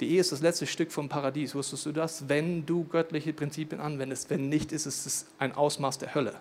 Die 0.00 0.10
Ehe 0.10 0.20
ist 0.20 0.32
das 0.32 0.40
letzte 0.40 0.66
Stück 0.66 0.92
vom 0.92 1.08
Paradies. 1.08 1.54
Wusstest 1.54 1.84
du 1.86 1.92
das? 1.92 2.28
Wenn 2.28 2.64
du 2.64 2.84
göttliche 2.84 3.32
Prinzipien 3.32 3.80
anwendest. 3.80 4.30
Wenn 4.30 4.48
nicht, 4.48 4.72
ist 4.72 4.86
es 4.86 5.26
ein 5.38 5.54
Ausmaß 5.54 5.98
der 5.98 6.14
Hölle. 6.14 6.34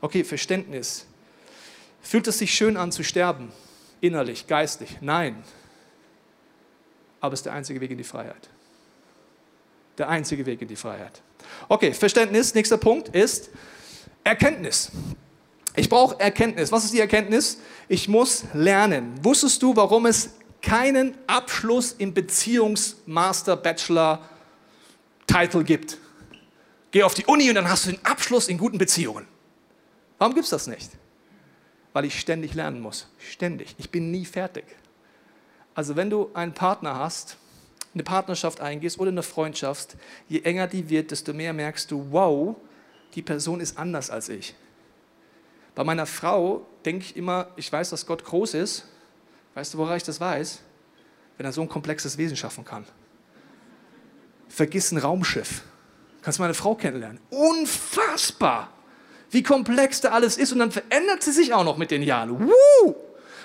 Okay, 0.00 0.24
Verständnis. 0.24 1.06
Fühlt 2.00 2.26
es 2.26 2.38
sich 2.38 2.54
schön 2.54 2.76
an 2.76 2.92
zu 2.92 3.04
sterben? 3.04 3.52
Innerlich, 4.00 4.46
geistlich? 4.46 4.98
Nein. 5.00 5.42
Aber 7.22 7.32
es 7.32 7.40
ist 7.40 7.46
der 7.46 7.54
einzige 7.54 7.80
Weg 7.80 7.90
in 7.92 7.96
die 7.96 8.04
Freiheit. 8.04 8.50
Der 9.96 10.08
einzige 10.08 10.44
Weg 10.44 10.60
in 10.60 10.68
die 10.68 10.76
Freiheit. 10.76 11.22
Okay, 11.68 11.94
Verständnis. 11.94 12.52
Nächster 12.52 12.76
Punkt 12.76 13.08
ist 13.14 13.48
Erkenntnis. 14.24 14.90
Ich 15.76 15.88
brauche 15.88 16.18
Erkenntnis. 16.18 16.72
Was 16.72 16.84
ist 16.84 16.92
die 16.92 17.00
Erkenntnis? 17.00 17.58
Ich 17.88 18.08
muss 18.08 18.44
lernen. 18.52 19.14
Wusstest 19.24 19.62
du, 19.62 19.74
warum 19.76 20.06
es 20.06 20.30
keinen 20.60 21.14
Abschluss 21.28 21.92
im 21.92 22.12
Beziehungsmaster 22.12 23.56
Bachelor 23.56 24.28
Titel 25.26 25.62
gibt? 25.62 25.98
Geh 26.90 27.04
auf 27.04 27.14
die 27.14 27.24
Uni 27.26 27.48
und 27.48 27.54
dann 27.54 27.70
hast 27.70 27.86
du 27.86 27.92
den 27.92 28.04
Abschluss 28.04 28.48
in 28.48 28.58
guten 28.58 28.78
Beziehungen. 28.78 29.26
Warum 30.18 30.34
gibt 30.34 30.44
es 30.44 30.50
das 30.50 30.66
nicht? 30.66 30.90
Weil 31.92 32.04
ich 32.04 32.18
ständig 32.18 32.54
lernen 32.54 32.80
muss. 32.80 33.06
Ständig. 33.18 33.76
Ich 33.78 33.90
bin 33.90 34.10
nie 34.10 34.24
fertig. 34.24 34.64
Also 35.74 35.96
wenn 35.96 36.10
du 36.10 36.30
einen 36.34 36.52
Partner 36.52 36.98
hast, 36.98 37.36
eine 37.94 38.02
Partnerschaft 38.02 38.60
eingehst 38.60 38.98
oder 38.98 39.10
eine 39.10 39.22
Freundschaft, 39.22 39.96
je 40.28 40.40
enger 40.40 40.66
die 40.66 40.88
wird, 40.88 41.10
desto 41.10 41.32
mehr 41.32 41.52
merkst 41.52 41.90
du, 41.90 42.06
wow, 42.10 42.56
die 43.14 43.22
Person 43.22 43.60
ist 43.60 43.78
anders 43.78 44.10
als 44.10 44.28
ich. 44.28 44.54
Bei 45.74 45.84
meiner 45.84 46.06
Frau 46.06 46.66
denke 46.84 47.04
ich 47.04 47.16
immer, 47.16 47.48
ich 47.56 47.70
weiß, 47.72 47.90
dass 47.90 48.06
Gott 48.06 48.24
groß 48.24 48.54
ist. 48.54 48.86
Weißt 49.54 49.74
du, 49.74 49.78
woran 49.78 49.96
ich 49.96 50.02
das 50.02 50.20
weiß? 50.20 50.60
Wenn 51.36 51.46
er 51.46 51.52
so 51.52 51.62
ein 51.62 51.68
komplexes 51.68 52.18
Wesen 52.18 52.36
schaffen 52.36 52.64
kann. 52.64 52.84
Vergiss 54.48 54.92
ein 54.92 54.98
Raumschiff. 54.98 55.62
Kannst 56.22 56.38
meine 56.38 56.54
Frau 56.54 56.74
kennenlernen. 56.74 57.20
Unfassbar! 57.30 58.70
wie 59.32 59.42
komplex 59.42 60.02
da 60.02 60.10
alles 60.10 60.36
ist 60.36 60.52
und 60.52 60.60
dann 60.60 60.70
verändert 60.70 61.22
sie 61.22 61.32
sich 61.32 61.52
auch 61.52 61.64
noch 61.64 61.78
mit 61.78 61.90
den 61.90 62.02
Jahren. 62.02 62.38
Woo! 62.38 62.94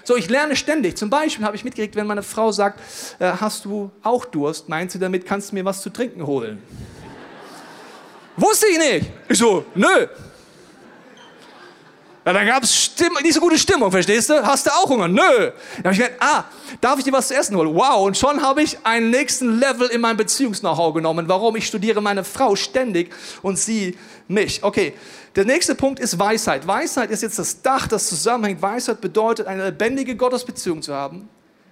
So, 0.07 0.15
ich 0.15 0.29
lerne 0.29 0.55
ständig. 0.55 0.95
Zum 0.95 1.09
Beispiel 1.09 1.43
habe 1.43 1.57
ich 1.57 1.65
mitgekriegt, 1.65 1.97
wenn 1.97 2.07
meine 2.07 2.23
Frau 2.23 2.53
sagt, 2.53 2.79
äh, 3.19 3.29
hast 3.29 3.65
du 3.65 3.91
auch 4.01 4.23
Durst, 4.23 4.69
meint 4.69 4.89
sie 4.89 4.99
damit, 4.99 5.25
kannst 5.25 5.51
du 5.51 5.55
mir 5.55 5.65
was 5.65 5.81
zu 5.81 5.89
trinken 5.89 6.25
holen? 6.25 6.63
Wusste 8.37 8.67
ich 8.67 8.77
nicht. 8.77 9.11
Ich 9.27 9.37
so, 9.37 9.65
nö. 9.75 10.07
Ja, 12.27 12.33
dann 12.33 12.45
gab 12.45 12.61
es 12.61 12.91
nicht 13.23 13.35
so 13.35 13.39
gute 13.39 13.57
Stimmung, 13.57 13.89
verstehst 13.89 14.29
du? 14.29 14.45
Hast 14.45 14.65
du 14.65 14.71
auch 14.71 14.89
Hunger? 14.89 15.07
Nö. 15.07 15.21
Dann 15.21 15.85
habe 15.85 15.93
ich 15.93 15.99
gedacht, 15.99 16.15
ah, 16.19 16.43
darf 16.81 16.99
ich 16.99 17.05
dir 17.05 17.13
was 17.13 17.29
zu 17.29 17.35
essen 17.37 17.55
holen? 17.55 17.73
Wow, 17.73 18.05
und 18.05 18.17
schon 18.17 18.41
habe 18.41 18.61
ich 18.61 18.77
einen 18.83 19.11
nächsten 19.11 19.57
Level 19.61 19.87
in 19.87 20.01
meinem 20.01 20.17
Beziehungs-Know-how 20.17 20.93
genommen. 20.93 21.29
Warum? 21.29 21.55
Ich 21.55 21.67
studiere 21.67 22.01
meine 22.01 22.25
Frau 22.25 22.57
ständig 22.57 23.13
und 23.43 23.57
sie 23.57 23.97
mich. 24.27 24.61
Okay, 24.61 24.93
der 25.37 25.45
nächste 25.45 25.73
Punkt 25.73 26.01
ist 26.01 26.19
Weisheit. 26.19 26.67
Weisheit 26.67 27.11
ist 27.11 27.23
jetzt 27.23 27.39
das 27.39 27.61
Dach, 27.61 27.87
das 27.87 28.09
zusammenhängt. 28.09 28.61
Weisheit 28.61 28.99
bedeutet, 28.99 29.47
eine 29.47 29.63
lebendige 29.63 30.17
Gottesbeziehung 30.17 30.81
zu 30.81 30.93
haben, 30.93 31.29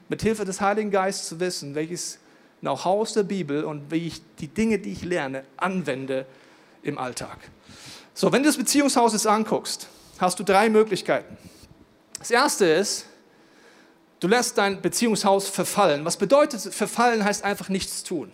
mit 0.08 0.22
Hilfe 0.22 0.46
des 0.46 0.62
Heiligen 0.62 0.90
Geistes 0.90 1.28
zu 1.28 1.42
wissen, 1.42 1.76
welches 1.76 2.18
Know-how 2.62 3.02
aus 3.02 3.12
der 3.12 3.24
Bibel 3.24 3.66
und 3.66 3.92
wie 3.92 4.08
ich 4.08 4.22
die 4.40 4.48
Dinge, 4.48 4.80
die 4.80 4.94
ich 4.94 5.04
lerne, 5.04 5.44
anwende 5.58 6.26
im 6.82 6.98
Alltag. 6.98 7.40
So, 8.14 8.32
wenn 8.32 8.42
du 8.42 8.48
das 8.48 8.56
Beziehungshaus 8.56 9.12
jetzt 9.12 9.28
anguckst, 9.28 9.90
hast 10.20 10.40
du 10.40 10.44
drei 10.44 10.70
Möglichkeiten. 10.70 11.38
Das 12.20 12.32
erste 12.32 12.66
ist, 12.66 13.06
du 14.20 14.28
lässt 14.28 14.58
dein 14.58 14.82
Beziehungshaus 14.82 15.50
verfallen. 15.50 16.06
Was 16.06 16.18
bedeutet 16.18 16.62
verfallen 16.62 17.24
heißt 17.24 17.44
einfach 17.44 17.70
nichts 17.70 18.04
tun. 18.04 18.32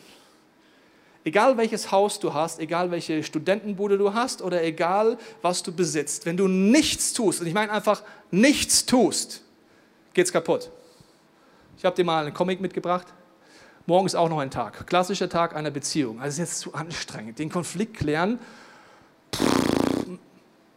Egal 1.23 1.57
welches 1.57 1.91
Haus 1.91 2.19
du 2.19 2.33
hast, 2.33 2.59
egal 2.59 2.89
welche 2.89 3.23
Studentenbude 3.23 3.97
du 3.97 4.13
hast 4.13 4.41
oder 4.41 4.63
egal 4.63 5.17
was 5.43 5.61
du 5.61 5.71
besitzt, 5.71 6.25
wenn 6.25 6.35
du 6.35 6.47
nichts 6.47 7.13
tust, 7.13 7.41
und 7.41 7.47
ich 7.47 7.53
meine 7.53 7.71
einfach 7.71 8.01
nichts 8.31 8.87
tust, 8.87 9.43
geht's 10.13 10.31
kaputt. 10.31 10.71
Ich 11.77 11.85
habe 11.85 11.95
dir 11.95 12.03
mal 12.03 12.25
einen 12.25 12.33
Comic 12.33 12.59
mitgebracht. 12.59 13.07
Morgen 13.85 14.05
ist 14.05 14.15
auch 14.15 14.29
noch 14.29 14.39
ein 14.39 14.51
Tag. 14.51 14.87
Klassischer 14.87 15.29
Tag 15.29 15.55
einer 15.55 15.71
Beziehung. 15.71 16.21
Also 16.21 16.41
ist 16.41 16.49
jetzt 16.49 16.59
zu 16.59 16.73
anstrengend. 16.73 17.39
Den 17.39 17.49
Konflikt 17.49 17.97
klären, 17.97 18.39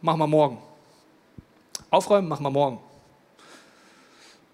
machen 0.01 0.19
wir 0.19 0.27
morgen. 0.27 0.57
Aufräumen, 1.89 2.27
machen 2.27 2.43
wir 2.43 2.51
morgen. 2.51 2.79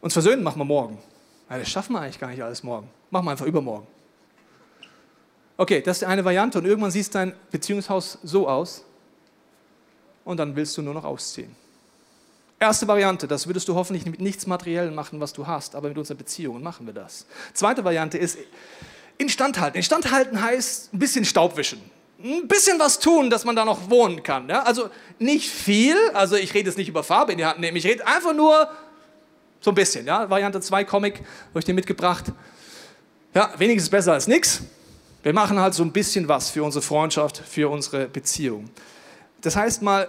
Uns 0.02 0.14
versöhnen, 0.14 0.44
machen 0.44 0.60
wir 0.60 0.66
morgen. 0.66 0.98
Ja, 1.50 1.58
das 1.58 1.70
schaffen 1.70 1.94
wir 1.94 2.02
eigentlich 2.02 2.20
gar 2.20 2.30
nicht 2.30 2.42
alles 2.42 2.64
morgen. 2.64 2.90
Machen 3.10 3.26
wir 3.26 3.32
einfach 3.32 3.46
übermorgen. 3.46 3.88
Okay, 5.58 5.82
das 5.82 5.98
ist 6.02 6.08
eine 6.08 6.26
Variante 6.26 6.58
und 6.58 6.66
irgendwann 6.66 6.92
sieht 6.92 7.14
dein 7.14 7.34
Beziehungshaus 7.52 8.18
so 8.24 8.48
aus 8.48 8.84
und 10.26 10.38
dann 10.38 10.56
willst 10.56 10.78
du 10.78 10.82
nur 10.82 10.94
noch 10.94 11.04
ausziehen. 11.04 11.56
Erste 12.60 12.88
Variante, 12.88 13.28
das 13.28 13.48
würdest 13.48 13.68
du 13.68 13.76
hoffentlich 13.76 14.06
mit 14.06 14.22
nichts 14.22 14.48
Materiellen 14.48 14.96
machen, 14.96 15.20
was 15.20 15.34
du 15.34 15.48
hast, 15.48 15.76
aber 15.76 15.90
mit 15.90 15.98
unseren 15.98 16.18
Beziehungen 16.18 16.64
machen 16.64 16.86
wir 16.86 16.94
das. 16.94 17.26
Zweite 17.54 17.84
Variante 17.84 18.18
ist 18.18 18.38
Instandhalten. 19.18 19.78
Instandhalten 19.78 20.42
heißt 20.42 20.94
ein 20.94 21.00
bisschen 21.00 21.26
Staub 21.26 21.58
wischen. 21.58 21.82
Ein 22.24 22.48
bisschen 22.48 22.80
was 22.80 23.00
tun, 23.00 23.30
dass 23.30 23.46
man 23.46 23.56
da 23.56 23.66
noch 23.66 23.90
wohnen 23.90 24.22
kann. 24.22 24.48
Ja? 24.50 24.64
Also 24.64 24.90
nicht 25.20 25.50
viel, 25.50 25.96
also 26.14 26.36
ich 26.36 26.54
rede 26.54 26.70
jetzt 26.70 26.78
nicht 26.78 26.90
über 26.90 27.04
Farbe 27.04 27.32
in 27.32 27.38
die 27.38 27.46
Hand 27.46 27.60
nehmen, 27.60 27.78
ich 27.78 27.86
rede 27.86 28.06
einfach 28.06 28.34
nur 28.34 28.70
so 29.60 29.72
ein 29.72 29.76
bisschen. 29.76 30.06
Ja? 30.06 30.30
Variante 30.30 30.60
2 30.60 30.84
Comic, 30.84 31.16
habe 31.16 31.60
ich 31.60 31.66
dir 31.66 31.74
mitgebracht. 31.74 32.26
Ja, 33.34 33.54
wenigstens 33.58 33.90
besser 33.90 34.14
als 34.14 34.28
nichts. 34.28 34.62
Wir 35.24 35.34
machen 35.34 35.60
halt 35.60 35.74
so 35.74 35.84
ein 35.84 35.92
bisschen 35.92 36.28
was 36.28 36.50
für 36.50 36.64
unsere 36.64 36.82
Freundschaft, 36.82 37.38
für 37.38 37.70
unsere 37.70 38.08
Beziehung. 38.08 38.70
Das 39.42 39.56
heißt 39.56 39.82
mal, 39.82 40.08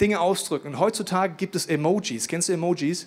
Dinge 0.00 0.20
ausdrücken. 0.20 0.78
Heutzutage 0.78 1.34
gibt 1.36 1.56
es 1.56 1.66
Emojis. 1.66 2.28
Kennst 2.28 2.48
du 2.48 2.52
Emojis? 2.52 3.06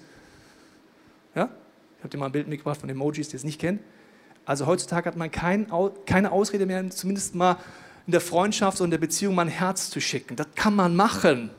Ja? 1.36 1.50
Ich 1.98 2.04
habe 2.04 2.10
dir 2.10 2.18
mal 2.18 2.28
ein 2.28 2.32
Bild 2.32 2.48
mitgebracht 2.48 2.80
von 2.80 2.90
Emojis, 2.90 3.30
die 3.30 3.36
es 3.36 3.44
nicht 3.44 3.60
kennen. 3.60 3.80
Also 4.46 4.66
heutzutage 4.66 5.08
hat 5.08 5.16
man 5.16 5.30
kein, 5.30 5.68
keine 6.06 6.32
Ausrede 6.32 6.66
mehr, 6.66 6.90
zumindest 6.90 7.36
mal 7.36 7.58
in 8.10 8.12
der 8.12 8.22
Freundschaft 8.22 8.82
und 8.82 8.90
der 8.90 8.98
Beziehung 8.98 9.36
mal 9.36 9.44
ein 9.44 9.50
Herz 9.50 9.92
zu 9.92 10.02
schicken. 10.02 10.36
Das 10.36 10.48
kann 10.56 10.76
man 10.76 10.96
machen. 10.96 11.52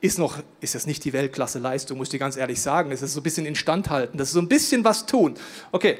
Ist 0.00 0.16
noch, 0.16 0.38
ist 0.60 0.76
das 0.76 0.86
nicht 0.86 1.04
die 1.04 1.12
Weltklasse-Leistung, 1.12 1.98
muss 1.98 2.14
ich 2.14 2.20
ganz 2.20 2.36
ehrlich 2.36 2.62
sagen. 2.62 2.92
Es 2.92 3.02
ist 3.02 3.14
so 3.14 3.18
ein 3.18 3.24
bisschen 3.24 3.46
instandhalten, 3.46 4.16
das 4.16 4.28
ist 4.28 4.34
so 4.34 4.40
ein 4.40 4.46
bisschen 4.46 4.84
was 4.84 5.06
tun. 5.06 5.34
Okay, 5.72 5.98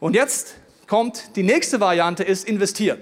und 0.00 0.14
jetzt 0.14 0.56
kommt 0.86 1.34
die 1.34 1.42
nächste 1.44 1.80
Variante, 1.80 2.24
ist 2.24 2.46
investieren. 2.46 2.98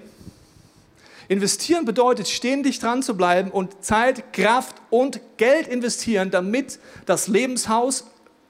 Investieren 1.27 1.85
bedeutet, 1.85 2.29
ständig 2.29 2.79
dran 2.79 3.03
zu 3.03 3.17
bleiben 3.17 3.51
und 3.51 3.85
Zeit, 3.85 4.33
Kraft 4.33 4.77
und 4.89 5.21
Geld 5.37 5.67
investieren, 5.67 6.31
damit 6.31 6.79
das 7.07 7.27
Lebenshaus, 7.27 8.05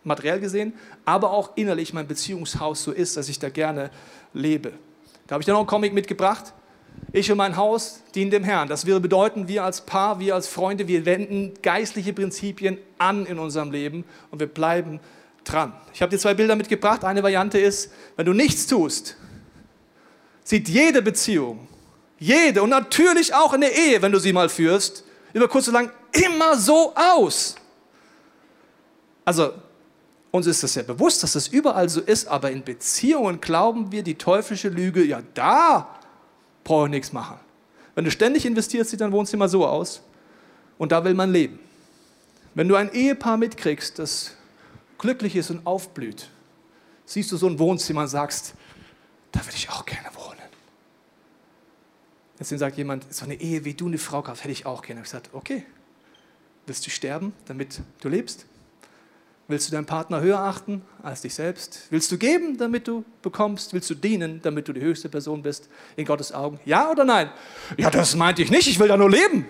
materiell 0.04 0.38
gesehen, 0.38 0.74
aber 1.06 1.30
auch 1.30 1.56
innerlich 1.56 1.94
mein 1.94 2.06
Beziehungshaus 2.06 2.84
so 2.84 2.92
ist, 2.92 3.16
dass 3.16 3.30
ich 3.30 3.38
da 3.38 3.48
gerne 3.48 3.90
lebe. 4.34 4.74
Da 5.26 5.32
habe 5.32 5.40
ich 5.40 5.46
dir 5.46 5.52
noch 5.52 5.60
einen 5.60 5.66
Comic 5.66 5.94
mitgebracht. 5.94 6.52
Ich 7.12 7.30
und 7.30 7.36
mein 7.36 7.56
Haus 7.56 8.00
dienen 8.14 8.30
dem 8.30 8.44
Herrn. 8.44 8.68
Das 8.68 8.86
würde 8.86 9.00
bedeuten, 9.00 9.46
wir 9.46 9.64
als 9.64 9.82
Paar, 9.82 10.18
wir 10.18 10.34
als 10.34 10.48
Freunde, 10.48 10.88
wir 10.88 11.04
wenden 11.04 11.52
geistliche 11.62 12.12
Prinzipien 12.12 12.78
an 12.98 13.26
in 13.26 13.38
unserem 13.38 13.70
Leben 13.70 14.04
und 14.30 14.40
wir 14.40 14.46
bleiben 14.46 14.98
dran. 15.44 15.74
Ich 15.92 16.00
habe 16.00 16.10
dir 16.10 16.18
zwei 16.18 16.34
Bilder 16.34 16.56
mitgebracht. 16.56 17.04
Eine 17.04 17.22
Variante 17.22 17.58
ist, 17.58 17.92
wenn 18.16 18.24
du 18.24 18.32
nichts 18.32 18.66
tust, 18.66 19.16
sieht 20.42 20.68
jede 20.68 21.02
Beziehung 21.02 21.68
jede 22.22 22.62
und 22.62 22.70
natürlich 22.70 23.34
auch 23.34 23.52
in 23.52 23.62
der 23.62 23.76
Ehe, 23.76 24.00
wenn 24.00 24.12
du 24.12 24.20
sie 24.20 24.32
mal 24.32 24.48
führst, 24.48 25.04
über 25.32 25.48
kurz 25.48 25.68
oder 25.68 25.82
lang 25.82 25.90
immer 26.12 26.56
so 26.56 26.94
aus. 26.94 27.56
Also 29.24 29.52
uns 30.30 30.46
ist 30.46 30.62
das 30.62 30.74
ja 30.76 30.82
bewusst, 30.82 31.22
dass 31.22 31.32
das 31.32 31.48
überall 31.48 31.88
so 31.88 32.00
ist, 32.00 32.28
aber 32.28 32.52
in 32.52 32.62
Beziehungen 32.62 33.40
glauben 33.40 33.90
wir 33.90 34.02
die 34.04 34.14
teuflische 34.14 34.68
Lüge, 34.68 35.04
ja 35.04 35.20
da 35.34 35.98
brauche 36.64 36.86
ich 36.86 36.90
nichts 36.90 37.12
machen. 37.12 37.38
Wenn 37.94 38.04
du 38.04 38.10
ständig 38.10 38.46
investierst, 38.46 38.90
sieht 38.90 39.00
dein 39.00 39.12
Wohnzimmer 39.12 39.48
so 39.48 39.66
aus 39.66 40.02
und 40.78 40.92
da 40.92 41.04
will 41.04 41.14
man 41.14 41.32
leben. 41.32 41.58
Wenn 42.54 42.68
du 42.68 42.76
ein 42.76 42.92
Ehepaar 42.92 43.36
mitkriegst, 43.36 43.98
das 43.98 44.36
glücklich 44.98 45.36
ist 45.36 45.50
und 45.50 45.66
aufblüht, 45.66 46.28
siehst 47.04 47.32
du 47.32 47.36
so 47.36 47.46
ein 47.46 47.58
Wohnzimmer 47.58 48.02
und 48.02 48.08
sagst, 48.08 48.54
da 49.32 49.40
will 49.46 49.54
ich 49.54 49.70
auch 49.70 49.84
gerne 49.84 50.08
wohnen. 50.14 50.38
Deswegen 52.38 52.58
sagt 52.58 52.76
jemand, 52.76 53.12
so 53.12 53.24
eine 53.24 53.34
Ehe, 53.34 53.64
wie 53.64 53.74
du 53.74 53.86
eine 53.86 53.98
Frau 53.98 54.22
kaufst, 54.22 54.44
hätte 54.44 54.52
ich 54.52 54.66
auch 54.66 54.82
gerne. 54.82 55.00
Ich 55.00 55.04
gesagt, 55.04 55.30
okay, 55.32 55.64
willst 56.66 56.86
du 56.86 56.90
sterben, 56.90 57.32
damit 57.46 57.80
du 58.00 58.08
lebst? 58.08 58.46
Willst 59.52 59.68
du 59.68 59.72
deinen 59.72 59.84
Partner 59.84 60.22
höher 60.22 60.38
achten 60.38 60.80
als 61.02 61.20
dich 61.20 61.34
selbst? 61.34 61.82
Willst 61.90 62.10
du 62.10 62.16
geben, 62.16 62.56
damit 62.56 62.88
du 62.88 63.04
bekommst? 63.20 63.74
Willst 63.74 63.90
du 63.90 63.94
dienen, 63.94 64.40
damit 64.42 64.66
du 64.66 64.72
die 64.72 64.80
höchste 64.80 65.10
Person 65.10 65.42
bist 65.42 65.68
in 65.94 66.06
Gottes 66.06 66.32
Augen? 66.32 66.58
Ja 66.64 66.90
oder 66.90 67.04
nein? 67.04 67.28
Ja, 67.76 67.90
das 67.90 68.16
meinte 68.16 68.40
ich 68.40 68.50
nicht, 68.50 68.66
ich 68.66 68.80
will 68.80 68.88
da 68.88 68.96
nur 68.96 69.10
leben. 69.10 69.44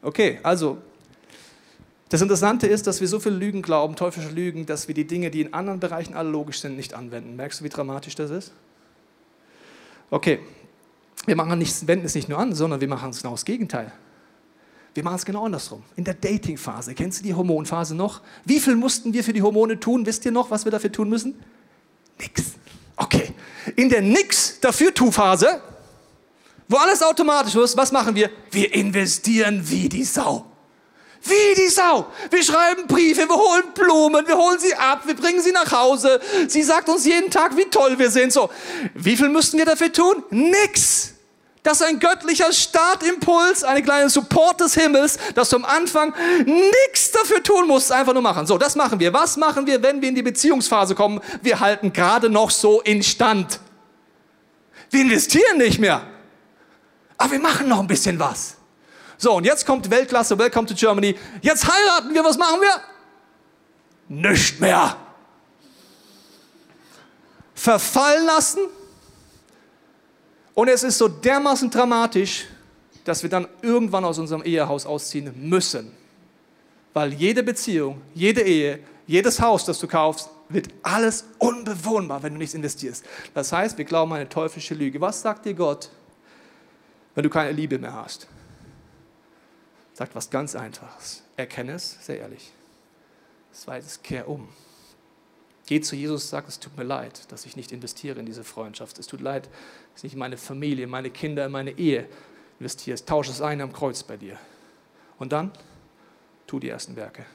Okay, 0.00 0.40
also 0.42 0.78
das 2.08 2.22
Interessante 2.22 2.66
ist, 2.66 2.86
dass 2.86 3.02
wir 3.02 3.08
so 3.08 3.20
viele 3.20 3.36
Lügen 3.36 3.60
glauben, 3.60 3.94
teuflische 3.94 4.30
Lügen, 4.30 4.64
dass 4.64 4.88
wir 4.88 4.94
die 4.94 5.06
Dinge, 5.06 5.30
die 5.30 5.42
in 5.42 5.52
anderen 5.52 5.78
Bereichen 5.78 6.14
alle 6.14 6.30
logisch 6.30 6.60
sind, 6.60 6.76
nicht 6.76 6.94
anwenden. 6.94 7.36
Merkst 7.36 7.60
du, 7.60 7.64
wie 7.64 7.68
dramatisch 7.68 8.14
das 8.14 8.30
ist? 8.30 8.52
Okay, 10.08 10.38
wir 11.26 11.36
machen 11.36 11.58
nicht, 11.58 11.86
wenden 11.86 12.06
es 12.06 12.14
nicht 12.14 12.30
nur 12.30 12.38
an, 12.38 12.54
sondern 12.54 12.80
wir 12.80 12.88
machen 12.88 13.10
es 13.10 13.20
genau 13.20 13.32
das 13.32 13.44
Gegenteil. 13.44 13.92
Wir 14.96 15.04
machen 15.04 15.16
es 15.16 15.26
genau 15.26 15.44
andersrum. 15.44 15.82
In 15.96 16.04
der 16.04 16.14
Dating-Phase, 16.14 16.94
kennst 16.94 17.20
du 17.20 17.22
die 17.22 17.34
Hormonphase 17.34 17.94
noch? 17.94 18.22
Wie 18.46 18.58
viel 18.58 18.76
mussten 18.76 19.12
wir 19.12 19.22
für 19.22 19.34
die 19.34 19.42
Hormone 19.42 19.78
tun? 19.78 20.06
Wisst 20.06 20.24
ihr 20.24 20.32
noch, 20.32 20.50
was 20.50 20.64
wir 20.64 20.72
dafür 20.72 20.90
tun 20.90 21.10
müssen? 21.10 21.38
Nix. 22.18 22.42
Okay. 22.96 23.34
In 23.76 23.90
der 23.90 24.00
Nix 24.00 24.58
dafür 24.58 24.94
Tu-Phase, 24.94 25.60
wo 26.66 26.78
alles 26.78 27.02
automatisch 27.02 27.54
ist, 27.56 27.76
was 27.76 27.92
machen 27.92 28.14
wir? 28.14 28.30
Wir 28.50 28.72
investieren 28.72 29.60
wie 29.68 29.86
die 29.90 30.02
Sau. 30.02 30.46
Wie 31.22 31.54
die 31.54 31.68
Sau. 31.68 32.06
Wir 32.30 32.42
schreiben 32.42 32.86
Briefe, 32.86 33.28
wir 33.28 33.36
holen 33.36 33.64
Blumen, 33.74 34.26
wir 34.26 34.38
holen 34.38 34.58
sie 34.58 34.74
ab, 34.76 35.02
wir 35.04 35.14
bringen 35.14 35.42
sie 35.42 35.52
nach 35.52 35.70
Hause. 35.72 36.20
Sie 36.48 36.62
sagt 36.62 36.88
uns 36.88 37.04
jeden 37.04 37.30
Tag, 37.30 37.54
wie 37.58 37.66
toll 37.66 37.98
wir 37.98 38.10
sind. 38.10 38.32
So, 38.32 38.48
wie 38.94 39.14
viel 39.14 39.28
müssten 39.28 39.58
wir 39.58 39.66
dafür 39.66 39.92
tun? 39.92 40.22
Nix. 40.30 41.15
Das 41.66 41.80
ist 41.80 41.86
ein 41.88 41.98
göttlicher 41.98 42.52
Startimpuls, 42.52 43.64
eine 43.64 43.82
kleine 43.82 44.08
Support 44.08 44.60
des 44.60 44.74
Himmels, 44.74 45.18
dass 45.34 45.48
du 45.48 45.56
am 45.56 45.64
Anfang 45.64 46.14
nichts 46.44 47.10
dafür 47.10 47.42
tun 47.42 47.66
musst, 47.66 47.90
einfach 47.90 48.12
nur 48.12 48.22
machen. 48.22 48.46
So, 48.46 48.56
das 48.56 48.76
machen 48.76 49.00
wir. 49.00 49.12
Was 49.12 49.36
machen 49.36 49.66
wir, 49.66 49.82
wenn 49.82 50.00
wir 50.00 50.08
in 50.08 50.14
die 50.14 50.22
Beziehungsphase 50.22 50.94
kommen? 50.94 51.20
Wir 51.42 51.58
halten 51.58 51.92
gerade 51.92 52.30
noch 52.30 52.52
so 52.52 52.82
in 52.82 53.02
Stand. 53.02 53.58
Wir 54.90 55.00
investieren 55.00 55.58
nicht 55.58 55.80
mehr. 55.80 56.06
Aber 57.18 57.32
wir 57.32 57.40
machen 57.40 57.66
noch 57.66 57.80
ein 57.80 57.88
bisschen 57.88 58.16
was. 58.20 58.54
So, 59.18 59.32
und 59.32 59.42
jetzt 59.42 59.66
kommt 59.66 59.90
Weltklasse, 59.90 60.38
Welcome 60.38 60.68
to 60.68 60.74
Germany. 60.74 61.18
Jetzt 61.42 61.66
heiraten 61.66 62.14
wir, 62.14 62.22
was 62.22 62.38
machen 62.38 62.60
wir? 62.60 62.80
Nicht 64.06 64.60
mehr. 64.60 64.96
Verfallen 67.56 68.24
lassen. 68.24 68.60
Und 70.56 70.68
es 70.68 70.82
ist 70.82 70.96
so 70.96 71.06
dermaßen 71.06 71.70
dramatisch, 71.70 72.46
dass 73.04 73.22
wir 73.22 73.28
dann 73.28 73.46
irgendwann 73.60 74.06
aus 74.06 74.18
unserem 74.18 74.42
Ehehaus 74.42 74.86
ausziehen 74.86 75.30
müssen. 75.36 75.92
Weil 76.94 77.12
jede 77.12 77.42
Beziehung, 77.42 78.00
jede 78.14 78.40
Ehe, 78.40 78.78
jedes 79.06 79.38
Haus, 79.38 79.66
das 79.66 79.78
du 79.78 79.86
kaufst, 79.86 80.30
wird 80.48 80.68
alles 80.82 81.26
unbewohnbar, 81.38 82.22
wenn 82.22 82.32
du 82.32 82.38
nichts 82.38 82.54
investierst. 82.54 83.04
Das 83.34 83.52
heißt, 83.52 83.76
wir 83.76 83.84
glauben 83.84 84.14
eine 84.14 84.30
teuflische 84.30 84.74
Lüge. 84.74 84.98
Was 84.98 85.20
sagt 85.20 85.44
dir 85.44 85.52
Gott, 85.52 85.90
wenn 87.14 87.22
du 87.22 87.28
keine 87.28 87.52
Liebe 87.52 87.78
mehr 87.78 87.92
hast? 87.92 88.26
sagt 89.92 90.14
was 90.14 90.30
ganz 90.30 90.54
Einfaches. 90.56 91.22
Erkenne 91.36 91.72
es, 91.72 91.98
sehr 92.00 92.20
ehrlich. 92.20 92.50
Zweites, 93.52 94.02
kehr 94.02 94.26
um. 94.26 94.48
Geh 95.66 95.80
zu 95.80 95.96
Jesus, 95.96 96.30
sag, 96.30 96.46
es 96.46 96.60
tut 96.60 96.76
mir 96.76 96.84
leid, 96.84 97.30
dass 97.32 97.44
ich 97.44 97.56
nicht 97.56 97.72
investiere 97.72 98.20
in 98.20 98.26
diese 98.26 98.44
Freundschaft. 98.44 98.98
Es 99.00 99.08
tut 99.08 99.20
leid, 99.20 99.48
dass 99.92 99.98
ich 99.98 100.04
nicht 100.04 100.12
in 100.12 100.20
meine 100.20 100.36
Familie, 100.36 100.86
meine 100.86 101.10
Kinder, 101.10 101.46
in 101.46 101.52
meine 101.52 101.72
Ehe 101.72 102.08
investiere. 102.60 103.04
Tausche 103.04 103.32
es 103.32 103.40
ein 103.40 103.60
am 103.60 103.72
Kreuz 103.72 104.04
bei 104.04 104.16
dir. 104.16 104.38
Und 105.18 105.32
dann 105.32 105.50
tu 106.46 106.60
die 106.60 106.68
ersten 106.68 106.94
Werke. 106.94 107.26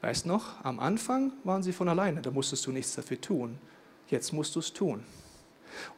Weißt 0.00 0.26
noch, 0.26 0.64
am 0.64 0.78
Anfang 0.78 1.32
waren 1.42 1.62
sie 1.62 1.72
von 1.72 1.88
alleine, 1.88 2.22
da 2.22 2.30
musstest 2.30 2.66
du 2.66 2.72
nichts 2.72 2.94
dafür 2.94 3.20
tun. 3.20 3.58
Jetzt 4.08 4.32
musst 4.32 4.54
du 4.54 4.60
es 4.60 4.72
tun. 4.72 5.04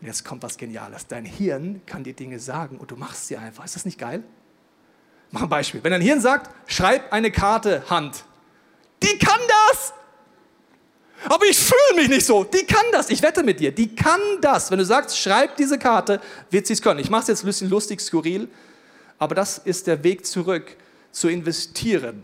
Und 0.00 0.06
jetzt 0.06 0.24
kommt 0.24 0.42
was 0.42 0.56
Geniales. 0.56 1.06
Dein 1.06 1.24
Hirn 1.24 1.82
kann 1.84 2.04
dir 2.04 2.14
Dinge 2.14 2.38
sagen 2.38 2.78
und 2.78 2.90
du 2.90 2.96
machst 2.96 3.26
sie 3.26 3.36
einfach. 3.36 3.64
Ist 3.64 3.76
das 3.76 3.84
nicht 3.84 3.98
geil? 3.98 4.22
Mach 5.30 5.42
ein 5.42 5.48
Beispiel. 5.48 5.82
Wenn 5.82 5.90
dein 5.90 6.00
Hirn 6.00 6.20
sagt, 6.20 6.50
schreib 6.70 7.12
eine 7.12 7.30
Karte 7.30 7.88
Hand. 7.90 8.24
Die 9.02 9.18
kann 9.18 9.40
das. 9.70 9.92
Aber 11.28 11.46
ich 11.46 11.58
fühle 11.58 11.96
mich 11.96 12.08
nicht 12.08 12.26
so. 12.26 12.44
Die 12.44 12.64
kann 12.64 12.84
das. 12.92 13.10
Ich 13.10 13.22
wette 13.22 13.42
mit 13.42 13.60
dir. 13.60 13.72
Die 13.72 13.94
kann 13.94 14.20
das. 14.40 14.70
Wenn 14.70 14.78
du 14.78 14.84
sagst, 14.84 15.18
schreib 15.18 15.56
diese 15.56 15.78
Karte, 15.78 16.20
wird 16.50 16.66
sie 16.66 16.74
es 16.74 16.82
können. 16.82 17.00
Ich 17.00 17.10
mache 17.10 17.22
es 17.22 17.28
jetzt 17.28 17.44
ein 17.44 17.46
bisschen 17.46 17.70
lustig, 17.70 18.00
skurril. 18.00 18.48
Aber 19.18 19.34
das 19.34 19.58
ist 19.58 19.87
der 19.87 20.02
Weg 20.04 20.26
zurück 20.26 20.76
zu 21.12 21.28
investieren 21.28 22.22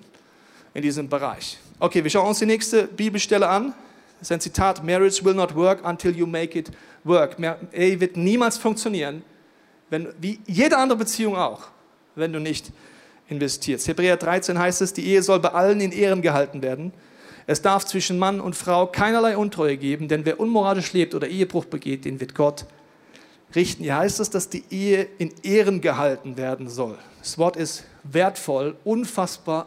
in 0.74 0.82
diesem 0.82 1.08
Bereich. 1.08 1.58
Okay, 1.78 2.02
wir 2.04 2.10
schauen 2.10 2.28
uns 2.28 2.40
die 2.40 2.46
nächste 2.46 2.86
Bibelstelle 2.86 3.48
an. 3.48 3.72
Das 4.18 4.28
ist 4.28 4.32
ein 4.32 4.40
Zitat: 4.40 4.84
Marriage 4.84 5.24
will 5.24 5.34
not 5.34 5.54
work 5.54 5.84
until 5.84 6.14
you 6.14 6.26
make 6.26 6.58
it 6.58 6.70
work. 7.04 7.36
Ehe 7.72 8.00
wird 8.00 8.16
niemals 8.16 8.58
funktionieren, 8.58 9.22
wenn, 9.88 10.08
wie 10.20 10.40
jede 10.46 10.76
andere 10.76 10.98
Beziehung 10.98 11.36
auch, 11.36 11.68
wenn 12.16 12.32
du 12.32 12.38
nicht 12.38 12.70
investierst. 13.28 13.88
Hebräer 13.88 14.18
13 14.18 14.58
heißt 14.58 14.82
es: 14.82 14.92
Die 14.92 15.06
Ehe 15.06 15.22
soll 15.22 15.40
bei 15.40 15.50
allen 15.50 15.80
in 15.80 15.92
Ehren 15.92 16.20
gehalten 16.20 16.60
werden. 16.60 16.92
Es 17.46 17.62
darf 17.62 17.84
zwischen 17.84 18.18
Mann 18.18 18.40
und 18.40 18.54
Frau 18.54 18.86
keinerlei 18.86 19.36
Untreue 19.36 19.76
geben, 19.76 20.08
denn 20.08 20.24
wer 20.24 20.40
unmoralisch 20.40 20.92
lebt 20.92 21.14
oder 21.14 21.28
Ehebruch 21.28 21.64
begeht, 21.64 22.04
den 22.04 22.20
wird 22.20 22.34
Gott 22.34 22.66
richten. 23.54 23.82
Hier 23.82 23.96
heißt 23.96 24.20
es, 24.20 24.30
dass 24.30 24.48
die 24.48 24.64
Ehe 24.70 25.08
in 25.18 25.32
Ehren 25.42 25.80
gehalten 25.80 26.36
werden 26.36 26.68
soll. 26.68 26.98
Das 27.18 27.38
Wort 27.38 27.56
ist 27.56 27.84
wertvoll, 28.04 28.76
unfassbar 28.84 29.66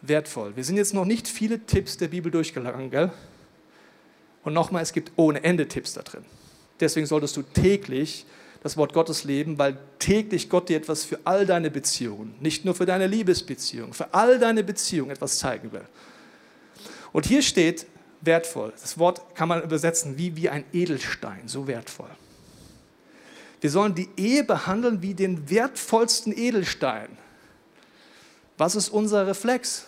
wertvoll. 0.00 0.56
Wir 0.56 0.64
sind 0.64 0.76
jetzt 0.76 0.94
noch 0.94 1.04
nicht 1.04 1.28
viele 1.28 1.60
Tipps 1.60 1.96
der 1.96 2.08
Bibel 2.08 2.30
durchgegangen, 2.30 2.90
gell? 2.90 3.10
Und 4.44 4.54
nochmal, 4.54 4.82
es 4.82 4.92
gibt 4.92 5.12
ohne 5.16 5.44
Ende 5.44 5.68
Tipps 5.68 5.94
da 5.94 6.02
drin. 6.02 6.24
Deswegen 6.80 7.06
solltest 7.06 7.36
du 7.36 7.42
täglich 7.42 8.26
das 8.62 8.76
Wort 8.76 8.92
Gottes 8.92 9.24
leben, 9.24 9.58
weil 9.58 9.76
täglich 9.98 10.48
Gott 10.48 10.68
dir 10.68 10.76
etwas 10.76 11.04
für 11.04 11.18
all 11.24 11.46
deine 11.46 11.70
Beziehungen, 11.70 12.34
nicht 12.40 12.64
nur 12.64 12.74
für 12.74 12.86
deine 12.86 13.06
Liebesbeziehungen, 13.06 13.92
für 13.92 14.12
all 14.14 14.38
deine 14.38 14.64
Beziehungen 14.64 15.10
etwas 15.10 15.38
zeigen 15.38 15.72
will. 15.72 15.84
Und 17.12 17.26
hier 17.26 17.42
steht 17.42 17.86
wertvoll. 18.20 18.72
Das 18.80 18.98
Wort 18.98 19.34
kann 19.34 19.48
man 19.48 19.62
übersetzen 19.62 20.16
wie, 20.16 20.36
wie 20.36 20.48
ein 20.48 20.64
Edelstein, 20.72 21.48
so 21.48 21.66
wertvoll. 21.66 22.10
Wir 23.60 23.70
sollen 23.70 23.94
die 23.94 24.08
Ehe 24.16 24.44
behandeln 24.44 25.02
wie 25.02 25.14
den 25.14 25.48
wertvollsten 25.48 26.36
Edelstein. 26.36 27.16
Was 28.58 28.74
ist 28.74 28.88
unser 28.88 29.26
Reflex? 29.26 29.86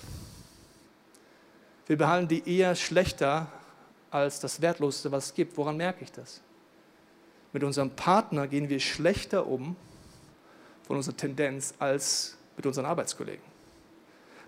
Wir 1.86 1.96
behandeln 1.98 2.28
die 2.28 2.48
Ehe 2.48 2.74
schlechter 2.76 3.48
als 4.10 4.40
das 4.40 4.60
Wertloseste, 4.60 5.10
was 5.10 5.26
es 5.26 5.34
gibt. 5.34 5.56
Woran 5.56 5.76
merke 5.76 6.04
ich 6.04 6.12
das? 6.12 6.40
Mit 7.52 7.64
unserem 7.64 7.90
Partner 7.90 8.46
gehen 8.46 8.68
wir 8.68 8.80
schlechter 8.80 9.46
um 9.46 9.76
von 10.86 10.96
unserer 10.96 11.16
Tendenz 11.16 11.74
als 11.78 12.36
mit 12.56 12.66
unseren 12.66 12.86
Arbeitskollegen. 12.86 13.53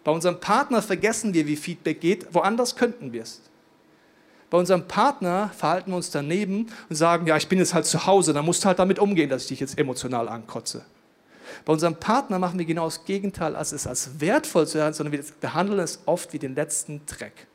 Bei 0.06 0.12
unserem 0.12 0.38
Partner 0.38 0.82
vergessen 0.82 1.34
wir, 1.34 1.48
wie 1.48 1.56
Feedback 1.56 2.00
geht, 2.00 2.32
woanders 2.32 2.76
könnten 2.76 3.12
wir 3.12 3.24
es. 3.24 3.40
Bei 4.50 4.56
unserem 4.56 4.86
Partner 4.86 5.50
verhalten 5.52 5.90
wir 5.90 5.96
uns 5.96 6.12
daneben 6.12 6.68
und 6.88 6.94
sagen, 6.94 7.26
ja, 7.26 7.36
ich 7.36 7.48
bin 7.48 7.58
jetzt 7.58 7.74
halt 7.74 7.86
zu 7.86 8.06
Hause, 8.06 8.32
dann 8.32 8.44
musst 8.44 8.62
du 8.62 8.68
halt 8.68 8.78
damit 8.78 9.00
umgehen, 9.00 9.28
dass 9.28 9.42
ich 9.42 9.48
dich 9.48 9.58
jetzt 9.58 9.76
emotional 9.76 10.28
ankotze. 10.28 10.84
Bei 11.64 11.72
unserem 11.72 11.96
Partner 11.96 12.38
machen 12.38 12.56
wir 12.56 12.66
genau 12.66 12.84
das 12.84 13.04
Gegenteil, 13.04 13.56
als 13.56 13.72
es 13.72 13.88
als 13.88 14.20
wertvoll 14.20 14.68
zu 14.68 14.78
hören, 14.78 14.94
sondern 14.94 15.10
wir 15.10 15.24
behandeln 15.40 15.80
es 15.80 15.98
oft 16.06 16.32
wie 16.32 16.38
den 16.38 16.54
letzten 16.54 17.04
Dreck. 17.06 17.48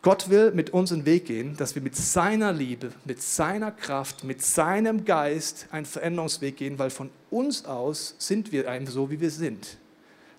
Gott 0.00 0.30
will 0.30 0.52
mit 0.52 0.70
uns 0.70 0.90
einen 0.92 1.04
Weg 1.04 1.26
gehen, 1.26 1.58
dass 1.58 1.74
wir 1.74 1.82
mit 1.82 1.94
seiner 1.94 2.54
Liebe, 2.54 2.92
mit 3.04 3.20
seiner 3.20 3.70
Kraft, 3.70 4.24
mit 4.24 4.42
seinem 4.42 5.04
Geist 5.04 5.66
einen 5.72 5.84
Veränderungsweg 5.84 6.56
gehen, 6.56 6.78
weil 6.78 6.88
von 6.88 7.10
uns 7.28 7.66
aus 7.66 8.14
sind 8.16 8.50
wir 8.50 8.70
einem 8.70 8.86
so, 8.86 9.10
wie 9.10 9.20
wir 9.20 9.30
sind. 9.30 9.76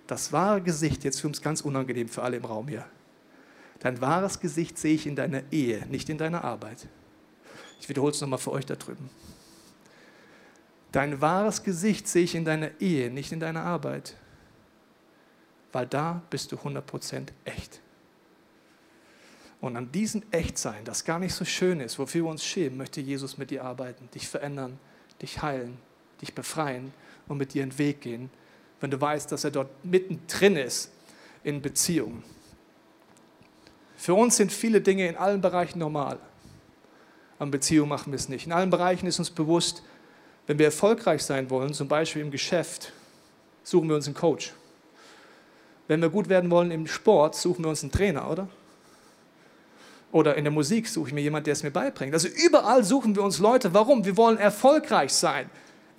Das 0.09 0.33
wahre 0.33 0.59
Gesicht, 0.59 1.03
jetzt 1.03 1.21
für 1.21 1.27
uns 1.27 1.39
ganz 1.39 1.61
unangenehm 1.61 2.09
für 2.09 2.23
alle 2.23 2.37
im 2.37 2.45
Raum 2.45 2.67
hier. 2.67 2.83
Dein 3.77 4.01
wahres 4.01 4.39
Gesicht 4.39 4.79
sehe 4.79 4.95
ich 4.95 5.05
in 5.05 5.15
deiner 5.15 5.43
Ehe, 5.51 5.85
nicht 5.85 6.09
in 6.09 6.17
deiner 6.17 6.43
Arbeit. 6.43 6.87
Ich 7.79 7.87
wiederhole 7.89 8.11
es 8.11 8.19
nochmal 8.19 8.39
für 8.39 8.49
euch 8.49 8.65
da 8.65 8.75
drüben. 8.75 9.11
Dein 10.91 11.21
wahres 11.21 11.61
Gesicht 11.61 12.07
sehe 12.07 12.23
ich 12.23 12.33
in 12.33 12.43
deiner 12.43 12.71
Ehe, 12.81 13.11
nicht 13.11 13.31
in 13.31 13.39
deiner 13.39 13.61
Arbeit. 13.61 14.15
Weil 15.73 15.85
da 15.85 16.23
bist 16.31 16.51
du 16.51 16.55
100% 16.55 17.27
echt. 17.45 17.79
Und 19.61 19.77
an 19.77 19.91
diesem 19.91 20.23
Echtsein, 20.31 20.85
das 20.85 21.05
gar 21.05 21.19
nicht 21.19 21.35
so 21.35 21.45
schön 21.45 21.81
ist, 21.81 21.99
wofür 21.99 22.23
wir 22.23 22.31
uns 22.31 22.43
schämen, 22.43 22.79
möchte 22.79 22.99
Jesus 22.99 23.37
mit 23.37 23.51
dir 23.51 23.63
arbeiten, 23.63 24.09
dich 24.15 24.27
verändern, 24.27 24.79
dich 25.21 25.43
heilen, 25.43 25.77
dich 26.19 26.33
befreien 26.33 26.93
und 27.27 27.37
mit 27.37 27.53
dir 27.53 27.61
einen 27.61 27.77
Weg 27.77 28.01
gehen, 28.01 28.31
wenn 28.81 28.91
du 28.91 28.99
weißt, 28.99 29.31
dass 29.31 29.43
er 29.43 29.51
dort 29.51 29.69
mittendrin 29.83 30.55
ist 30.55 30.91
in 31.43 31.61
Beziehungen. 31.61 32.23
Für 33.97 34.13
uns 34.13 34.37
sind 34.37 34.51
viele 34.51 34.81
Dinge 34.81 35.07
in 35.07 35.17
allen 35.17 35.41
Bereichen 35.41 35.79
normal. 35.79 36.19
An 37.37 37.51
Beziehungen 37.51 37.89
machen 37.89 38.11
wir 38.11 38.17
es 38.17 38.29
nicht. 38.29 38.45
In 38.45 38.51
allen 38.51 38.69
Bereichen 38.69 39.07
ist 39.07 39.19
uns 39.19 39.29
bewusst, 39.29 39.83
wenn 40.47 40.57
wir 40.57 40.65
erfolgreich 40.65 41.21
sein 41.23 41.49
wollen, 41.49 41.73
zum 41.73 41.87
Beispiel 41.87 42.21
im 42.21 42.31
Geschäft, 42.31 42.91
suchen 43.63 43.87
wir 43.87 43.95
uns 43.95 44.07
einen 44.07 44.15
Coach. 44.15 44.53
Wenn 45.87 46.01
wir 46.01 46.09
gut 46.09 46.29
werden 46.29 46.49
wollen 46.49 46.71
im 46.71 46.87
Sport, 46.87 47.35
suchen 47.35 47.63
wir 47.63 47.69
uns 47.69 47.83
einen 47.83 47.91
Trainer, 47.91 48.29
oder? 48.29 48.47
Oder 50.11 50.35
in 50.35 50.43
der 50.43 50.51
Musik 50.51 50.87
suche 50.87 51.09
ich 51.09 51.13
mir 51.13 51.21
jemanden, 51.21 51.45
der 51.45 51.53
es 51.53 51.63
mir 51.63 51.71
beibringt. 51.71 52.13
Also 52.13 52.27
überall 52.27 52.83
suchen 52.83 53.15
wir 53.15 53.23
uns 53.23 53.39
Leute. 53.39 53.73
Warum? 53.73 54.05
Wir 54.05 54.17
wollen 54.17 54.37
erfolgreich 54.37 55.13
sein. 55.13 55.49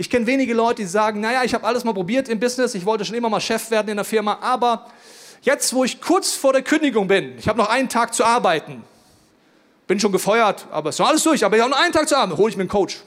Ich 0.00 0.08
kenne 0.08 0.26
wenige 0.26 0.54
Leute, 0.54 0.76
die 0.80 0.88
sagen, 0.88 1.20
naja, 1.20 1.44
ich 1.44 1.52
habe 1.52 1.66
alles 1.66 1.84
mal 1.84 1.92
probiert 1.92 2.30
im 2.30 2.40
Business, 2.40 2.74
ich 2.74 2.86
wollte 2.86 3.04
schon 3.04 3.16
immer 3.16 3.28
mal 3.28 3.38
Chef 3.38 3.70
werden 3.70 3.90
in 3.90 3.96
der 3.96 4.04
Firma, 4.06 4.38
aber 4.40 4.90
jetzt, 5.42 5.74
wo 5.74 5.84
ich 5.84 6.00
kurz 6.00 6.32
vor 6.32 6.54
der 6.54 6.62
Kündigung 6.62 7.06
bin, 7.06 7.36
ich 7.36 7.46
habe 7.46 7.58
noch 7.58 7.68
einen 7.68 7.90
Tag 7.90 8.14
zu 8.14 8.24
arbeiten, 8.24 8.82
bin 9.86 10.00
schon 10.00 10.10
gefeuert, 10.10 10.66
aber 10.70 10.88
es 10.88 10.94
ist 10.94 11.00
noch 11.00 11.08
alles 11.08 11.22
durch, 11.22 11.44
aber 11.44 11.54
ich 11.54 11.62
habe 11.62 11.70
noch 11.70 11.78
einen 11.78 11.92
Tag 11.92 12.08
zu 12.08 12.16
arbeiten, 12.16 12.38
hole 12.38 12.48
ich 12.48 12.56
mir 12.56 12.62
einen 12.62 12.70
Coach. 12.70 13.02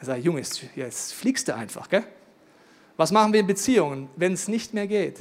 Er 0.00 0.04
sagt, 0.04 0.22
Junge, 0.22 0.40
jetzt, 0.40 0.60
jetzt 0.74 1.14
fliegst 1.14 1.48
du 1.48 1.54
einfach, 1.54 1.88
gell? 1.88 2.04
Was 2.98 3.10
machen 3.10 3.32
wir 3.32 3.40
in 3.40 3.46
Beziehungen, 3.46 4.10
wenn 4.16 4.34
es 4.34 4.48
nicht 4.48 4.74
mehr 4.74 4.86
geht? 4.86 5.20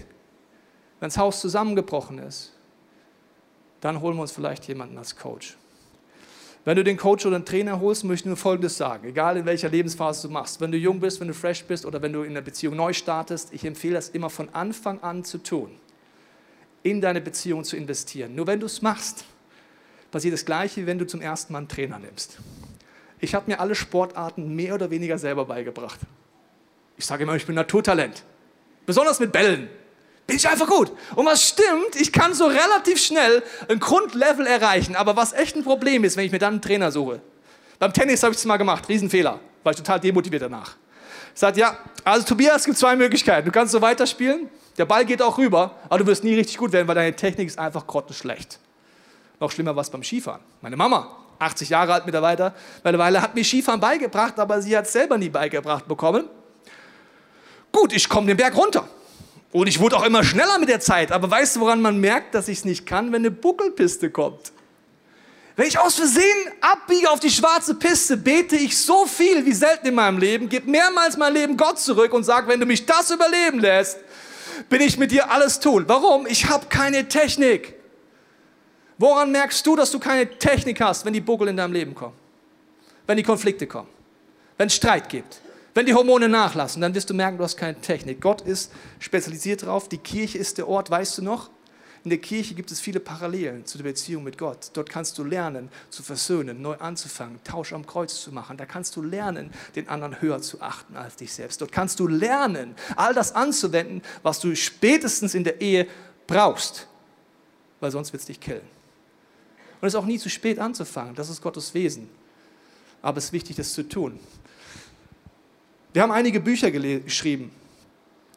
Wenn 0.99 1.07
das 1.07 1.17
Haus 1.17 1.39
zusammengebrochen 1.39 2.19
ist, 2.19 2.51
dann 3.79 4.01
holen 4.01 4.17
wir 4.17 4.23
uns 4.23 4.33
vielleicht 4.33 4.67
jemanden 4.67 4.97
als 4.97 5.15
Coach. 5.15 5.55
Wenn 6.65 6.77
du 6.77 6.83
den 6.83 6.97
Coach 6.97 7.27
oder 7.27 7.37
den 7.37 7.45
Trainer 7.45 7.79
holst, 7.79 8.03
möchte 8.03 8.23
ich 8.23 8.25
nur 8.25 8.37
Folgendes 8.37 8.75
sagen, 8.75 9.07
egal 9.07 9.37
in 9.37 9.45
welcher 9.45 9.69
Lebensphase 9.69 10.27
du 10.27 10.33
machst. 10.33 10.59
Wenn 10.59 10.71
du 10.71 10.79
jung 10.79 10.99
bist, 10.99 11.21
wenn 11.21 11.27
du 11.27 11.33
fresh 11.35 11.63
bist 11.63 11.85
oder 11.85 12.01
wenn 12.01 12.11
du 12.11 12.23
in 12.23 12.33
der 12.33 12.41
Beziehung 12.41 12.75
neu 12.75 12.91
startest, 12.91 13.53
ich 13.53 13.63
empfehle 13.65 13.93
das 13.93 14.09
immer 14.09 14.31
von 14.31 14.49
Anfang 14.49 14.99
an 15.01 15.23
zu 15.23 15.37
tun, 15.37 15.69
in 16.81 17.01
deine 17.01 17.21
Beziehung 17.21 17.63
zu 17.63 17.77
investieren. 17.77 18.33
Nur 18.33 18.47
wenn 18.47 18.59
du 18.59 18.65
es 18.65 18.81
machst, 18.81 19.25
passiert 20.09 20.33
das 20.33 20.43
Gleiche, 20.43 20.81
wie 20.81 20.87
wenn 20.87 20.97
du 20.97 21.05
zum 21.05 21.21
ersten 21.21 21.53
Mal 21.53 21.59
einen 21.59 21.67
Trainer 21.67 21.99
nimmst. 21.99 22.39
Ich 23.19 23.35
habe 23.35 23.49
mir 23.49 23.59
alle 23.59 23.75
Sportarten 23.75 24.55
mehr 24.55 24.73
oder 24.73 24.89
weniger 24.89 25.19
selber 25.19 25.45
beigebracht. 25.45 25.99
Ich 26.97 27.05
sage 27.05 27.23
immer, 27.23 27.35
ich 27.35 27.45
bin 27.45 27.53
Naturtalent. 27.53 28.23
Besonders 28.87 29.19
mit 29.19 29.31
Bällen 29.31 29.69
bin 30.27 30.37
ich 30.37 30.47
einfach 30.47 30.67
gut. 30.67 30.91
Und 31.15 31.25
was 31.25 31.49
stimmt, 31.49 31.95
ich 31.95 32.11
kann 32.11 32.33
so 32.33 32.47
relativ 32.47 32.99
schnell 33.03 33.43
ein 33.69 33.79
Grundlevel 33.79 34.47
erreichen. 34.47 34.95
Aber 34.95 35.15
was 35.15 35.33
echt 35.33 35.55
ein 35.55 35.63
Problem 35.63 36.03
ist, 36.03 36.17
wenn 36.17 36.25
ich 36.25 36.31
mir 36.31 36.39
dann 36.39 36.55
einen 36.55 36.61
Trainer 36.61 36.91
suche. 36.91 37.21
Beim 37.77 37.93
Tennis 37.93 38.23
habe 38.23 38.33
ich 38.33 38.39
es 38.39 38.45
mal 38.45 38.57
gemacht, 38.57 38.87
Riesenfehler, 38.87 39.39
war 39.63 39.71
ich 39.71 39.77
total 39.77 39.99
demotiviert 39.99 40.43
danach. 40.43 40.75
Ich 41.33 41.39
sage, 41.39 41.59
ja, 41.59 41.77
also 42.03 42.25
Tobias, 42.25 42.61
es 42.61 42.65
gibt 42.65 42.77
zwei 42.77 42.95
Möglichkeiten. 42.95 43.45
Du 43.45 43.51
kannst 43.51 43.73
so 43.73 43.81
weiterspielen, 43.81 44.49
der 44.77 44.85
Ball 44.85 45.05
geht 45.05 45.21
auch 45.21 45.37
rüber, 45.37 45.75
aber 45.85 45.99
du 45.99 46.07
wirst 46.07 46.23
nie 46.23 46.33
richtig 46.33 46.57
gut 46.57 46.71
werden, 46.71 46.87
weil 46.87 46.95
deine 46.95 47.15
Technik 47.15 47.47
ist 47.47 47.59
einfach 47.59 47.85
grottenschlecht. 47.85 48.59
Noch 49.39 49.51
schlimmer 49.51 49.75
war 49.75 49.81
es 49.81 49.89
beim 49.89 50.01
Skifahren. 50.03 50.41
Meine 50.61 50.77
Mama, 50.77 51.17
80 51.39 51.69
Jahre 51.69 51.93
alt 51.93 52.05
mittlerweile, 52.05 52.53
mittlerweile 52.83 53.21
hat 53.21 53.35
mir 53.35 53.43
Skifahren 53.43 53.81
beigebracht, 53.81 54.39
aber 54.39 54.61
sie 54.61 54.75
hat 54.77 54.85
es 54.85 54.93
selber 54.93 55.17
nie 55.17 55.29
beigebracht 55.29 55.85
bekommen. 55.87 56.29
Gut, 57.71 57.91
ich 57.91 58.07
komme 58.07 58.27
den 58.27 58.37
Berg 58.37 58.55
runter. 58.55 58.87
Und 59.55 59.67
ich 59.67 59.79
wurde 59.79 59.95
auch 59.95 60.03
immer 60.03 60.21
schneller 60.21 60.59
mit 60.59 60.67
der 60.67 60.81
Zeit. 60.81 61.13
Aber 61.13 61.31
weißt 61.31 61.55
du, 61.55 61.59
woran 61.61 61.81
man 61.81 61.97
merkt, 61.97 62.35
dass 62.35 62.49
ich 62.49 62.57
es 62.57 62.65
nicht 62.65 62.85
kann, 62.85 63.13
wenn 63.13 63.21
eine 63.21 63.31
Buckelpiste 63.31 64.09
kommt? 64.09 64.51
Wenn 65.55 65.65
ich 65.65 65.79
aus 65.79 65.95
Versehen 65.95 66.51
abbiege 66.59 67.09
auf 67.09 67.21
die 67.21 67.29
schwarze 67.29 67.73
Piste, 67.75 68.17
bete 68.17 68.57
ich 68.57 68.77
so 68.77 69.05
viel 69.05 69.45
wie 69.45 69.53
selten 69.53 69.87
in 69.87 69.95
meinem 69.95 70.17
Leben, 70.17 70.49
gebe 70.49 70.69
mehrmals 70.69 71.15
mein 71.15 71.33
Leben 71.33 71.55
Gott 71.55 71.79
zurück 71.79 72.11
und 72.11 72.25
sage, 72.25 72.49
wenn 72.49 72.59
du 72.59 72.65
mich 72.65 72.85
das 72.85 73.09
überleben 73.11 73.59
lässt, 73.59 73.99
bin 74.67 74.81
ich 74.81 74.97
mit 74.97 75.11
dir 75.11 75.31
alles 75.31 75.57
tun. 75.61 75.85
Warum? 75.87 76.27
Ich 76.27 76.49
habe 76.49 76.65
keine 76.67 77.07
Technik. 77.07 77.75
Woran 78.97 79.31
merkst 79.31 79.65
du, 79.65 79.77
dass 79.77 79.89
du 79.89 79.99
keine 79.99 80.37
Technik 80.37 80.81
hast, 80.81 81.05
wenn 81.05 81.13
die 81.13 81.21
Buckel 81.21 81.47
in 81.47 81.55
deinem 81.55 81.71
Leben 81.71 81.95
kommen? 81.95 82.17
Wenn 83.07 83.15
die 83.15 83.23
Konflikte 83.23 83.67
kommen? 83.67 83.87
Wenn 84.57 84.67
es 84.67 84.75
Streit 84.75 85.07
gibt? 85.07 85.39
Wenn 85.75 85.85
die 85.85 85.93
Hormone 85.93 86.29
nachlassen, 86.29 86.81
dann 86.81 86.95
wirst 86.95 87.09
du 87.09 87.13
merken, 87.13 87.37
du 87.37 87.43
hast 87.43 87.57
keine 87.57 87.79
Technik. 87.79 88.21
Gott 88.21 88.39
ist 88.39 88.71
spezialisiert 88.97 89.63
darauf. 89.63 89.89
Die 89.89 89.97
Kirche 89.97 90.37
ist 90.37 90.57
der 90.57 90.69
Ort, 90.69 90.89
weißt 90.89 91.17
du 91.17 91.21
noch? 91.21 91.49
In 92.05 92.11
der 92.11 92.19
Kirche 92.19 92.53
gibt 92.53 92.71
es 92.71 92.79
viele 92.79 93.01
Parallelen 93.01 93.65
zu 93.65 93.77
der 93.77 93.83
Beziehung 93.83 94.23
mit 94.23 94.37
Gott. 94.37 94.69
Dort 94.71 94.89
kannst 94.89 95.17
du 95.17 95.25
lernen, 95.25 95.69
zu 95.89 96.01
versöhnen, 96.01 96.61
neu 96.61 96.75
anzufangen, 96.77 97.43
Tausch 97.43 97.73
am 97.73 97.85
Kreuz 97.85 98.21
zu 98.21 98.31
machen. 98.31 98.55
Da 98.55 98.65
kannst 98.65 98.95
du 98.95 99.01
lernen, 99.01 99.51
den 99.75 99.89
anderen 99.89 100.21
höher 100.21 100.41
zu 100.41 100.61
achten 100.61 100.95
als 100.95 101.17
dich 101.17 101.33
selbst. 101.33 101.59
Dort 101.59 101.73
kannst 101.73 101.99
du 101.99 102.07
lernen, 102.07 102.75
all 102.95 103.13
das 103.13 103.35
anzuwenden, 103.35 104.01
was 104.23 104.39
du 104.39 104.55
spätestens 104.55 105.35
in 105.35 105.43
der 105.43 105.59
Ehe 105.59 105.87
brauchst, 106.25 106.87
weil 107.81 107.91
sonst 107.91 108.13
wird 108.13 108.21
es 108.21 108.27
dich 108.27 108.39
killen. 108.39 108.61
Und 109.81 109.87
es 109.87 109.93
ist 109.93 109.99
auch 109.99 110.05
nie 110.05 110.19
zu 110.19 110.29
spät 110.29 110.57
anzufangen. 110.57 111.15
Das 111.15 111.29
ist 111.29 111.41
Gottes 111.41 111.73
Wesen. 111.73 112.09
Aber 113.01 113.17
es 113.17 113.25
ist 113.25 113.33
wichtig, 113.33 113.57
das 113.57 113.73
zu 113.73 113.83
tun. 113.83 114.19
Wir 115.95 116.01
haben 116.01 116.11
einige 116.11 116.41
Bücher 116.41 116.71
geschrieben. 116.71 117.51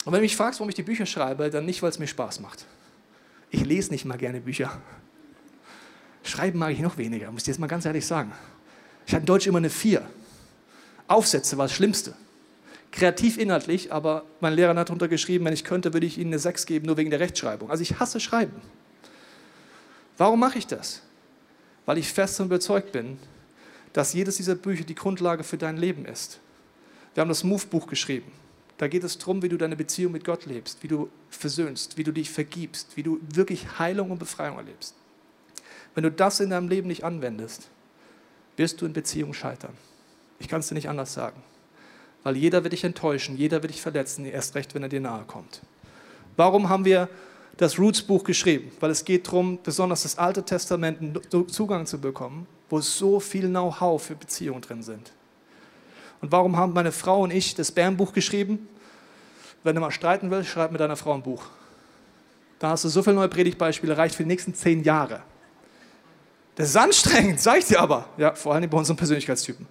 Und 0.04 0.12
wenn 0.12 0.20
du 0.20 0.22
mich 0.22 0.36
fragst, 0.36 0.60
warum 0.60 0.68
ich 0.68 0.76
die 0.76 0.84
Bücher 0.84 1.06
schreibe, 1.06 1.50
dann 1.50 1.66
nicht, 1.66 1.82
weil 1.82 1.90
es 1.90 1.98
mir 1.98 2.06
Spaß 2.06 2.38
macht. 2.38 2.66
Ich 3.50 3.64
lese 3.64 3.90
nicht 3.90 4.04
mal 4.04 4.16
gerne 4.16 4.40
Bücher. 4.40 4.80
Schreiben 6.22 6.60
mag 6.60 6.70
ich 6.70 6.78
noch 6.78 6.98
weniger, 6.98 7.32
muss 7.32 7.42
ich 7.42 7.48
jetzt 7.48 7.58
mal 7.58 7.66
ganz 7.66 7.84
ehrlich 7.84 8.06
sagen. 8.06 8.30
Ich 9.08 9.12
hatte 9.12 9.22
in 9.22 9.26
Deutsch 9.26 9.48
immer 9.48 9.58
eine 9.58 9.70
4. 9.70 10.08
Aufsätze 11.08 11.58
war 11.58 11.64
das 11.64 11.72
Schlimmste. 11.72 12.14
Kreativ 12.92 13.36
inhaltlich, 13.36 13.92
aber 13.92 14.24
mein 14.38 14.52
Lehrer 14.52 14.76
hat 14.76 14.88
darunter 14.88 15.08
geschrieben, 15.08 15.44
wenn 15.44 15.52
ich 15.52 15.64
könnte, 15.64 15.92
würde 15.92 16.06
ich 16.06 16.16
Ihnen 16.16 16.30
eine 16.30 16.38
6 16.38 16.64
geben, 16.64 16.86
nur 16.86 16.96
wegen 16.96 17.10
der 17.10 17.18
Rechtschreibung. 17.18 17.72
Also 17.72 17.82
ich 17.82 17.98
hasse 17.98 18.20
Schreiben. 18.20 18.62
Warum 20.16 20.38
mache 20.38 20.58
ich 20.58 20.68
das? 20.68 21.02
Weil 21.86 21.98
ich 21.98 22.12
fest 22.12 22.38
und 22.38 22.46
überzeugt 22.46 22.92
bin, 22.92 23.18
dass 23.92 24.12
jedes 24.12 24.36
dieser 24.36 24.54
Bücher 24.54 24.84
die 24.84 24.94
Grundlage 24.94 25.42
für 25.42 25.58
dein 25.58 25.76
Leben 25.76 26.04
ist. 26.04 26.38
Wir 27.14 27.20
haben 27.22 27.28
das 27.28 27.44
Move-Buch 27.44 27.86
geschrieben. 27.86 28.30
Da 28.78 28.86
geht 28.86 29.02
es 29.02 29.18
darum, 29.18 29.42
wie 29.42 29.48
du 29.48 29.56
deine 29.56 29.74
Beziehung 29.76 30.12
mit 30.12 30.24
Gott 30.24 30.46
lebst, 30.46 30.82
wie 30.82 30.88
du 30.88 31.10
versöhnst, 31.30 31.98
wie 31.98 32.04
du 32.04 32.12
dich 32.12 32.30
vergibst, 32.30 32.96
wie 32.96 33.02
du 33.02 33.18
wirklich 33.34 33.78
Heilung 33.78 34.12
und 34.12 34.18
Befreiung 34.18 34.56
erlebst. 34.56 34.94
Wenn 35.94 36.04
du 36.04 36.12
das 36.12 36.38
in 36.38 36.50
deinem 36.50 36.68
Leben 36.68 36.86
nicht 36.86 37.02
anwendest, 37.02 37.70
wirst 38.56 38.80
du 38.80 38.86
in 38.86 38.92
Beziehung 38.92 39.34
scheitern. 39.34 39.72
Ich 40.38 40.46
kann 40.46 40.60
es 40.60 40.68
dir 40.68 40.74
nicht 40.74 40.88
anders 40.88 41.12
sagen. 41.12 41.42
Weil 42.22 42.36
jeder 42.36 42.62
wird 42.62 42.72
dich 42.72 42.84
enttäuschen, 42.84 43.36
jeder 43.36 43.62
wird 43.62 43.72
dich 43.72 43.82
verletzen, 43.82 44.24
erst 44.24 44.54
recht, 44.54 44.74
wenn 44.74 44.82
er 44.82 44.88
dir 44.88 45.00
nahe 45.00 45.24
kommt. 45.24 45.62
Warum 46.36 46.68
haben 46.68 46.84
wir 46.84 47.08
das 47.56 47.80
Roots-Buch 47.80 48.22
geschrieben? 48.22 48.70
Weil 48.78 48.92
es 48.92 49.04
geht 49.04 49.26
darum, 49.26 49.58
besonders 49.62 50.02
das 50.02 50.18
Alte 50.18 50.44
Testament 50.44 51.20
Zugang 51.50 51.86
zu 51.86 52.00
bekommen, 52.00 52.46
wo 52.70 52.80
so 52.80 53.18
viel 53.18 53.48
Know-how 53.48 54.00
für 54.00 54.14
Beziehungen 54.14 54.60
drin 54.60 54.82
sind. 54.82 55.12
Und 56.20 56.32
warum 56.32 56.56
haben 56.56 56.72
meine 56.72 56.92
Frau 56.92 57.22
und 57.22 57.30
ich 57.30 57.54
das 57.54 57.70
Bärenbuch 57.70 58.12
geschrieben? 58.12 58.68
Wenn 59.62 59.74
du 59.74 59.80
mal 59.80 59.90
streiten 59.90 60.30
willst, 60.30 60.50
schreib 60.50 60.72
mit 60.72 60.80
deiner 60.80 60.96
Frau 60.96 61.14
ein 61.14 61.22
Buch. 61.22 61.44
Da 62.58 62.70
hast 62.70 62.84
du 62.84 62.88
so 62.88 63.02
viele 63.02 63.16
neue 63.16 63.28
Predigtbeispiele, 63.28 63.96
reicht 63.96 64.14
für 64.14 64.24
die 64.24 64.28
nächsten 64.28 64.54
zehn 64.54 64.82
Jahre. 64.82 65.22
Das 66.56 66.70
ist 66.70 66.76
anstrengend, 66.76 67.40
sag 67.40 67.58
ich 67.58 67.66
dir 67.66 67.80
aber. 67.80 68.06
Ja, 68.16 68.34
vor 68.34 68.54
allem 68.54 68.68
bei 68.68 68.76
unseren 68.76 68.96
Persönlichkeitstypen. 68.96 69.66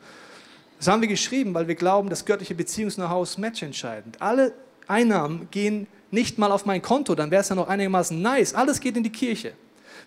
Das 0.78 0.88
haben 0.88 1.02
wir 1.02 1.08
geschrieben, 1.08 1.54
weil 1.54 1.68
wir 1.68 1.76
glauben, 1.76 2.10
das 2.10 2.24
göttliche 2.24 2.56
Beziehungs-Know-how 2.56 3.24
ist 3.24 3.38
matchentscheidend. 3.38 4.22
Alle 4.22 4.54
Einnahmen 4.88 5.50
gehen 5.52 5.88
nicht 6.12 6.38
mal 6.38 6.52
auf 6.52 6.66
mein 6.66 6.82
Konto, 6.82 7.16
dann 7.16 7.32
wäre 7.32 7.42
es 7.42 7.50
ja 7.50 7.56
noch 7.56 7.68
einigermaßen 7.68 8.22
nice. 8.22 8.54
Alles 8.54 8.80
geht 8.80 8.96
in 8.96 9.04
die 9.04 9.12
Kirche. 9.12 9.54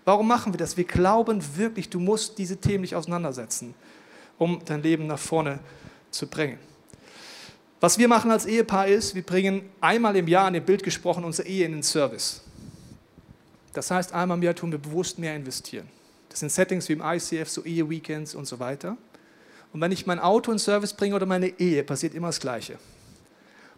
Warum 0.04 0.26
machen 0.26 0.54
wir 0.54 0.58
das? 0.58 0.76
Wir 0.76 0.84
glauben 0.84 1.42
wirklich, 1.56 1.90
du 1.90 2.00
musst 2.00 2.38
diese 2.38 2.56
Themen 2.56 2.82
nicht 2.82 2.96
auseinandersetzen, 2.96 3.74
um 4.38 4.60
dein 4.64 4.82
Leben 4.82 5.06
nach 5.06 5.18
vorne 5.18 5.58
zu 6.10 6.26
bringen. 6.26 6.58
Was 7.80 7.96
wir 7.98 8.08
machen 8.08 8.30
als 8.30 8.44
Ehepaar 8.44 8.88
ist, 8.88 9.14
wir 9.14 9.22
bringen 9.22 9.62
einmal 9.80 10.14
im 10.16 10.28
Jahr, 10.28 10.46
an 10.46 10.52
dem 10.52 10.64
Bild 10.64 10.82
gesprochen, 10.82 11.24
unsere 11.24 11.48
Ehe 11.48 11.64
in 11.64 11.72
den 11.72 11.82
Service. 11.82 12.42
Das 13.72 13.90
heißt, 13.90 14.12
einmal 14.12 14.36
im 14.36 14.42
Jahr 14.42 14.54
tun 14.54 14.70
wir 14.70 14.78
bewusst 14.78 15.18
mehr 15.18 15.34
investieren. 15.34 15.88
Das 16.28 16.40
sind 16.40 16.52
Settings 16.52 16.88
wie 16.88 16.92
im 16.92 17.02
ICF, 17.02 17.48
so 17.48 17.64
Ehe-Weekends 17.64 18.34
und 18.34 18.46
so 18.46 18.58
weiter. 18.58 18.96
Und 19.72 19.80
wenn 19.80 19.92
ich 19.92 20.06
mein 20.06 20.18
Auto 20.18 20.52
in 20.52 20.58
Service 20.58 20.92
bringe 20.92 21.14
oder 21.14 21.26
meine 21.26 21.58
Ehe, 21.58 21.82
passiert 21.82 22.14
immer 22.14 22.28
das 22.28 22.40
Gleiche. 22.40 22.78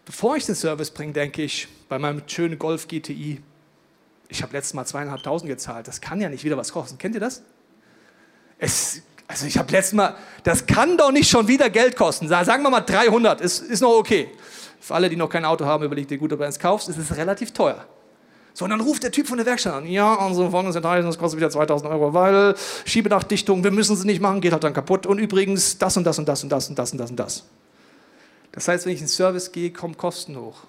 Bevor 0.05 0.35
ich 0.35 0.45
den 0.45 0.55
Service 0.55 0.91
bringe, 0.91 1.13
denke 1.13 1.43
ich, 1.43 1.67
bei 1.87 1.97
meinem 1.97 2.23
schönen 2.27 2.59
Golf 2.59 2.87
GTI, 2.87 3.41
ich 4.27 4.41
habe 4.41 4.53
letztes 4.53 4.73
Mal 4.73 4.85
zweieinhalbtausend 4.85 5.49
gezahlt, 5.49 5.87
das 5.87 6.01
kann 6.01 6.19
ja 6.19 6.29
nicht 6.29 6.43
wieder 6.43 6.57
was 6.57 6.71
kosten. 6.73 6.97
Kennt 6.97 7.15
ihr 7.15 7.21
das? 7.21 7.43
Es, 8.57 9.01
also 9.27 9.45
ich 9.45 9.57
habe 9.57 9.71
letztes 9.71 9.93
Mal, 9.93 10.15
das 10.43 10.65
kann 10.65 10.97
doch 10.97 11.11
nicht 11.11 11.29
schon 11.29 11.47
wieder 11.47 11.69
Geld 11.69 11.95
kosten. 11.95 12.27
Sagen 12.27 12.63
wir 12.63 12.69
mal 12.69 12.81
300, 12.81 13.41
ist, 13.41 13.59
ist 13.59 13.81
noch 13.81 13.97
okay. 13.97 14.29
Für 14.79 14.95
alle, 14.95 15.09
die 15.09 15.15
noch 15.15 15.29
kein 15.29 15.45
Auto 15.45 15.65
haben, 15.65 15.83
überlegt 15.83 16.11
dir 16.11 16.17
gut, 16.17 16.33
ob 16.33 16.39
du 16.39 16.45
eins 16.45 16.59
kaufst, 16.59 16.89
ist 16.89 16.97
es 16.97 17.15
relativ 17.15 17.53
teuer. 17.53 17.85
So, 18.53 18.65
und 18.65 18.71
dann 18.71 18.81
ruft 18.81 19.01
der 19.01 19.11
Typ 19.11 19.27
von 19.27 19.37
der 19.37 19.45
Werkstatt 19.45 19.73
an. 19.73 19.87
Ja, 19.87 20.13
unsere 20.13 20.51
Vorne 20.51 20.71
sind 20.71 20.85
das 20.85 21.17
kostet 21.17 21.37
wieder 21.37 21.49
2000 21.49 21.89
Euro, 21.89 22.13
weil 22.13 22.53
Schiebedachdichtung, 22.85 23.63
wir 23.63 23.71
müssen 23.71 23.95
sie 23.95 24.05
nicht 24.05 24.21
machen, 24.21 24.41
geht 24.41 24.51
halt 24.51 24.63
dann 24.63 24.73
kaputt. 24.73 25.07
Und 25.07 25.17
übrigens 25.17 25.77
das 25.77 25.97
und 25.97 26.03
das 26.03 26.19
und 26.19 26.27
das 26.27 26.43
und 26.43 26.49
das 26.49 26.69
und 26.69 26.77
das 26.77 26.91
und 26.91 26.97
das 26.99 27.09
und 27.09 27.19
das. 27.19 27.43
Das 28.51 28.67
heißt, 28.67 28.85
wenn 28.85 28.93
ich 28.93 29.01
in 29.01 29.07
Service 29.07 29.51
gehe, 29.51 29.71
kommen 29.71 29.97
Kosten 29.97 30.37
hoch. 30.37 30.65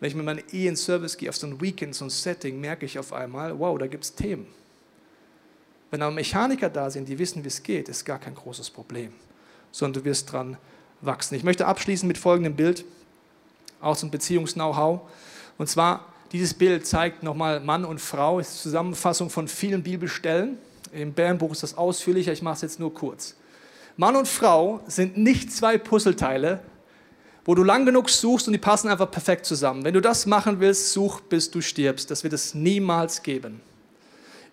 Wenn 0.00 0.10
ich 0.10 0.14
mit 0.14 0.26
meiner 0.26 0.42
Ehe 0.52 0.68
in 0.68 0.76
Service 0.76 1.16
gehe, 1.16 1.30
auf 1.30 1.36
so 1.36 1.46
ein 1.46 1.58
Weekend, 1.62 1.94
so 1.94 2.04
ein 2.04 2.10
Setting, 2.10 2.60
merke 2.60 2.84
ich 2.84 2.98
auf 2.98 3.14
einmal, 3.14 3.58
wow, 3.58 3.78
da 3.78 3.86
gibt 3.86 4.04
es 4.04 4.14
Themen. 4.14 4.46
Wenn 5.90 6.02
aber 6.02 6.12
Mechaniker 6.12 6.68
da 6.68 6.90
sind, 6.90 7.08
die 7.08 7.18
wissen, 7.18 7.44
wie 7.44 7.48
es 7.48 7.62
geht, 7.62 7.88
ist 7.88 8.04
gar 8.04 8.18
kein 8.18 8.34
großes 8.34 8.70
Problem, 8.70 9.12
sondern 9.70 10.02
du 10.02 10.08
wirst 10.08 10.32
dran 10.32 10.56
wachsen. 11.00 11.34
Ich 11.34 11.44
möchte 11.44 11.66
abschließen 11.66 12.06
mit 12.06 12.18
folgendem 12.18 12.56
Bild, 12.56 12.84
auch 13.80 13.96
zum 13.96 14.10
Beziehungs-Know-how. 14.10 15.00
Und 15.58 15.68
zwar, 15.68 16.06
dieses 16.32 16.54
Bild 16.54 16.86
zeigt 16.86 17.22
nochmal 17.22 17.60
Mann 17.60 17.84
und 17.84 18.00
Frau, 18.00 18.40
ist 18.40 18.48
eine 18.48 18.62
Zusammenfassung 18.62 19.30
von 19.30 19.48
vielen 19.48 19.82
Bibelstellen. 19.82 20.58
Im 20.92 21.12
Bärenbuch 21.12 21.52
ist 21.52 21.62
das 21.62 21.76
ausführlicher, 21.76 22.32
ich 22.32 22.42
mache 22.42 22.56
es 22.56 22.62
jetzt 22.62 22.80
nur 22.80 22.92
kurz. 22.92 23.36
Mann 23.96 24.16
und 24.16 24.28
Frau 24.28 24.80
sind 24.86 25.16
nicht 25.16 25.52
zwei 25.52 25.78
Puzzleteile, 25.78 26.60
wo 27.44 27.54
du 27.54 27.62
lang 27.62 27.86
genug 27.86 28.10
suchst 28.10 28.48
und 28.48 28.52
die 28.52 28.58
passen 28.58 28.88
einfach 28.88 29.10
perfekt 29.10 29.46
zusammen. 29.46 29.84
Wenn 29.84 29.94
du 29.94 30.00
das 30.00 30.26
machen 30.26 30.58
willst, 30.60 30.92
such 30.92 31.20
bis 31.20 31.50
du 31.50 31.60
stirbst. 31.60 32.10
Das 32.10 32.24
wird 32.24 32.32
es 32.32 32.54
niemals 32.54 33.22
geben. 33.22 33.60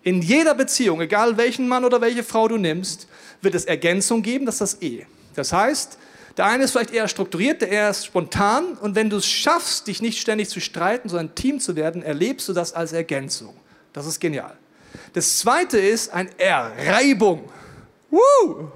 In 0.04 0.20
jeder 0.20 0.54
Beziehung, 0.54 1.00
egal 1.00 1.38
welchen 1.38 1.66
Mann 1.66 1.84
oder 1.84 2.00
welche 2.02 2.22
Frau 2.22 2.46
du 2.46 2.58
nimmst, 2.58 3.08
wird 3.40 3.54
es 3.54 3.64
Ergänzung 3.64 4.20
geben, 4.22 4.44
das 4.44 4.56
ist 4.56 4.74
das 4.74 4.82
E. 4.82 5.06
Das 5.34 5.52
heißt, 5.52 5.98
der 6.36 6.44
eine 6.44 6.64
ist 6.64 6.72
vielleicht 6.72 6.92
eher 6.92 7.08
strukturiert, 7.08 7.62
der 7.62 7.70
eher 7.70 7.90
ist 7.90 8.04
spontan 8.04 8.74
und 8.74 8.94
wenn 8.96 9.08
du 9.08 9.16
es 9.16 9.26
schaffst, 9.26 9.86
dich 9.86 10.02
nicht 10.02 10.20
ständig 10.20 10.50
zu 10.50 10.60
streiten, 10.60 11.08
sondern 11.08 11.34
Team 11.34 11.58
zu 11.58 11.74
werden, 11.74 12.02
erlebst 12.02 12.48
du 12.48 12.52
das 12.52 12.74
als 12.74 12.92
Ergänzung. 12.92 13.56
Das 13.94 14.06
ist 14.06 14.20
genial. 14.20 14.56
Das 15.14 15.38
zweite 15.38 15.78
ist 15.78 16.12
ein 16.12 16.28
R, 16.38 16.72
Reibung. 16.86 17.48
Woo! 18.10 18.70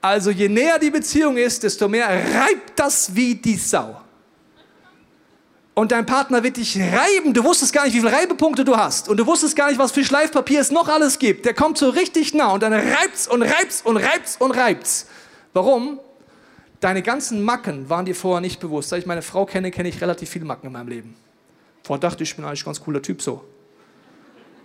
Also 0.00 0.30
je 0.30 0.48
näher 0.48 0.78
die 0.80 0.90
Beziehung 0.90 1.36
ist, 1.36 1.62
desto 1.62 1.86
mehr 1.86 2.08
reibt 2.08 2.72
das 2.74 3.14
wie 3.14 3.36
die 3.36 3.56
Sau 3.56 4.00
und 5.80 5.92
dein 5.92 6.04
Partner 6.04 6.42
wird 6.42 6.58
dich 6.58 6.78
reiben. 6.78 7.32
Du 7.32 7.42
wusstest 7.42 7.72
gar 7.72 7.86
nicht, 7.86 7.94
wie 7.94 8.00
viele 8.00 8.12
Reibepunkte 8.12 8.66
du 8.66 8.76
hast. 8.76 9.08
Und 9.08 9.16
du 9.16 9.26
wusstest 9.26 9.56
gar 9.56 9.70
nicht, 9.70 9.78
was 9.78 9.92
für 9.92 10.04
Schleifpapier 10.04 10.60
es 10.60 10.70
noch 10.70 10.88
alles 10.88 11.18
gibt. 11.18 11.46
Der 11.46 11.54
kommt 11.54 11.78
so 11.78 11.88
richtig 11.88 12.34
nah 12.34 12.52
und 12.52 12.62
dann 12.62 12.74
reibt's 12.74 13.26
und 13.26 13.40
reibt's 13.40 13.80
und 13.80 13.96
reibt's 13.96 14.36
und 14.36 14.50
reibt's. 14.50 15.06
Warum? 15.54 15.98
Deine 16.80 17.00
ganzen 17.00 17.42
Macken 17.42 17.88
waren 17.88 18.04
dir 18.04 18.14
vorher 18.14 18.42
nicht 18.42 18.60
bewusst. 18.60 18.90
Seit 18.90 19.00
ich 19.00 19.06
meine 19.06 19.22
Frau 19.22 19.46
kenne, 19.46 19.70
kenne 19.70 19.88
ich 19.88 20.02
relativ 20.02 20.28
viele 20.28 20.44
Macken 20.44 20.66
in 20.66 20.72
meinem 20.74 20.88
Leben. 20.88 21.16
Vorher 21.82 21.98
dachte 21.98 22.24
ich, 22.24 22.28
ich 22.28 22.36
bin 22.36 22.44
eigentlich 22.44 22.60
ein 22.60 22.66
ganz 22.66 22.82
cooler 22.82 23.00
Typ 23.00 23.22
so. 23.22 23.42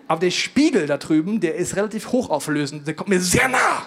Aber 0.10 0.20
der 0.20 0.32
Spiegel 0.32 0.86
da 0.86 0.98
drüben, 0.98 1.40
der 1.40 1.56
ist 1.56 1.78
relativ 1.78 2.12
hochauflösend. 2.12 2.88
Der 2.88 2.94
kommt 2.94 3.08
mir 3.08 3.22
sehr 3.22 3.48
nah. 3.48 3.86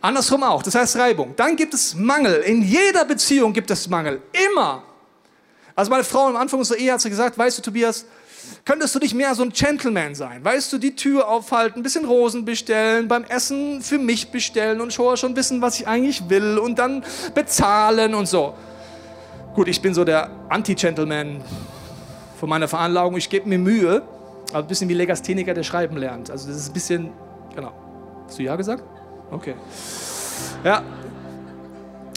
Andersrum 0.00 0.44
auch. 0.44 0.62
Das 0.62 0.74
heißt 0.74 0.96
Reibung. 0.96 1.36
Dann 1.36 1.56
gibt 1.56 1.74
es 1.74 1.94
Mangel. 1.94 2.36
In 2.40 2.62
jeder 2.62 3.04
Beziehung 3.04 3.52
gibt 3.52 3.70
es 3.70 3.86
Mangel. 3.86 4.22
Immer. 4.50 4.84
Also 5.74 5.90
meine 5.90 6.04
Frau 6.04 6.26
am 6.26 6.36
Anfang 6.36 6.58
unserer 6.58 6.78
Ehe 6.78 6.92
hat 6.92 7.00
sie 7.00 7.10
gesagt, 7.10 7.38
weißt 7.38 7.58
du 7.58 7.62
Tobias, 7.62 8.04
könntest 8.64 8.94
du 8.94 8.98
nicht 8.98 9.14
mehr 9.14 9.34
so 9.34 9.42
ein 9.42 9.50
Gentleman 9.50 10.14
sein? 10.14 10.44
Weißt 10.44 10.72
du, 10.72 10.78
die 10.78 10.94
Tür 10.94 11.28
aufhalten, 11.28 11.80
ein 11.80 11.82
bisschen 11.82 12.04
Rosen 12.04 12.44
bestellen, 12.44 13.08
beim 13.08 13.24
Essen 13.24 13.82
für 13.82 13.98
mich 13.98 14.30
bestellen 14.30 14.80
und 14.80 14.92
schon, 14.92 15.16
schon 15.16 15.36
wissen, 15.36 15.62
was 15.62 15.80
ich 15.80 15.88
eigentlich 15.88 16.28
will 16.28 16.58
und 16.58 16.78
dann 16.78 17.04
bezahlen 17.34 18.14
und 18.14 18.26
so. 18.26 18.54
Gut, 19.54 19.68
ich 19.68 19.80
bin 19.80 19.94
so 19.94 20.04
der 20.04 20.30
Anti-Gentleman 20.48 21.42
von 22.38 22.48
meiner 22.48 22.68
Veranlagung. 22.68 23.16
Ich 23.16 23.28
gebe 23.28 23.48
mir 23.48 23.58
Mühe, 23.58 24.02
aber 24.50 24.60
ein 24.60 24.66
bisschen 24.66 24.88
wie 24.88 24.94
Legastheniker, 24.94 25.54
der 25.54 25.62
schreiben 25.62 25.96
lernt. 25.96 26.30
Also 26.30 26.48
das 26.48 26.56
ist 26.56 26.68
ein 26.68 26.72
bisschen, 26.72 27.10
genau. 27.54 27.72
Hast 28.26 28.38
du 28.38 28.42
ja 28.42 28.56
gesagt? 28.56 28.82
Okay. 29.30 29.54
Ja. 30.64 30.82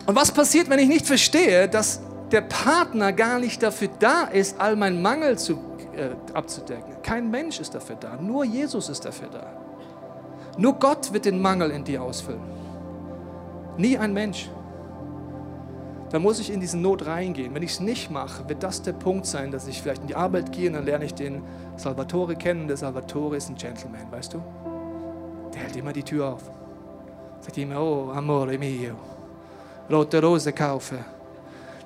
Und 0.05 0.15
was 0.15 0.31
passiert, 0.31 0.69
wenn 0.69 0.79
ich 0.79 0.87
nicht 0.87 1.05
verstehe, 1.05 1.67
dass 1.67 2.01
der 2.31 2.41
Partner 2.41 3.13
gar 3.13 3.39
nicht 3.39 3.61
dafür 3.61 3.89
da 3.99 4.23
ist, 4.23 4.59
all 4.59 4.75
meinen 4.75 5.01
Mangel 5.01 5.37
zu, 5.37 5.53
äh, 5.95 6.09
abzudecken. 6.33 7.01
Kein 7.03 7.29
Mensch 7.29 7.59
ist 7.59 7.75
dafür 7.75 7.95
da, 7.95 8.17
nur 8.17 8.43
Jesus 8.45 8.89
ist 8.89 9.05
dafür 9.05 9.29
da. 9.29 9.45
Nur 10.57 10.73
Gott 10.73 11.11
wird 11.13 11.25
den 11.25 11.41
Mangel 11.41 11.71
in 11.71 11.83
dir 11.83 12.01
ausfüllen. 12.01 12.41
Nie 13.77 13.97
ein 13.97 14.13
Mensch. 14.13 14.49
Da 16.09 16.19
muss 16.19 16.39
ich 16.39 16.51
in 16.51 16.61
diese 16.61 16.77
Not 16.77 17.05
reingehen. 17.05 17.53
Wenn 17.53 17.63
ich 17.63 17.71
es 17.71 17.79
nicht 17.79 18.09
mache, 18.09 18.47
wird 18.47 18.63
das 18.63 18.81
der 18.81 18.93
Punkt 18.93 19.25
sein, 19.25 19.51
dass 19.51 19.67
ich 19.67 19.81
vielleicht 19.81 20.01
in 20.01 20.07
die 20.07 20.15
Arbeit 20.15 20.51
gehe 20.51 20.69
und 20.69 20.75
dann 20.75 20.85
lerne 20.85 21.05
ich 21.05 21.13
den 21.13 21.43
Salvatore 21.75 22.35
kennen. 22.35 22.67
Der 22.67 22.77
Salvatore 22.77 23.35
ist 23.35 23.49
ein 23.49 23.55
Gentleman, 23.55 24.09
weißt 24.11 24.33
du? 24.33 24.41
Der 25.53 25.61
hält 25.61 25.75
immer 25.75 25.91
die 25.91 26.03
Tür 26.03 26.33
auf. 26.33 26.43
Sagt 27.41 27.57
immer, 27.57 27.81
oh, 27.81 28.11
amore 28.11 28.57
mio, 28.57 28.95
rote 29.91 30.21
Rose 30.21 30.53
kaufe. 30.53 30.97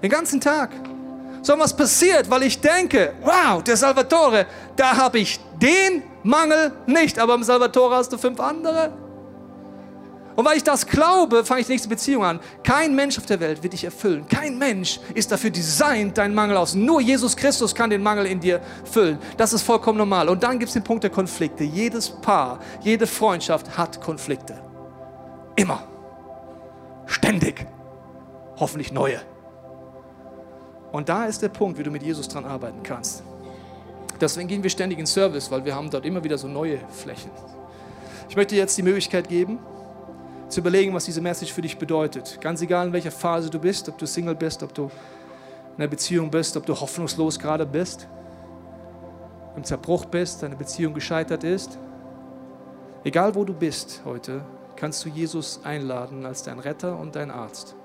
Den 0.01 0.09
ganzen 0.09 0.39
Tag. 0.39 0.71
So 1.41 1.57
was 1.57 1.75
passiert, 1.75 2.29
weil 2.29 2.43
ich 2.43 2.59
denke, 2.59 3.13
wow, 3.21 3.63
der 3.63 3.77
Salvatore, 3.77 4.45
da 4.75 4.97
habe 4.97 5.19
ich 5.19 5.39
den 5.61 6.03
Mangel 6.23 6.73
nicht, 6.85 7.17
aber 7.17 7.35
im 7.35 7.43
Salvatore 7.43 7.95
hast 7.95 8.11
du 8.11 8.17
fünf 8.17 8.39
andere. 8.39 8.91
Und 10.35 10.45
weil 10.45 10.55
ich 10.55 10.63
das 10.63 10.87
glaube, 10.87 11.43
fange 11.43 11.61
ich 11.61 11.67
die 11.67 11.73
nächste 11.73 11.89
Beziehung 11.89 12.23
an. 12.23 12.39
Kein 12.63 12.95
Mensch 12.95 13.17
auf 13.17 13.25
der 13.25 13.41
Welt 13.41 13.61
wird 13.61 13.73
dich 13.73 13.83
erfüllen. 13.83 14.25
Kein 14.27 14.57
Mensch 14.57 15.01
ist 15.13 15.33
dafür 15.33 15.49
designt, 15.49 16.17
deinen 16.17 16.33
Mangel 16.33 16.55
aus. 16.55 16.75
Nur 16.75 17.01
Jesus 17.01 17.35
Christus 17.35 17.75
kann 17.75 17.89
den 17.89 18.01
Mangel 18.01 18.25
in 18.25 18.39
dir 18.39 18.61
füllen. 18.85 19.17
Das 19.35 19.51
ist 19.51 19.63
vollkommen 19.63 19.97
normal. 19.97 20.29
Und 20.29 20.41
dann 20.41 20.57
gibt 20.57 20.69
es 20.69 20.73
den 20.73 20.83
Punkt 20.83 21.03
der 21.03 21.11
Konflikte. 21.11 21.65
Jedes 21.65 22.09
Paar, 22.09 22.59
jede 22.81 23.05
Freundschaft 23.05 23.77
hat 23.77 23.99
Konflikte. 23.99 24.61
Immer. 25.57 25.83
Ständig. 27.05 27.67
Hoffentlich 28.57 28.93
neue. 28.93 29.19
Und 30.91 31.09
da 31.09 31.25
ist 31.25 31.41
der 31.41 31.49
Punkt, 31.49 31.77
wie 31.77 31.83
du 31.83 31.91
mit 31.91 32.03
Jesus 32.03 32.27
dran 32.27 32.45
arbeiten 32.45 32.81
kannst. 32.83 33.23
Deswegen 34.19 34.47
gehen 34.47 34.63
wir 34.63 34.69
ständig 34.69 34.99
in 34.99 35.05
Service, 35.05 35.49
weil 35.49 35.63
wir 35.63 35.75
haben 35.75 35.89
dort 35.89 36.05
immer 36.05 36.23
wieder 36.23 36.37
so 36.37 36.47
neue 36.47 36.79
Flächen. 36.89 37.31
Ich 38.27 38.35
möchte 38.35 38.55
dir 38.55 38.61
jetzt 38.61 38.77
die 38.77 38.83
Möglichkeit 38.83 39.29
geben, 39.29 39.59
zu 40.49 40.59
überlegen, 40.61 40.93
was 40.93 41.05
diese 41.05 41.21
Message 41.21 41.53
für 41.53 41.61
dich 41.61 41.77
bedeutet. 41.77 42.39
Ganz 42.41 42.61
egal, 42.61 42.87
in 42.87 42.93
welcher 42.93 43.11
Phase 43.11 43.49
du 43.49 43.59
bist, 43.59 43.87
ob 43.87 43.97
du 43.97 44.05
Single 44.05 44.35
bist, 44.35 44.63
ob 44.63 44.73
du 44.73 44.85
in 44.85 45.83
einer 45.83 45.87
Beziehung 45.87 46.29
bist, 46.29 46.57
ob 46.57 46.65
du 46.65 46.79
hoffnungslos 46.79 47.39
gerade 47.39 47.65
bist, 47.65 48.07
im 49.55 49.63
Zerbruch 49.63 50.05
bist, 50.05 50.43
deine 50.43 50.55
Beziehung 50.55 50.93
gescheitert 50.93 51.43
ist. 51.43 51.77
Egal 53.03 53.35
wo 53.35 53.45
du 53.45 53.53
bist 53.53 54.01
heute, 54.05 54.41
kannst 54.75 55.05
du 55.05 55.09
Jesus 55.09 55.61
einladen 55.63 56.25
als 56.25 56.43
dein 56.43 56.59
Retter 56.59 56.99
und 56.99 57.15
dein 57.15 57.31
Arzt, 57.31 57.75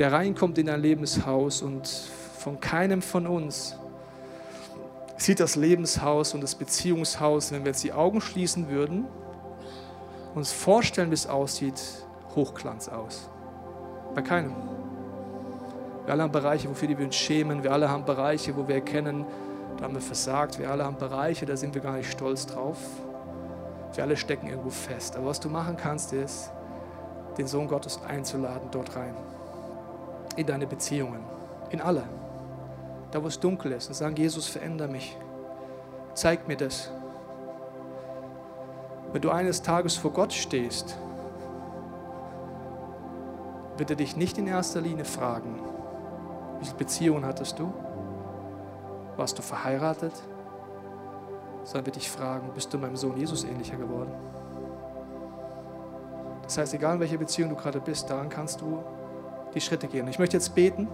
der 0.00 0.14
reinkommt 0.14 0.56
in 0.56 0.66
dein 0.66 0.80
Lebenshaus 0.80 1.60
und 1.60 1.86
von 1.86 2.58
keinem 2.58 3.02
von 3.02 3.26
uns 3.26 3.76
sieht 5.18 5.40
das 5.40 5.56
Lebenshaus 5.56 6.32
und 6.32 6.40
das 6.40 6.54
Beziehungshaus, 6.54 7.52
wenn 7.52 7.64
wir 7.64 7.72
jetzt 7.72 7.84
die 7.84 7.92
Augen 7.92 8.22
schließen 8.22 8.70
würden, 8.70 9.04
uns 10.34 10.52
vorstellen, 10.52 11.10
wie 11.10 11.14
es 11.14 11.26
aussieht, 11.26 11.78
Hochglanz 12.34 12.88
aus. 12.88 13.28
Bei 14.14 14.22
keinem. 14.22 14.54
Wir 16.06 16.14
alle 16.14 16.22
haben 16.22 16.32
Bereiche, 16.32 16.70
wofür 16.70 16.88
wir 16.88 17.04
uns 17.04 17.16
schämen. 17.16 17.62
Wir 17.62 17.70
alle 17.70 17.90
haben 17.90 18.06
Bereiche, 18.06 18.56
wo 18.56 18.66
wir 18.66 18.76
erkennen, 18.76 19.26
da 19.76 19.84
haben 19.84 19.94
wir 19.94 20.00
versagt. 20.00 20.58
Wir 20.58 20.70
alle 20.70 20.86
haben 20.86 20.96
Bereiche, 20.96 21.44
da 21.44 21.58
sind 21.58 21.74
wir 21.74 21.82
gar 21.82 21.92
nicht 21.92 22.10
stolz 22.10 22.46
drauf. 22.46 22.78
Wir 23.92 24.04
alle 24.04 24.16
stecken 24.16 24.48
irgendwo 24.48 24.70
fest. 24.70 25.14
Aber 25.16 25.26
was 25.26 25.40
du 25.40 25.50
machen 25.50 25.76
kannst, 25.76 26.14
ist, 26.14 26.50
den 27.36 27.46
Sohn 27.46 27.68
Gottes 27.68 28.00
einzuladen 28.02 28.70
dort 28.70 28.96
rein. 28.96 29.14
In 30.36 30.46
deine 30.46 30.66
Beziehungen. 30.66 31.22
In 31.70 31.80
alle. 31.80 32.04
Da, 33.10 33.22
wo 33.22 33.26
es 33.26 33.40
dunkel 33.40 33.72
ist. 33.72 33.88
Und 33.88 33.94
sagen, 33.94 34.16
Jesus, 34.16 34.46
veränder 34.46 34.88
mich. 34.88 35.16
Zeig 36.14 36.48
mir 36.48 36.56
das. 36.56 36.90
Wenn 39.12 39.22
du 39.22 39.30
eines 39.30 39.62
Tages 39.62 39.96
vor 39.96 40.12
Gott 40.12 40.32
stehst, 40.32 40.96
wird 43.76 43.90
er 43.90 43.96
dich 43.96 44.16
nicht 44.16 44.38
in 44.38 44.46
erster 44.46 44.80
Linie 44.80 45.04
fragen, 45.04 45.58
wie 46.60 46.66
viele 46.66 46.76
Beziehungen 46.76 47.24
hattest 47.24 47.58
du? 47.58 47.72
Warst 49.16 49.38
du 49.38 49.42
verheiratet? 49.42 50.12
Sondern 51.64 51.86
wird 51.86 51.96
dich 51.96 52.10
fragen, 52.10 52.50
bist 52.54 52.72
du 52.72 52.78
meinem 52.78 52.96
Sohn 52.96 53.16
Jesus 53.16 53.44
ähnlicher 53.44 53.76
geworden? 53.76 54.12
Das 56.42 56.58
heißt, 56.58 56.74
egal 56.74 56.94
in 56.94 57.00
welcher 57.00 57.16
Beziehung 57.16 57.50
du 57.50 57.56
gerade 57.56 57.80
bist, 57.80 58.10
daran 58.10 58.28
kannst 58.28 58.60
du 58.60 58.82
die 59.54 59.60
Schritte 59.60 59.86
gehen. 59.88 60.08
Ich 60.08 60.18
möchte 60.18 60.36
jetzt 60.36 60.54
beten. 60.54 60.88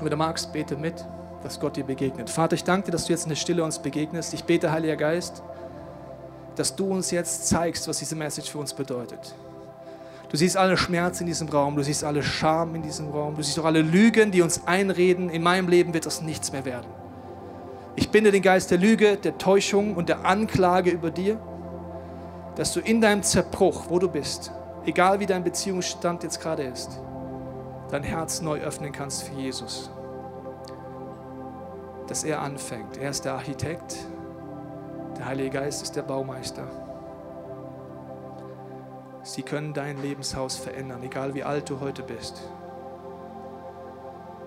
Wenn 0.00 0.10
du 0.10 0.16
magst, 0.16 0.52
bete 0.52 0.76
mit, 0.76 1.04
dass 1.42 1.58
Gott 1.58 1.76
dir 1.76 1.84
begegnet. 1.84 2.30
Vater, 2.30 2.54
ich 2.54 2.64
danke 2.64 2.86
dir, 2.86 2.92
dass 2.92 3.06
du 3.06 3.12
jetzt 3.12 3.24
in 3.24 3.30
der 3.30 3.36
Stille 3.36 3.64
uns 3.64 3.78
begegnest. 3.78 4.34
Ich 4.34 4.44
bete, 4.44 4.70
Heiliger 4.70 4.96
Geist, 4.96 5.42
dass 6.56 6.74
du 6.74 6.90
uns 6.90 7.10
jetzt 7.10 7.48
zeigst, 7.48 7.88
was 7.88 7.98
diese 7.98 8.16
Message 8.16 8.50
für 8.50 8.58
uns 8.58 8.74
bedeutet. 8.74 9.34
Du 10.28 10.36
siehst 10.36 10.56
alle 10.56 10.76
Schmerz 10.76 11.20
in 11.20 11.26
diesem 11.26 11.48
Raum, 11.48 11.76
du 11.76 11.82
siehst 11.82 12.04
alle 12.04 12.22
Scham 12.22 12.74
in 12.74 12.82
diesem 12.82 13.08
Raum, 13.08 13.34
du 13.34 13.42
siehst 13.42 13.58
auch 13.58 13.64
alle 13.64 13.80
Lügen, 13.80 14.30
die 14.30 14.42
uns 14.42 14.66
einreden, 14.66 15.30
in 15.30 15.42
meinem 15.42 15.68
Leben 15.68 15.94
wird 15.94 16.04
das 16.04 16.20
nichts 16.20 16.52
mehr 16.52 16.66
werden. 16.66 16.86
Ich 17.96 18.10
binde 18.10 18.30
den 18.30 18.42
Geist 18.42 18.70
der 18.70 18.78
Lüge, 18.78 19.16
der 19.16 19.38
Täuschung 19.38 19.96
und 19.96 20.08
der 20.08 20.26
Anklage 20.26 20.90
über 20.90 21.10
dir, 21.10 21.40
dass 22.56 22.72
du 22.72 22.80
in 22.80 23.00
deinem 23.00 23.22
Zerbruch, 23.22 23.84
wo 23.88 23.98
du 23.98 24.08
bist, 24.08 24.52
egal 24.84 25.18
wie 25.20 25.26
dein 25.26 25.44
Beziehungsstand 25.44 26.22
jetzt 26.24 26.40
gerade 26.40 26.64
ist, 26.64 27.00
dein 27.90 28.02
Herz 28.02 28.40
neu 28.40 28.60
öffnen 28.60 28.92
kannst 28.92 29.24
für 29.24 29.34
Jesus. 29.34 29.90
Dass 32.06 32.24
er 32.24 32.42
anfängt. 32.42 32.96
Er 32.96 33.10
ist 33.10 33.24
der 33.24 33.34
Architekt, 33.34 33.96
der 35.16 35.26
Heilige 35.26 35.50
Geist 35.50 35.82
ist 35.82 35.96
der 35.96 36.02
Baumeister. 36.02 36.64
Sie 39.22 39.42
können 39.42 39.74
dein 39.74 40.00
Lebenshaus 40.00 40.56
verändern, 40.56 41.02
egal 41.02 41.34
wie 41.34 41.42
alt 41.42 41.68
du 41.68 41.80
heute 41.80 42.02
bist. 42.02 42.40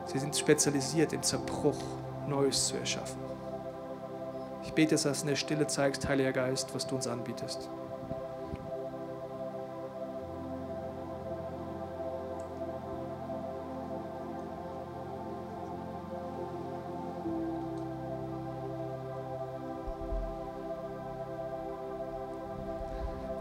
Sie 0.06 0.18
sind 0.18 0.36
spezialisiert 0.36 1.14
im 1.14 1.22
Zerbruch, 1.22 1.78
Neues 2.28 2.68
zu 2.68 2.78
erschaffen. 2.78 3.20
Ich 4.64 4.74
bete, 4.74 4.96
dass 4.96 5.04
du 5.04 5.10
in 5.10 5.28
der 5.28 5.36
Stille 5.36 5.68
zeigst, 5.68 6.08
Heiliger 6.08 6.32
Geist, 6.32 6.74
was 6.74 6.88
du 6.88 6.96
uns 6.96 7.08
anbietest. 7.08 7.70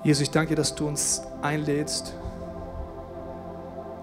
Jesus, 0.03 0.23
ich 0.23 0.31
danke 0.31 0.51
dir, 0.51 0.57
dass 0.57 0.75
du 0.75 0.89
uns 0.89 1.23
einlädst, 1.43 2.15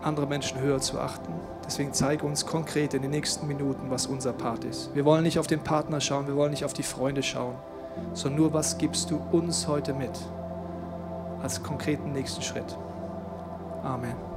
andere 0.03 0.27
Menschen 0.27 0.59
höher 0.59 0.79
zu 0.79 0.99
achten. 0.99 1.33
Deswegen 1.65 1.91
zeige 1.91 2.25
uns 2.25 2.45
konkret 2.45 2.93
in 2.93 3.01
den 3.01 3.11
nächsten 3.11 3.47
Minuten, 3.47 3.89
was 3.89 4.05
unser 4.05 4.31
Part 4.31 4.63
ist. 4.63 4.93
Wir 4.93 5.05
wollen 5.05 5.23
nicht 5.23 5.39
auf 5.39 5.47
den 5.47 5.59
Partner 5.59 5.99
schauen, 5.99 6.27
wir 6.27 6.35
wollen 6.35 6.51
nicht 6.51 6.63
auf 6.63 6.73
die 6.73 6.83
Freunde 6.83 7.23
schauen, 7.23 7.55
sondern 8.13 8.41
nur, 8.41 8.53
was 8.53 8.77
gibst 8.77 9.09
du 9.09 9.19
uns 9.31 9.67
heute 9.67 9.93
mit 9.93 10.11
als 11.41 11.61
konkreten 11.61 12.11
nächsten 12.11 12.41
Schritt. 12.41 12.77
Amen. 13.83 14.36